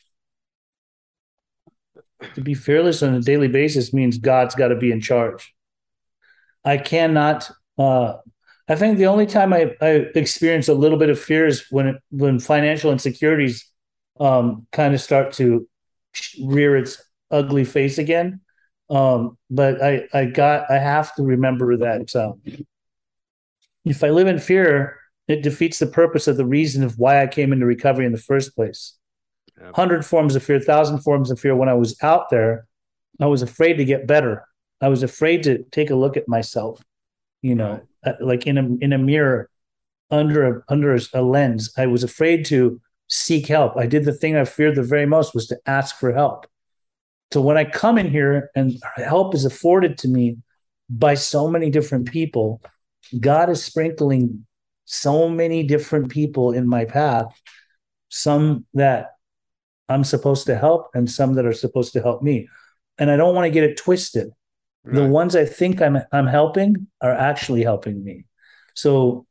to 2.36 2.42
be 2.42 2.54
fearless 2.54 3.04
on 3.04 3.14
a 3.14 3.22
daily 3.22 3.48
basis 3.48 3.94
means 3.94 4.18
God's 4.18 4.56
got 4.56 4.70
to 4.70 4.76
be 4.76 4.92
in 4.92 5.02
charge. 5.02 5.54
I 6.64 6.78
cannot. 6.78 7.50
Uh, 7.78 8.16
I 8.68 8.76
think 8.76 8.98
the 8.98 9.06
only 9.06 9.26
time 9.26 9.54
I, 9.54 9.76
I 9.82 10.08
experience 10.16 10.68
a 10.68 10.74
little 10.74 10.98
bit 10.98 11.10
of 11.10 11.20
fear 11.20 11.46
is 11.46 11.66
when 11.70 11.88
it, 11.88 11.96
when 12.10 12.40
financial 12.40 12.92
insecurities 12.92 13.70
um, 14.20 14.68
kind 14.72 14.94
of 14.94 15.02
start 15.02 15.34
to 15.34 15.68
rear 16.44 16.76
its 16.76 17.02
ugly 17.32 17.64
face 17.64 17.98
again. 17.98 18.42
Um, 18.90 19.38
but 19.50 19.82
I 19.84 20.08
I 20.14 20.26
got 20.26 20.70
I 20.72 20.80
have 20.80 21.14
to 21.16 21.24
remember 21.24 21.78
that 21.78 22.16
uh, 22.16 22.34
if 23.86 24.04
I 24.04 24.10
live 24.10 24.28
in 24.28 24.40
fear, 24.40 24.98
it 25.28 25.44
defeats 25.44 25.80
the 25.80 25.88
purpose 25.88 26.28
of 26.28 26.38
the 26.38 26.46
reason 26.46 26.84
of 26.84 26.98
why 26.98 27.22
I 27.22 27.28
came 27.28 27.52
into 27.52 27.66
recovery 27.66 28.06
in 28.06 28.12
the 28.12 28.18
first 28.18 28.56
place 28.56 28.98
Yep. 29.60 29.76
hundred 29.76 30.06
forms 30.06 30.36
of 30.36 30.44
fear, 30.44 30.60
thousand 30.60 31.00
forms 31.00 31.32
of 31.32 31.40
fear. 31.40 31.56
When 31.56 31.70
I 31.70 31.74
was 31.74 31.98
out 32.04 32.30
there, 32.30 32.68
I 33.20 33.26
was 33.26 33.42
afraid 33.42 33.76
to 33.76 33.86
get 33.86 34.08
better. 34.08 34.46
I 34.82 34.90
was 34.90 35.02
afraid 35.02 35.44
to 35.44 35.64
take 35.72 35.90
a 35.90 35.96
look 35.96 36.16
at 36.18 36.28
myself, 36.28 36.84
you 37.42 37.56
know, 37.56 37.82
uh, 38.06 38.14
like 38.20 38.46
in 38.46 38.58
a 38.58 38.76
in 38.82 38.94
a 38.94 38.98
mirror, 38.98 39.50
under 40.12 40.58
a, 40.58 40.64
under 40.70 40.98
a 41.14 41.22
lens. 41.22 41.74
I 41.78 41.88
was 41.88 42.04
afraid 42.04 42.46
to 42.46 42.80
seek 43.08 43.48
help. 43.48 43.78
I 43.78 43.88
did 43.88 44.06
the 44.06 44.14
thing 44.14 44.36
I 44.36 44.46
feared 44.46 44.76
the 44.76 44.84
very 44.84 45.06
most 45.08 45.34
was 45.34 45.48
to 45.48 45.58
ask 45.66 45.98
for 45.98 46.14
help. 46.14 46.46
So 47.34 47.42
when 47.42 47.58
I 47.58 47.66
come 47.66 47.98
in 47.98 48.10
here 48.10 48.52
and 48.56 48.78
help 48.96 49.34
is 49.34 49.46
afforded 49.46 49.98
to 50.00 50.08
me 50.08 50.38
by 50.90 51.16
so 51.16 51.48
many 51.48 51.70
different 51.70 52.10
people, 52.10 52.62
God 53.20 53.50
is 53.50 53.64
sprinkling 53.64 54.46
so 54.88 55.28
many 55.28 55.64
different 55.64 56.10
people 56.10 56.54
in 56.54 56.68
my 56.68 56.86
path. 56.86 57.26
Some 58.10 58.66
that 58.74 59.12
I'm 59.90 60.04
supposed 60.04 60.48
to 60.48 60.58
help 60.58 60.90
and 60.94 61.10
some 61.10 61.36
that 61.36 61.46
are 61.46 61.54
supposed 61.54 61.94
to 61.94 62.02
help 62.02 62.24
me. 62.24 62.48
And 62.98 63.12
I 63.12 63.18
don't 63.18 63.36
want 63.36 63.46
to 63.46 63.52
get 63.52 63.66
it 63.66 63.78
twisted. 63.78 64.30
The 64.86 65.06
ones 65.06 65.36
I 65.36 65.44
think 65.44 65.82
I'm 65.82 65.98
I'm 66.14 66.28
helping 66.28 66.88
are 67.02 67.12
actually 67.12 67.62
helping 67.62 68.02
me. 68.02 68.26
So 68.74 69.26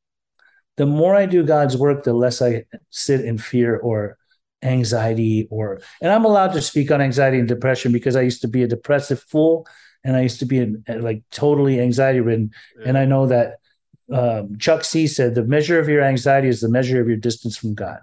the 0.77 0.85
more 0.85 1.15
I 1.15 1.25
do 1.25 1.43
God's 1.43 1.79
work, 1.79 2.05
the 2.05 2.13
less 2.13 2.43
I 2.43 2.67
sit 2.91 3.25
in 3.25 3.39
fear 3.39 3.79
or 3.79 4.19
anxiety 4.63 5.49
or 5.51 5.81
and 6.03 6.13
I'm 6.13 6.27
allowed 6.27 6.53
to 6.53 6.61
speak 6.61 6.91
on 6.91 7.01
anxiety 7.01 7.39
and 7.39 7.49
depression 7.49 7.91
because 7.91 8.17
I 8.17 8.21
used 8.21 8.43
to 8.43 8.49
be 8.49 8.65
a 8.65 8.69
depressive 8.69 9.23
fool 9.23 9.67
and 10.05 10.15
I 10.15 10.21
used 10.21 10.41
to 10.41 10.47
be 10.47 10.59
in, 10.59 10.85
like 10.87 11.23
totally 11.31 11.81
anxiety 11.81 12.21
ridden. 12.21 12.51
And 12.85 12.99
I 12.99 13.07
know 13.07 13.27
that 13.29 13.55
um, 14.13 14.57
Chuck 14.59 14.85
C 14.85 15.07
said 15.07 15.35
the 15.35 15.45
measure 15.45 15.79
of 15.79 15.89
your 15.89 16.03
anxiety 16.03 16.49
is 16.49 16.61
the 16.61 16.69
measure 16.69 17.01
of 17.01 17.09
your 17.09 17.17
distance 17.17 17.57
from 17.57 17.75
God. 17.75 17.99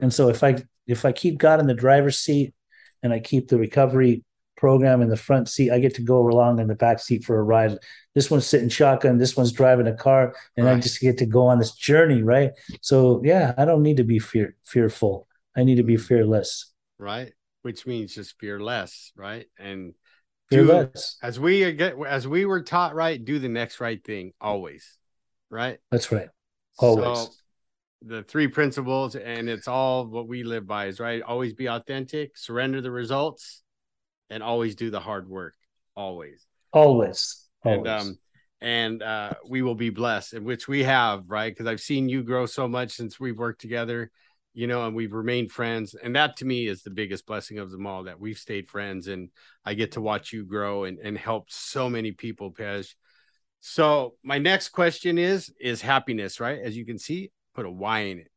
And 0.00 0.12
so 0.12 0.28
if 0.28 0.42
I 0.42 0.56
if 0.86 1.04
I 1.04 1.12
keep 1.12 1.38
God 1.38 1.60
in 1.60 1.66
the 1.66 1.74
driver's 1.74 2.18
seat 2.18 2.54
and 3.02 3.12
I 3.12 3.20
keep 3.20 3.48
the 3.48 3.58
recovery 3.58 4.24
program 4.56 5.02
in 5.02 5.08
the 5.08 5.16
front 5.16 5.48
seat, 5.48 5.70
I 5.70 5.78
get 5.78 5.94
to 5.96 6.02
go 6.02 6.28
along 6.28 6.58
in 6.58 6.66
the 6.66 6.74
back 6.74 6.98
seat 6.98 7.24
for 7.24 7.38
a 7.38 7.42
ride. 7.42 7.78
This 8.14 8.30
one's 8.30 8.46
sitting 8.46 8.68
shotgun, 8.68 9.18
this 9.18 9.36
one's 9.36 9.52
driving 9.52 9.86
a 9.86 9.94
car, 9.94 10.34
and 10.56 10.66
right. 10.66 10.76
I 10.76 10.80
just 10.80 11.00
get 11.00 11.18
to 11.18 11.26
go 11.26 11.46
on 11.46 11.58
this 11.58 11.72
journey, 11.72 12.22
right? 12.22 12.50
So 12.80 13.22
yeah, 13.24 13.54
I 13.56 13.64
don't 13.64 13.82
need 13.82 13.98
to 13.98 14.04
be 14.04 14.18
fear 14.18 14.56
fearful. 14.64 15.26
I 15.56 15.64
need 15.64 15.76
to 15.76 15.82
be 15.82 15.96
fearless. 15.96 16.72
Right. 16.98 17.32
Which 17.62 17.86
means 17.86 18.14
just 18.14 18.38
fearless, 18.38 19.12
right? 19.16 19.46
And 19.58 19.94
fearless. 20.48 21.18
Do, 21.20 21.26
as 21.26 21.40
we 21.40 21.72
get 21.72 21.94
as 22.06 22.26
we 22.26 22.46
were 22.46 22.62
taught 22.62 22.94
right, 22.94 23.22
do 23.22 23.38
the 23.38 23.48
next 23.48 23.80
right 23.80 24.02
thing 24.02 24.32
always. 24.40 24.96
Right? 25.50 25.78
That's 25.90 26.12
right. 26.12 26.28
Always. 26.78 27.18
So, 27.18 27.30
the 28.02 28.22
three 28.22 28.48
principles 28.48 29.14
and 29.14 29.48
it's 29.48 29.68
all 29.68 30.06
what 30.06 30.26
we 30.26 30.42
live 30.42 30.66
by 30.66 30.86
is 30.86 31.00
right 31.00 31.22
always 31.22 31.52
be 31.52 31.68
authentic 31.68 32.36
surrender 32.36 32.80
the 32.80 32.90
results 32.90 33.62
and 34.30 34.42
always 34.42 34.74
do 34.74 34.90
the 34.90 35.00
hard 35.00 35.28
work 35.28 35.54
always 35.94 36.46
always, 36.72 37.46
always. 37.64 37.78
and 37.78 37.88
um 37.88 38.18
and 38.62 39.02
uh 39.02 39.34
we 39.46 39.60
will 39.60 39.74
be 39.74 39.90
blessed 39.90 40.32
in 40.32 40.44
which 40.44 40.66
we 40.66 40.82
have 40.82 41.24
right 41.28 41.52
because 41.52 41.66
i've 41.66 41.80
seen 41.80 42.08
you 42.08 42.22
grow 42.22 42.46
so 42.46 42.66
much 42.66 42.92
since 42.92 43.20
we've 43.20 43.38
worked 43.38 43.60
together 43.60 44.10
you 44.54 44.66
know 44.66 44.86
and 44.86 44.96
we've 44.96 45.12
remained 45.12 45.52
friends 45.52 45.94
and 45.94 46.16
that 46.16 46.36
to 46.36 46.46
me 46.46 46.66
is 46.66 46.82
the 46.82 46.90
biggest 46.90 47.26
blessing 47.26 47.58
of 47.58 47.70
them 47.70 47.86
all 47.86 48.04
that 48.04 48.18
we've 48.18 48.38
stayed 48.38 48.68
friends 48.70 49.08
and 49.08 49.28
i 49.64 49.74
get 49.74 49.92
to 49.92 50.00
watch 50.00 50.32
you 50.32 50.42
grow 50.42 50.84
and, 50.84 50.98
and 50.98 51.18
help 51.18 51.50
so 51.50 51.90
many 51.90 52.12
people 52.12 52.50
Pej. 52.50 52.94
So 53.60 54.14
my 54.22 54.38
next 54.38 54.70
question 54.70 55.18
is 55.18 55.52
is 55.60 55.80
happiness 55.82 56.40
right 56.40 56.58
as 56.58 56.76
you 56.76 56.84
can 56.84 56.98
see 56.98 57.30
put 57.54 57.66
a 57.66 57.70
Y 57.70 58.00
in 58.00 58.18
it. 58.18 58.30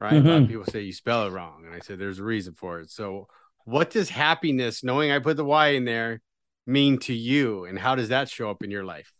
Right. 0.00 0.12
Mm-hmm. 0.12 0.26
A 0.26 0.30
lot 0.30 0.42
of 0.42 0.48
people 0.48 0.64
say 0.64 0.82
you 0.82 0.92
spell 0.92 1.26
it 1.26 1.30
wrong. 1.30 1.64
And 1.66 1.74
I 1.74 1.80
said 1.80 1.98
there's 1.98 2.20
a 2.20 2.24
reason 2.24 2.54
for 2.54 2.80
it. 2.80 2.90
So 2.90 3.28
what 3.64 3.90
does 3.90 4.08
happiness, 4.08 4.84
knowing 4.84 5.10
I 5.10 5.18
put 5.18 5.36
the 5.36 5.44
Y 5.44 5.68
in 5.70 5.84
there, 5.84 6.20
mean 6.66 6.98
to 7.00 7.14
you? 7.14 7.64
And 7.64 7.78
how 7.78 7.94
does 7.94 8.10
that 8.10 8.28
show 8.28 8.50
up 8.50 8.62
in 8.62 8.70
your 8.70 8.84
life? 8.84 9.12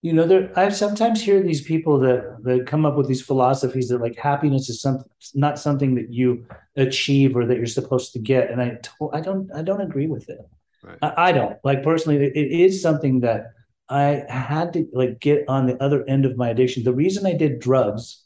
You 0.00 0.12
know, 0.12 0.26
there 0.26 0.52
I 0.56 0.68
sometimes 0.68 1.20
hear 1.20 1.42
these 1.42 1.62
people 1.62 1.98
that 2.00 2.38
that 2.44 2.66
come 2.66 2.86
up 2.86 2.96
with 2.96 3.08
these 3.08 3.20
philosophies 3.20 3.88
that 3.88 4.00
like 4.00 4.16
happiness 4.16 4.68
is 4.68 4.80
something 4.80 5.10
not 5.34 5.58
something 5.58 5.96
that 5.96 6.12
you 6.12 6.46
achieve 6.76 7.36
or 7.36 7.44
that 7.46 7.56
you're 7.56 7.66
supposed 7.66 8.12
to 8.12 8.20
get. 8.20 8.50
And 8.50 8.62
I 8.62 8.78
I 9.12 9.20
don't 9.20 9.50
I 9.52 9.62
don't 9.62 9.80
agree 9.80 10.06
with 10.06 10.30
it. 10.30 10.38
Right. 10.82 10.98
I, 11.02 11.14
I, 11.16 11.32
don't 11.32 11.56
like 11.64 11.82
personally. 11.82 12.24
It, 12.24 12.36
it 12.36 12.60
is 12.60 12.80
something 12.80 13.20
that 13.20 13.46
I 13.88 14.24
had 14.28 14.72
to 14.74 14.86
like 14.92 15.18
get 15.20 15.44
on 15.48 15.66
the 15.66 15.82
other 15.82 16.04
end 16.08 16.24
of 16.24 16.36
my 16.36 16.50
addiction. 16.50 16.84
The 16.84 16.92
reason 16.92 17.26
I 17.26 17.34
did 17.34 17.60
drugs 17.60 18.24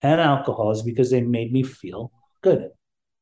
and 0.00 0.20
alcohol 0.20 0.70
is 0.70 0.82
because 0.82 1.10
they 1.10 1.20
made 1.20 1.52
me 1.52 1.62
feel 1.62 2.12
good, 2.42 2.70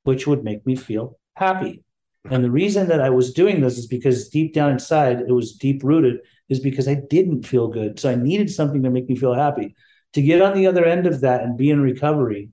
which 0.05 0.27
would 0.27 0.45
make 0.45 0.64
me 0.66 0.77
feel 0.77 1.18
happy. 1.37 1.83
And 2.31 2.45
the 2.45 2.51
reason 2.51 2.89
that 2.89 3.01
I 3.01 3.11
was 3.11 3.33
doing 3.33 3.61
this 3.61 3.79
is 3.79 3.87
because 3.87 4.29
deep 4.29 4.53
down 4.53 4.73
inside, 4.73 5.21
it 5.21 5.33
was 5.33 5.53
deep 5.53 5.83
rooted, 5.83 6.18
is 6.51 6.61
because 6.61 6.87
I 6.87 6.95
didn't 7.09 7.47
feel 7.47 7.68
good. 7.68 7.99
So 7.99 8.11
I 8.11 8.14
needed 8.14 8.51
something 8.51 8.83
to 8.83 8.91
make 8.91 9.09
me 9.09 9.16
feel 9.16 9.35
happy. 9.35 9.75
To 10.14 10.23
get 10.23 10.43
on 10.43 10.55
the 10.55 10.66
other 10.66 10.85
end 10.85 11.07
of 11.07 11.21
that 11.23 11.43
and 11.43 11.57
be 11.57 11.71
in 11.71 11.81
recovery, 11.81 12.51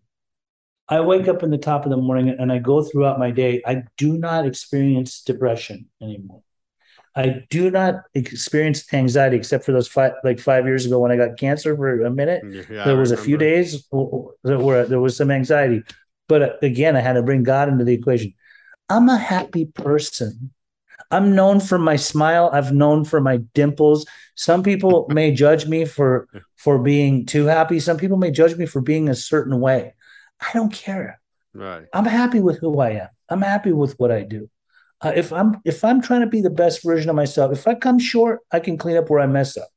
I 0.89 1.01
wake 1.01 1.27
up 1.27 1.43
in 1.43 1.49
the 1.49 1.57
top 1.57 1.85
of 1.85 1.91
the 1.91 1.97
morning 1.97 2.29
and 2.29 2.51
I 2.51 2.59
go 2.59 2.81
throughout 2.81 3.19
my 3.19 3.31
day. 3.31 3.61
I 3.65 3.83
do 3.97 4.17
not 4.17 4.45
experience 4.45 5.21
depression 5.21 5.87
anymore. 6.01 6.41
I 7.15 7.43
do 7.49 7.71
not 7.71 7.95
experience 8.13 8.93
anxiety 8.93 9.37
except 9.37 9.65
for 9.65 9.71
those 9.71 9.87
five, 9.87 10.13
like 10.23 10.39
five 10.39 10.65
years 10.65 10.85
ago 10.85 10.99
when 10.99 11.11
I 11.11 11.17
got 11.17 11.37
cancer 11.37 11.75
for 11.75 12.03
a 12.03 12.11
minute. 12.11 12.43
Yeah, 12.69 12.85
there 12.85 12.95
was 12.95 13.11
a 13.11 13.17
few 13.17 13.37
days 13.37 13.87
where 13.91 14.85
there 14.85 14.99
was 14.99 15.17
some 15.17 15.31
anxiety, 15.31 15.83
but 16.27 16.41
uh, 16.43 16.49
again, 16.61 16.95
I 16.95 17.01
had 17.01 17.13
to 17.13 17.23
bring 17.23 17.41
God 17.41 17.69
into 17.69 17.83
the 17.83 17.93
equation. 17.93 18.33
I'm 18.87 19.09
a 19.09 19.17
happy 19.17 19.65
person. 19.65 20.51
I'm 21.09 21.35
known 21.35 21.59
for 21.59 21.79
my 21.79 21.95
smile. 21.95 22.49
I've 22.53 22.73
known 22.73 23.03
for 23.03 23.19
my 23.19 23.37
dimples. 23.55 24.05
Some 24.35 24.61
people 24.61 25.07
may 25.09 25.33
judge 25.33 25.65
me 25.65 25.85
for 25.85 26.27
for 26.55 26.79
being 26.79 27.25
too 27.25 27.45
happy. 27.45 27.79
Some 27.79 27.97
people 27.97 28.17
may 28.17 28.31
judge 28.31 28.55
me 28.55 28.65
for 28.67 28.81
being 28.81 29.09
a 29.09 29.15
certain 29.15 29.59
way. 29.59 29.93
I 30.41 30.51
don't 30.53 30.71
care. 30.71 31.19
Right. 31.53 31.85
I'm 31.93 32.05
happy 32.05 32.39
with 32.39 32.59
who 32.59 32.79
I 32.79 32.91
am. 32.91 33.07
I'm 33.29 33.41
happy 33.41 33.71
with 33.71 33.99
what 33.99 34.11
I 34.11 34.23
do. 34.23 34.49
Uh, 35.01 35.11
if 35.15 35.31
I'm 35.31 35.57
if 35.65 35.83
I'm 35.83 36.01
trying 36.01 36.21
to 36.21 36.27
be 36.27 36.41
the 36.41 36.49
best 36.49 36.83
version 36.83 37.09
of 37.09 37.15
myself, 37.15 37.51
if 37.51 37.67
I 37.67 37.75
come 37.75 37.99
short, 37.99 38.39
I 38.51 38.59
can 38.59 38.77
clean 38.77 38.97
up 38.97 39.09
where 39.09 39.19
I 39.19 39.27
mess 39.27 39.57
up. 39.57 39.69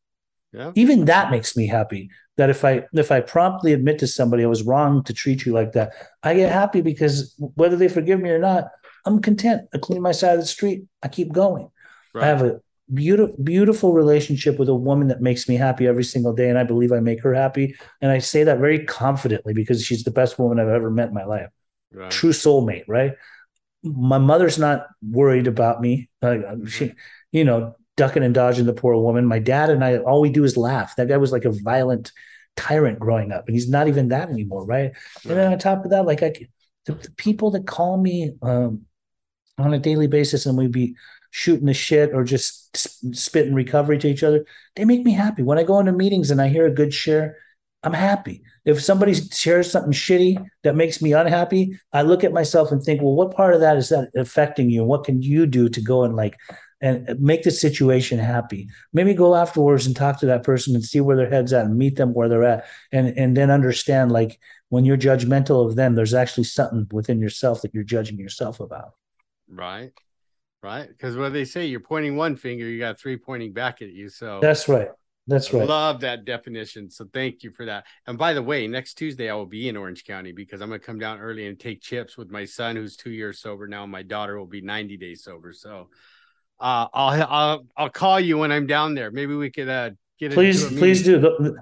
Yeah. 0.53 0.73
Even 0.75 1.05
that 1.07 1.31
makes 1.31 1.57
me 1.57 1.67
happy. 1.67 2.11
That 2.37 2.51
if 2.51 2.65
I 2.65 2.85
if 2.95 3.13
I 3.13 3.21
promptly 3.21 3.73
admit 3.73 3.99
to 3.99 4.07
somebody 4.07 4.45
I 4.45 4.49
was 4.49 4.63
wrong 4.63 5.05
to 5.05 5.13
treat 5.13 5.45
you 5.45 5.53
like 5.53 5.73
that, 5.73 5.93
I 6.23 6.35
get 6.35 6.53
happy 6.53 6.81
because 6.81 7.35
whether 7.39 7.77
they 7.77 7.89
forgive 7.89 8.21
me 8.21 8.31
or 8.31 8.39
not, 8.39 8.69
I'm 9.05 9.21
content. 9.21 9.69
I 9.75 9.79
clean 9.79 10.01
my 10.01 10.13
side 10.13 10.35
of 10.35 10.41
the 10.41 10.47
street. 10.47 10.85
I 11.03 11.09
keep 11.09 11.33
going. 11.33 11.69
Right. 12.15 12.25
I 12.25 12.27
have 12.27 12.43
a 12.43 12.61
beautiful 12.93 13.37
beautiful 13.43 13.93
relationship 13.93 14.59
with 14.59 14.69
a 14.69 14.75
woman 14.75 15.09
that 15.09 15.21
makes 15.21 15.49
me 15.49 15.57
happy 15.57 15.87
every 15.87 16.05
single 16.05 16.33
day, 16.33 16.49
and 16.49 16.59
I 16.59 16.65
believe 16.65 16.93
I 16.93 17.01
make 17.01 17.23
her 17.23 17.35
happy. 17.35 17.75
And 18.01 18.11
I 18.11 18.19
say 18.19 18.45
that 18.45 18.59
very 18.59 18.85
confidently 18.85 19.55
because 19.55 19.85
she's 19.85 20.05
the 20.05 20.11
best 20.11 20.39
woman 20.39 20.59
I've 20.59 20.69
ever 20.69 20.91
met 20.91 21.09
in 21.09 21.15
my 21.15 21.25
life. 21.25 21.49
Right. 21.93 22.11
True 22.11 22.31
soulmate, 22.31 22.85
right? 22.87 23.15
my 23.83 24.19
mother's 24.19 24.59
not 24.59 24.87
worried 25.03 25.47
about 25.47 25.81
me. 25.81 26.09
Uh, 26.23 26.39
she, 26.67 26.93
you 27.33 27.45
know, 27.45 27.75
ducking 27.97 28.23
and 28.23 28.35
dodging 28.35 28.67
the 28.67 28.73
poor 28.73 28.95
woman. 28.97 29.27
My 29.27 29.39
dad 29.39 29.71
and 29.71 29.85
I, 29.85 29.99
all 29.99 30.21
we 30.21 30.31
do 30.31 30.45
is 30.45 30.57
laugh. 30.57 30.97
That 30.97 31.09
guy 31.09 31.17
was 31.17 31.33
like 31.33 31.45
a 31.45 31.53
violent 31.53 32.13
tyrant 32.57 32.99
growing 32.99 33.33
up, 33.33 33.47
and 33.47 33.55
he's 33.55 33.69
not 33.69 33.89
even 33.89 34.09
that 34.09 34.29
anymore, 34.29 34.65
right? 34.65 34.93
right. 34.93 35.25
And 35.25 35.37
then 35.37 35.53
on 35.53 35.59
top 35.59 35.85
of 35.85 35.91
that, 35.93 36.07
like 36.07 36.23
I, 36.23 36.33
the, 36.87 36.93
the 36.93 37.11
people 37.13 37.51
that 37.53 37.67
call 37.67 37.97
me 37.97 38.33
um, 38.43 38.83
on 39.59 39.73
a 39.73 39.79
daily 39.79 40.07
basis, 40.07 40.47
and 40.47 40.59
we'd 40.59 40.73
be 40.73 40.95
shooting 41.31 41.67
the 41.67 41.75
shit 41.75 42.13
or 42.13 42.25
just 42.25 42.77
spitting 43.17 43.55
recovery 43.55 43.99
to 43.99 44.09
each 44.09 44.23
other, 44.23 44.45
they 44.77 44.85
make 44.85 45.05
me 45.05 45.13
happy. 45.13 45.43
When 45.43 45.59
I 45.59 45.63
go 45.63 45.79
into 45.79 45.93
meetings 45.93 46.31
and 46.31 46.41
I 46.41 46.49
hear 46.49 46.67
a 46.67 46.75
good 46.75 46.93
share, 46.93 47.37
I'm 47.83 47.95
happy. 47.95 48.43
If 48.65 48.83
somebody 48.83 49.15
shares 49.15 49.71
something 49.71 49.93
shitty 49.93 50.45
that 50.65 50.77
makes 50.77 51.01
me 51.01 51.15
unhappy, 51.15 51.79
I 51.93 52.03
look 52.03 52.25
at 52.25 52.33
myself 52.33 52.71
and 52.73 52.83
think, 52.83 53.01
well, 53.01 53.15
what 53.15 53.35
part 53.35 53.55
of 53.55 53.61
that 53.61 53.79
is 53.79 53.89
that 53.89 54.11
affecting 54.17 54.69
you? 54.69 54.85
What 54.85 55.05
can 55.05 55.23
you 55.23 55.47
do 55.47 55.69
to 55.71 55.81
go 55.81 56.05
and 56.05 56.15
like 56.15 56.37
and 56.83 57.19
make 57.19 57.43
the 57.43 57.51
situation 57.51 58.19
happy? 58.19 58.69
Maybe 58.93 59.15
go 59.15 59.35
afterwards 59.35 59.87
and 59.87 59.97
talk 59.97 60.21
to 60.21 60.27
that 60.27 60.43
person 60.43 60.75
and 60.75 60.85
see 60.85 61.01
where 61.01 61.17
their 61.17 61.31
head's 61.31 61.55
at 61.55 61.65
and 61.65 61.79
meet 61.79 61.97
them 61.97 62.13
where 62.13 62.29
they're 62.29 62.45
at 62.45 62.67
and 62.93 63.17
and 63.17 63.35
then 63.35 63.51
understand 63.51 64.13
like 64.13 64.39
when 64.69 64.85
you're 64.85 64.99
judgmental 64.99 65.67
of 65.67 65.75
them, 65.77 65.95
there's 65.95 66.15
actually 66.15 66.45
something 66.45 66.87
within 66.93 67.19
yourself 67.19 67.63
that 67.63 67.73
you're 67.75 67.83
judging 67.83 68.19
yourself 68.19 68.61
about. 68.61 68.93
Right. 69.49 69.93
Right. 70.63 70.89
Because 70.89 71.17
what 71.17 71.33
they 71.33 71.45
say, 71.45 71.67
you're 71.67 71.81
pointing 71.81 72.17
one 72.17 72.37
finger, 72.37 72.67
you 72.67 72.79
got 72.79 72.99
three 72.99 73.17
pointing 73.17 73.53
back 73.53 73.81
at 73.81 73.89
you. 73.89 74.09
So 74.11 74.41
that's 74.43 74.69
right. 74.69 74.91
That's 75.27 75.53
right. 75.53 75.67
Love 75.67 76.01
that 76.01 76.25
definition. 76.25 76.91
So 76.91 77.07
thank 77.13 77.43
you 77.43 77.51
for 77.53 77.65
that. 77.67 77.87
And 78.07 78.19
by 78.19 78.33
the 78.33 78.43
way, 78.43 78.67
next 78.67 78.95
Tuesday 78.95 79.31
I 79.31 79.35
will 79.35 79.47
be 79.47 79.69
in 79.69 79.77
Orange 79.77 80.05
County 80.05 80.33
because 80.33 80.61
I'm 80.61 80.69
going 80.69 80.81
to 80.81 80.87
come 80.87 80.99
down 80.99 81.21
early 81.21 81.47
and 81.47 81.59
take 81.59 81.81
chips 81.81 82.19
with 82.19 82.31
my 82.31 82.45
son 82.45 82.77
who's 82.77 82.97
2 82.97 83.11
years 83.11 83.39
sober 83.39 83.69
now. 83.69 83.87
My 83.87 84.03
daughter 84.03 84.39
will 84.39 84.47
be 84.47 84.61
90 84.61 84.97
days 84.97 85.23
sober. 85.23 85.53
So 85.53 85.89
uh, 86.59 86.89
I'll 86.93 87.27
I'll 87.31 87.67
I'll 87.77 87.91
call 87.91 88.21
you 88.21 88.39
when 88.39 88.53
I'm 88.53 88.67
down 88.67 88.95
there. 88.95 89.11
Maybe 89.11 89.35
we 89.35 89.51
could 89.51 89.69
uh, 89.69 89.91
get 90.19 90.33
Please 90.33 90.67
please 90.67 91.03
do. 91.03 91.57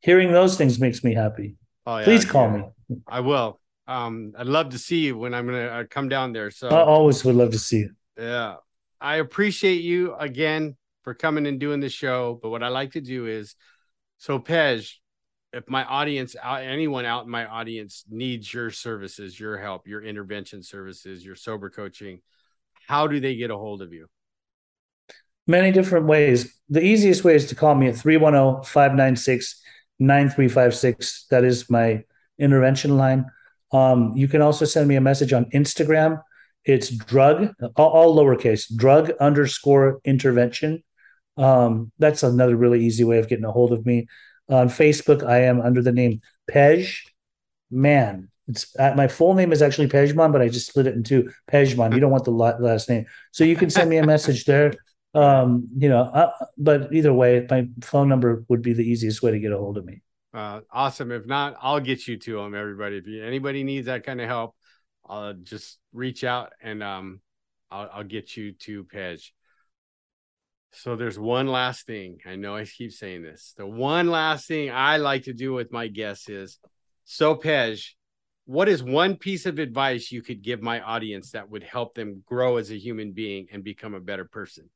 Hearing 0.00 0.32
those 0.32 0.56
things 0.56 0.80
makes 0.80 1.04
me 1.04 1.14
happy. 1.14 1.54
Oh, 1.86 1.98
yeah, 1.98 2.04
please 2.04 2.24
call 2.24 2.50
yeah. 2.50 2.56
me. 2.88 3.02
I 3.06 3.20
will. 3.20 3.60
Um, 3.86 4.34
I'd 4.36 4.46
love 4.46 4.70
to 4.70 4.78
see 4.78 4.98
you 4.98 5.16
when 5.16 5.32
I'm 5.32 5.46
going 5.46 5.64
to 5.64 5.72
uh, 5.72 5.84
come 5.88 6.08
down 6.08 6.32
there. 6.32 6.50
So 6.50 6.68
I 6.68 6.82
always 6.82 7.24
would 7.24 7.36
love 7.36 7.52
to 7.52 7.58
see 7.58 7.78
you. 7.78 7.90
Yeah. 8.18 8.56
I 9.00 9.16
appreciate 9.16 9.82
you 9.82 10.14
again 10.14 10.76
for 11.02 11.14
coming 11.14 11.46
and 11.46 11.58
doing 11.58 11.80
the 11.80 11.88
show. 11.88 12.38
But 12.40 12.50
what 12.50 12.62
I 12.62 12.68
like 12.68 12.92
to 12.92 13.00
do 13.00 13.26
is, 13.26 13.54
so 14.18 14.38
Pej, 14.38 14.92
if 15.52 15.68
my 15.68 15.84
audience, 15.84 16.34
anyone 16.42 17.04
out 17.04 17.24
in 17.24 17.30
my 17.30 17.44
audience 17.44 18.04
needs 18.08 18.52
your 18.52 18.70
services, 18.70 19.38
your 19.38 19.58
help, 19.58 19.86
your 19.86 20.02
intervention 20.02 20.62
services, 20.62 21.24
your 21.24 21.34
sober 21.34 21.68
coaching, 21.68 22.20
how 22.86 23.06
do 23.06 23.20
they 23.20 23.36
get 23.36 23.50
a 23.50 23.56
hold 23.56 23.82
of 23.82 23.92
you? 23.92 24.06
Many 25.46 25.72
different 25.72 26.06
ways. 26.06 26.54
The 26.68 26.82
easiest 26.82 27.24
way 27.24 27.34
is 27.34 27.46
to 27.46 27.54
call 27.54 27.74
me 27.74 27.88
at 27.88 27.96
310 27.96 28.64
596 28.64 29.60
9356. 29.98 31.26
That 31.30 31.44
is 31.44 31.68
my 31.68 32.04
intervention 32.38 32.96
line. 32.96 33.26
Um, 33.72 34.12
you 34.14 34.28
can 34.28 34.42
also 34.42 34.64
send 34.64 34.88
me 34.88 34.96
a 34.96 35.00
message 35.00 35.32
on 35.32 35.46
Instagram. 35.46 36.22
It's 36.64 36.88
drug, 36.88 37.54
all, 37.76 37.90
all 37.90 38.16
lowercase, 38.16 38.74
drug 38.74 39.10
underscore 39.20 40.00
intervention. 40.04 40.82
Um, 41.36 41.90
that's 41.98 42.22
another 42.22 42.56
really 42.56 42.84
easy 42.84 43.04
way 43.04 43.18
of 43.18 43.28
getting 43.28 43.44
a 43.44 43.50
hold 43.50 43.72
of 43.72 43.84
me. 43.86 44.06
On 44.48 44.68
Facebook, 44.68 45.26
I 45.26 45.42
am 45.42 45.60
under 45.60 45.82
the 45.82 45.92
name 45.92 46.20
Pej 46.50 46.98
Man. 47.70 48.28
It's 48.48 48.74
uh, 48.78 48.92
my 48.96 49.08
full 49.08 49.34
name 49.34 49.52
is 49.52 49.62
actually 49.62 49.88
Pejman, 49.88 50.32
but 50.32 50.42
I 50.42 50.48
just 50.48 50.66
split 50.66 50.86
it 50.86 50.94
into 50.94 51.30
Pej 51.50 51.76
Man. 51.76 51.92
You 51.92 52.00
don't 52.00 52.10
want 52.10 52.24
the 52.24 52.32
last 52.32 52.88
name, 52.88 53.06
so 53.30 53.44
you 53.44 53.56
can 53.56 53.70
send 53.70 53.88
me 53.88 53.98
a 53.98 54.06
message 54.06 54.44
there. 54.44 54.74
Um, 55.14 55.68
you 55.76 55.88
know, 55.88 56.02
uh, 56.02 56.32
but 56.58 56.92
either 56.92 57.12
way, 57.12 57.46
my 57.48 57.68
phone 57.82 58.08
number 58.08 58.44
would 58.48 58.62
be 58.62 58.72
the 58.72 58.82
easiest 58.82 59.22
way 59.22 59.30
to 59.30 59.38
get 59.38 59.52
a 59.52 59.58
hold 59.58 59.78
of 59.78 59.84
me. 59.84 60.02
Uh, 60.34 60.60
awesome. 60.70 61.12
If 61.12 61.26
not, 61.26 61.56
I'll 61.60 61.80
get 61.80 62.08
you 62.08 62.16
to 62.16 62.36
them, 62.36 62.54
everybody. 62.54 62.96
If 62.96 63.06
you, 63.06 63.22
anybody 63.22 63.62
needs 63.62 63.86
that 63.86 64.04
kind 64.04 64.20
of 64.20 64.26
help, 64.26 64.56
I'll 65.06 65.34
just 65.34 65.78
reach 65.92 66.24
out 66.24 66.52
and 66.62 66.82
um, 66.82 67.20
I'll, 67.70 67.90
I'll 67.92 68.04
get 68.04 68.36
you 68.36 68.52
to 68.52 68.84
Pej. 68.84 69.30
So 70.72 70.96
there's 70.96 71.18
one 71.18 71.48
last 71.48 71.86
thing. 71.86 72.18
I 72.24 72.36
know 72.36 72.56
I 72.56 72.64
keep 72.64 72.92
saying 72.92 73.22
this. 73.22 73.54
The 73.56 73.66
one 73.66 74.08
last 74.10 74.48
thing 74.48 74.70
I 74.70 74.96
like 74.96 75.24
to 75.24 75.34
do 75.34 75.52
with 75.52 75.72
my 75.72 75.88
guests 75.88 76.28
is 76.28 76.58
so 77.04 77.34
Pej, 77.34 77.90
what 78.46 78.68
is 78.68 78.82
one 78.82 79.16
piece 79.16 79.46
of 79.46 79.58
advice 79.58 80.10
you 80.10 80.22
could 80.22 80.42
give 80.42 80.62
my 80.62 80.80
audience 80.80 81.32
that 81.32 81.50
would 81.50 81.62
help 81.62 81.94
them 81.94 82.22
grow 82.26 82.56
as 82.56 82.70
a 82.70 82.78
human 82.78 83.12
being 83.12 83.48
and 83.52 83.62
become 83.62 83.94
a 83.94 84.00
better 84.00 84.24
person? 84.24 84.70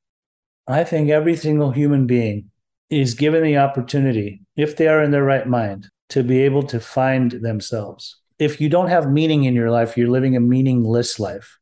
I 0.69 0.85
think 0.85 1.11
every 1.11 1.37
single 1.37 1.71
human 1.71 2.07
being 2.07 2.51
is 2.91 3.15
given 3.15 3.43
the 3.43 3.59
opportunity, 3.59 4.43
if 4.57 4.77
they 4.77 4.89
are 4.89 5.03
in 5.03 5.11
their 5.11 5.25
right 5.25 5.47
mind, 5.47 5.89
to 6.11 6.23
be 6.23 6.43
able 6.43 6.63
to 6.65 6.79
find 6.79 7.33
themselves. 7.33 8.21
If 8.39 8.61
you 8.61 8.69
don't 8.69 8.89
have 8.89 9.11
meaning 9.11 9.45
in 9.45 9.55
your 9.55 9.71
life, 9.71 9.97
you're 9.97 10.11
living 10.11 10.37
a 10.37 10.41
meaningless 10.41 11.19
life. 11.19 11.59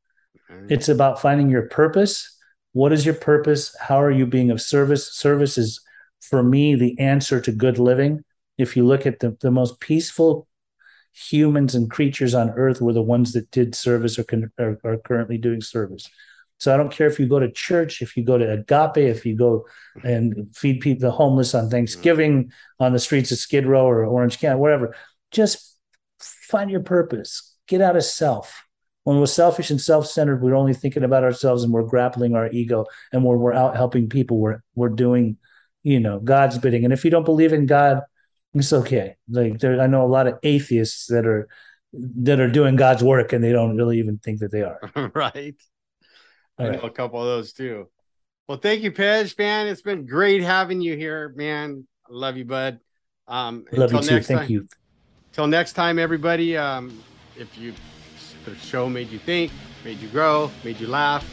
It's 0.69 0.89
about 0.89 1.21
finding 1.21 1.51
your 1.51 1.69
purpose. 1.69 2.37
What 2.73 2.93
is 2.93 3.05
your 3.05 3.15
purpose? 3.15 3.75
How 3.81 4.01
are 4.01 4.11
you 4.11 4.27
being 4.27 4.51
of 4.51 4.61
service? 4.61 5.13
Service 5.13 5.59
is, 5.59 5.81
for 6.21 6.43
me, 6.43 6.75
the 6.75 6.99
answer 6.99 7.41
to 7.41 7.53
good 7.53 7.79
living. 7.79 8.25
If 8.57 8.77
you 8.77 8.87
look 8.87 9.05
at 9.07 9.21
the, 9.21 9.37
the 9.41 9.51
most 9.51 9.81
peaceful 9.81 10.47
humans 11.13 11.75
and 11.75 11.91
creatures 11.91 12.35
on 12.35 12.51
earth 12.51 12.81
were 12.81 12.93
the 12.93 13.03
ones 13.03 13.33
that 13.33 13.51
did 13.51 13.75
service 13.75 14.19
or, 14.19 14.25
can, 14.25 14.51
are, 14.59 14.79
are 14.85 14.97
currently 14.99 15.39
doing 15.39 15.61
service. 15.61 16.09
So 16.59 16.73
I 16.73 16.77
don't 16.77 16.91
care 16.91 17.09
if 17.09 17.19
you 17.19 17.27
go 17.27 17.41
to 17.41 17.51
church, 17.51 18.01
if 18.01 18.17
you 18.17 18.25
go 18.25 18.39
to 18.39 18.53
Agape, 18.53 18.97
if 18.97 19.27
you 19.27 19.37
go 19.37 19.67
and 20.03 20.49
feed 20.55 20.81
people 20.81 21.03
the 21.03 21.11
homeless 21.11 21.55
on 21.55 21.65
mm-hmm. 21.65 21.71
Thanksgiving 21.71 22.53
on 22.81 22.93
the 22.93 22.99
streets 22.99 23.33
of 23.33 23.39
Skid 23.39 23.67
Row 23.67 23.87
or 23.87 24.05
Orange 24.05 24.39
County, 24.39 24.59
whatever. 24.59 24.95
Just 25.31 25.74
find 26.55 26.71
your 26.71 26.81
purpose. 26.81 27.57
Get 27.67 27.81
out 27.81 27.97
of 27.97 28.05
self. 28.05 28.63
When 29.03 29.19
we're 29.19 29.27
selfish 29.27 29.71
and 29.71 29.81
self-centered, 29.81 30.41
we're 30.41 30.55
only 30.55 30.73
thinking 30.73 31.03
about 31.03 31.25
ourselves 31.25 31.65
and 31.65 31.73
we're 31.73 31.83
grappling 31.83 32.37
our 32.37 32.49
ego. 32.51 32.87
And 33.13 33.25
when 33.25 33.39
we're 33.39 33.53
out 33.53 33.77
helping 33.77 34.09
people, 34.09 34.39
we're 34.39 34.63
we're 34.75 34.89
doing, 34.89 35.37
you 35.83 35.99
know, 35.99 36.21
God's 36.21 36.59
bidding. 36.59 36.85
And 36.85 36.93
if 36.93 37.05
you 37.05 37.11
don't 37.11 37.25
believe 37.25 37.53
in 37.53 37.67
God, 37.67 38.03
it's 38.55 38.73
okay. 38.73 39.17
Like 39.29 39.59
there, 39.59 39.81
I 39.81 39.89
know 39.89 40.05
a 40.05 40.07
lot 40.07 40.29
of 40.29 40.39
atheists 40.43 41.07
that 41.09 41.27
are 41.27 41.49
that 41.93 42.39
are 42.39 42.51
doing 42.51 42.77
God's 42.77 43.03
work 43.03 43.33
and 43.33 43.43
they 43.43 43.53
don't 43.53 43.77
really 43.77 43.99
even 43.99 44.19
think 44.19 44.39
that 44.39 44.53
they 44.53 44.63
are. 44.63 44.81
right. 45.15 45.57
All 46.59 46.67
I 46.67 46.71
know 46.71 46.79
right. 46.79 46.85
a 46.85 46.91
couple 46.91 47.21
of 47.21 47.27
those 47.27 47.53
too. 47.53 47.91
Well, 48.49 48.59
thank 48.59 48.83
you, 48.83 48.93
Pej, 48.93 49.37
man. 49.39 49.67
It's 49.67 49.83
been 49.83 50.07
great 50.07 50.43
having 50.43 50.81
you 50.81 50.97
here, 50.97 51.33
man. 51.37 51.87
I 52.09 52.13
love 52.13 52.37
you, 52.37 52.45
bud. 52.45 52.79
Um, 53.27 53.65
love 53.73 53.93
you 53.93 54.01
too. 54.01 54.21
Thank 54.21 54.41
time, 54.41 54.51
you. 54.51 54.69
Till 55.35 55.49
next 55.49 55.73
time, 55.73 55.99
everybody. 55.99 56.57
Um, 56.57 57.03
if 57.37 57.59
you 57.59 57.75
the 58.45 58.55
show 58.55 58.89
made 58.89 59.09
you 59.09 59.19
think, 59.19 59.51
made 59.85 59.99
you 59.99 60.07
grow, 60.09 60.49
made 60.63 60.79
you 60.79 60.87
laugh, 60.87 61.29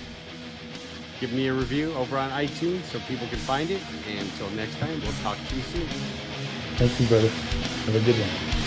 give 1.19 1.31
me 1.33 1.49
a 1.49 1.53
review 1.53 1.93
over 1.93 2.17
on 2.17 2.31
iTunes 2.31 2.83
so 2.85 2.99
people 3.01 3.27
can 3.27 3.37
find 3.37 3.69
it. 3.69 3.81
And 4.09 4.21
until 4.21 4.49
next 4.51 4.79
time, 4.79 4.99
we'll 5.01 5.11
talk 5.21 5.37
to 5.37 5.55
you 5.55 5.61
soon. 5.61 5.87
Thank 6.77 6.99
you, 6.99 7.05
brother. 7.05 7.27
Have 7.27 7.95
a 7.95 7.99
good 7.99 8.15
one. 8.15 8.60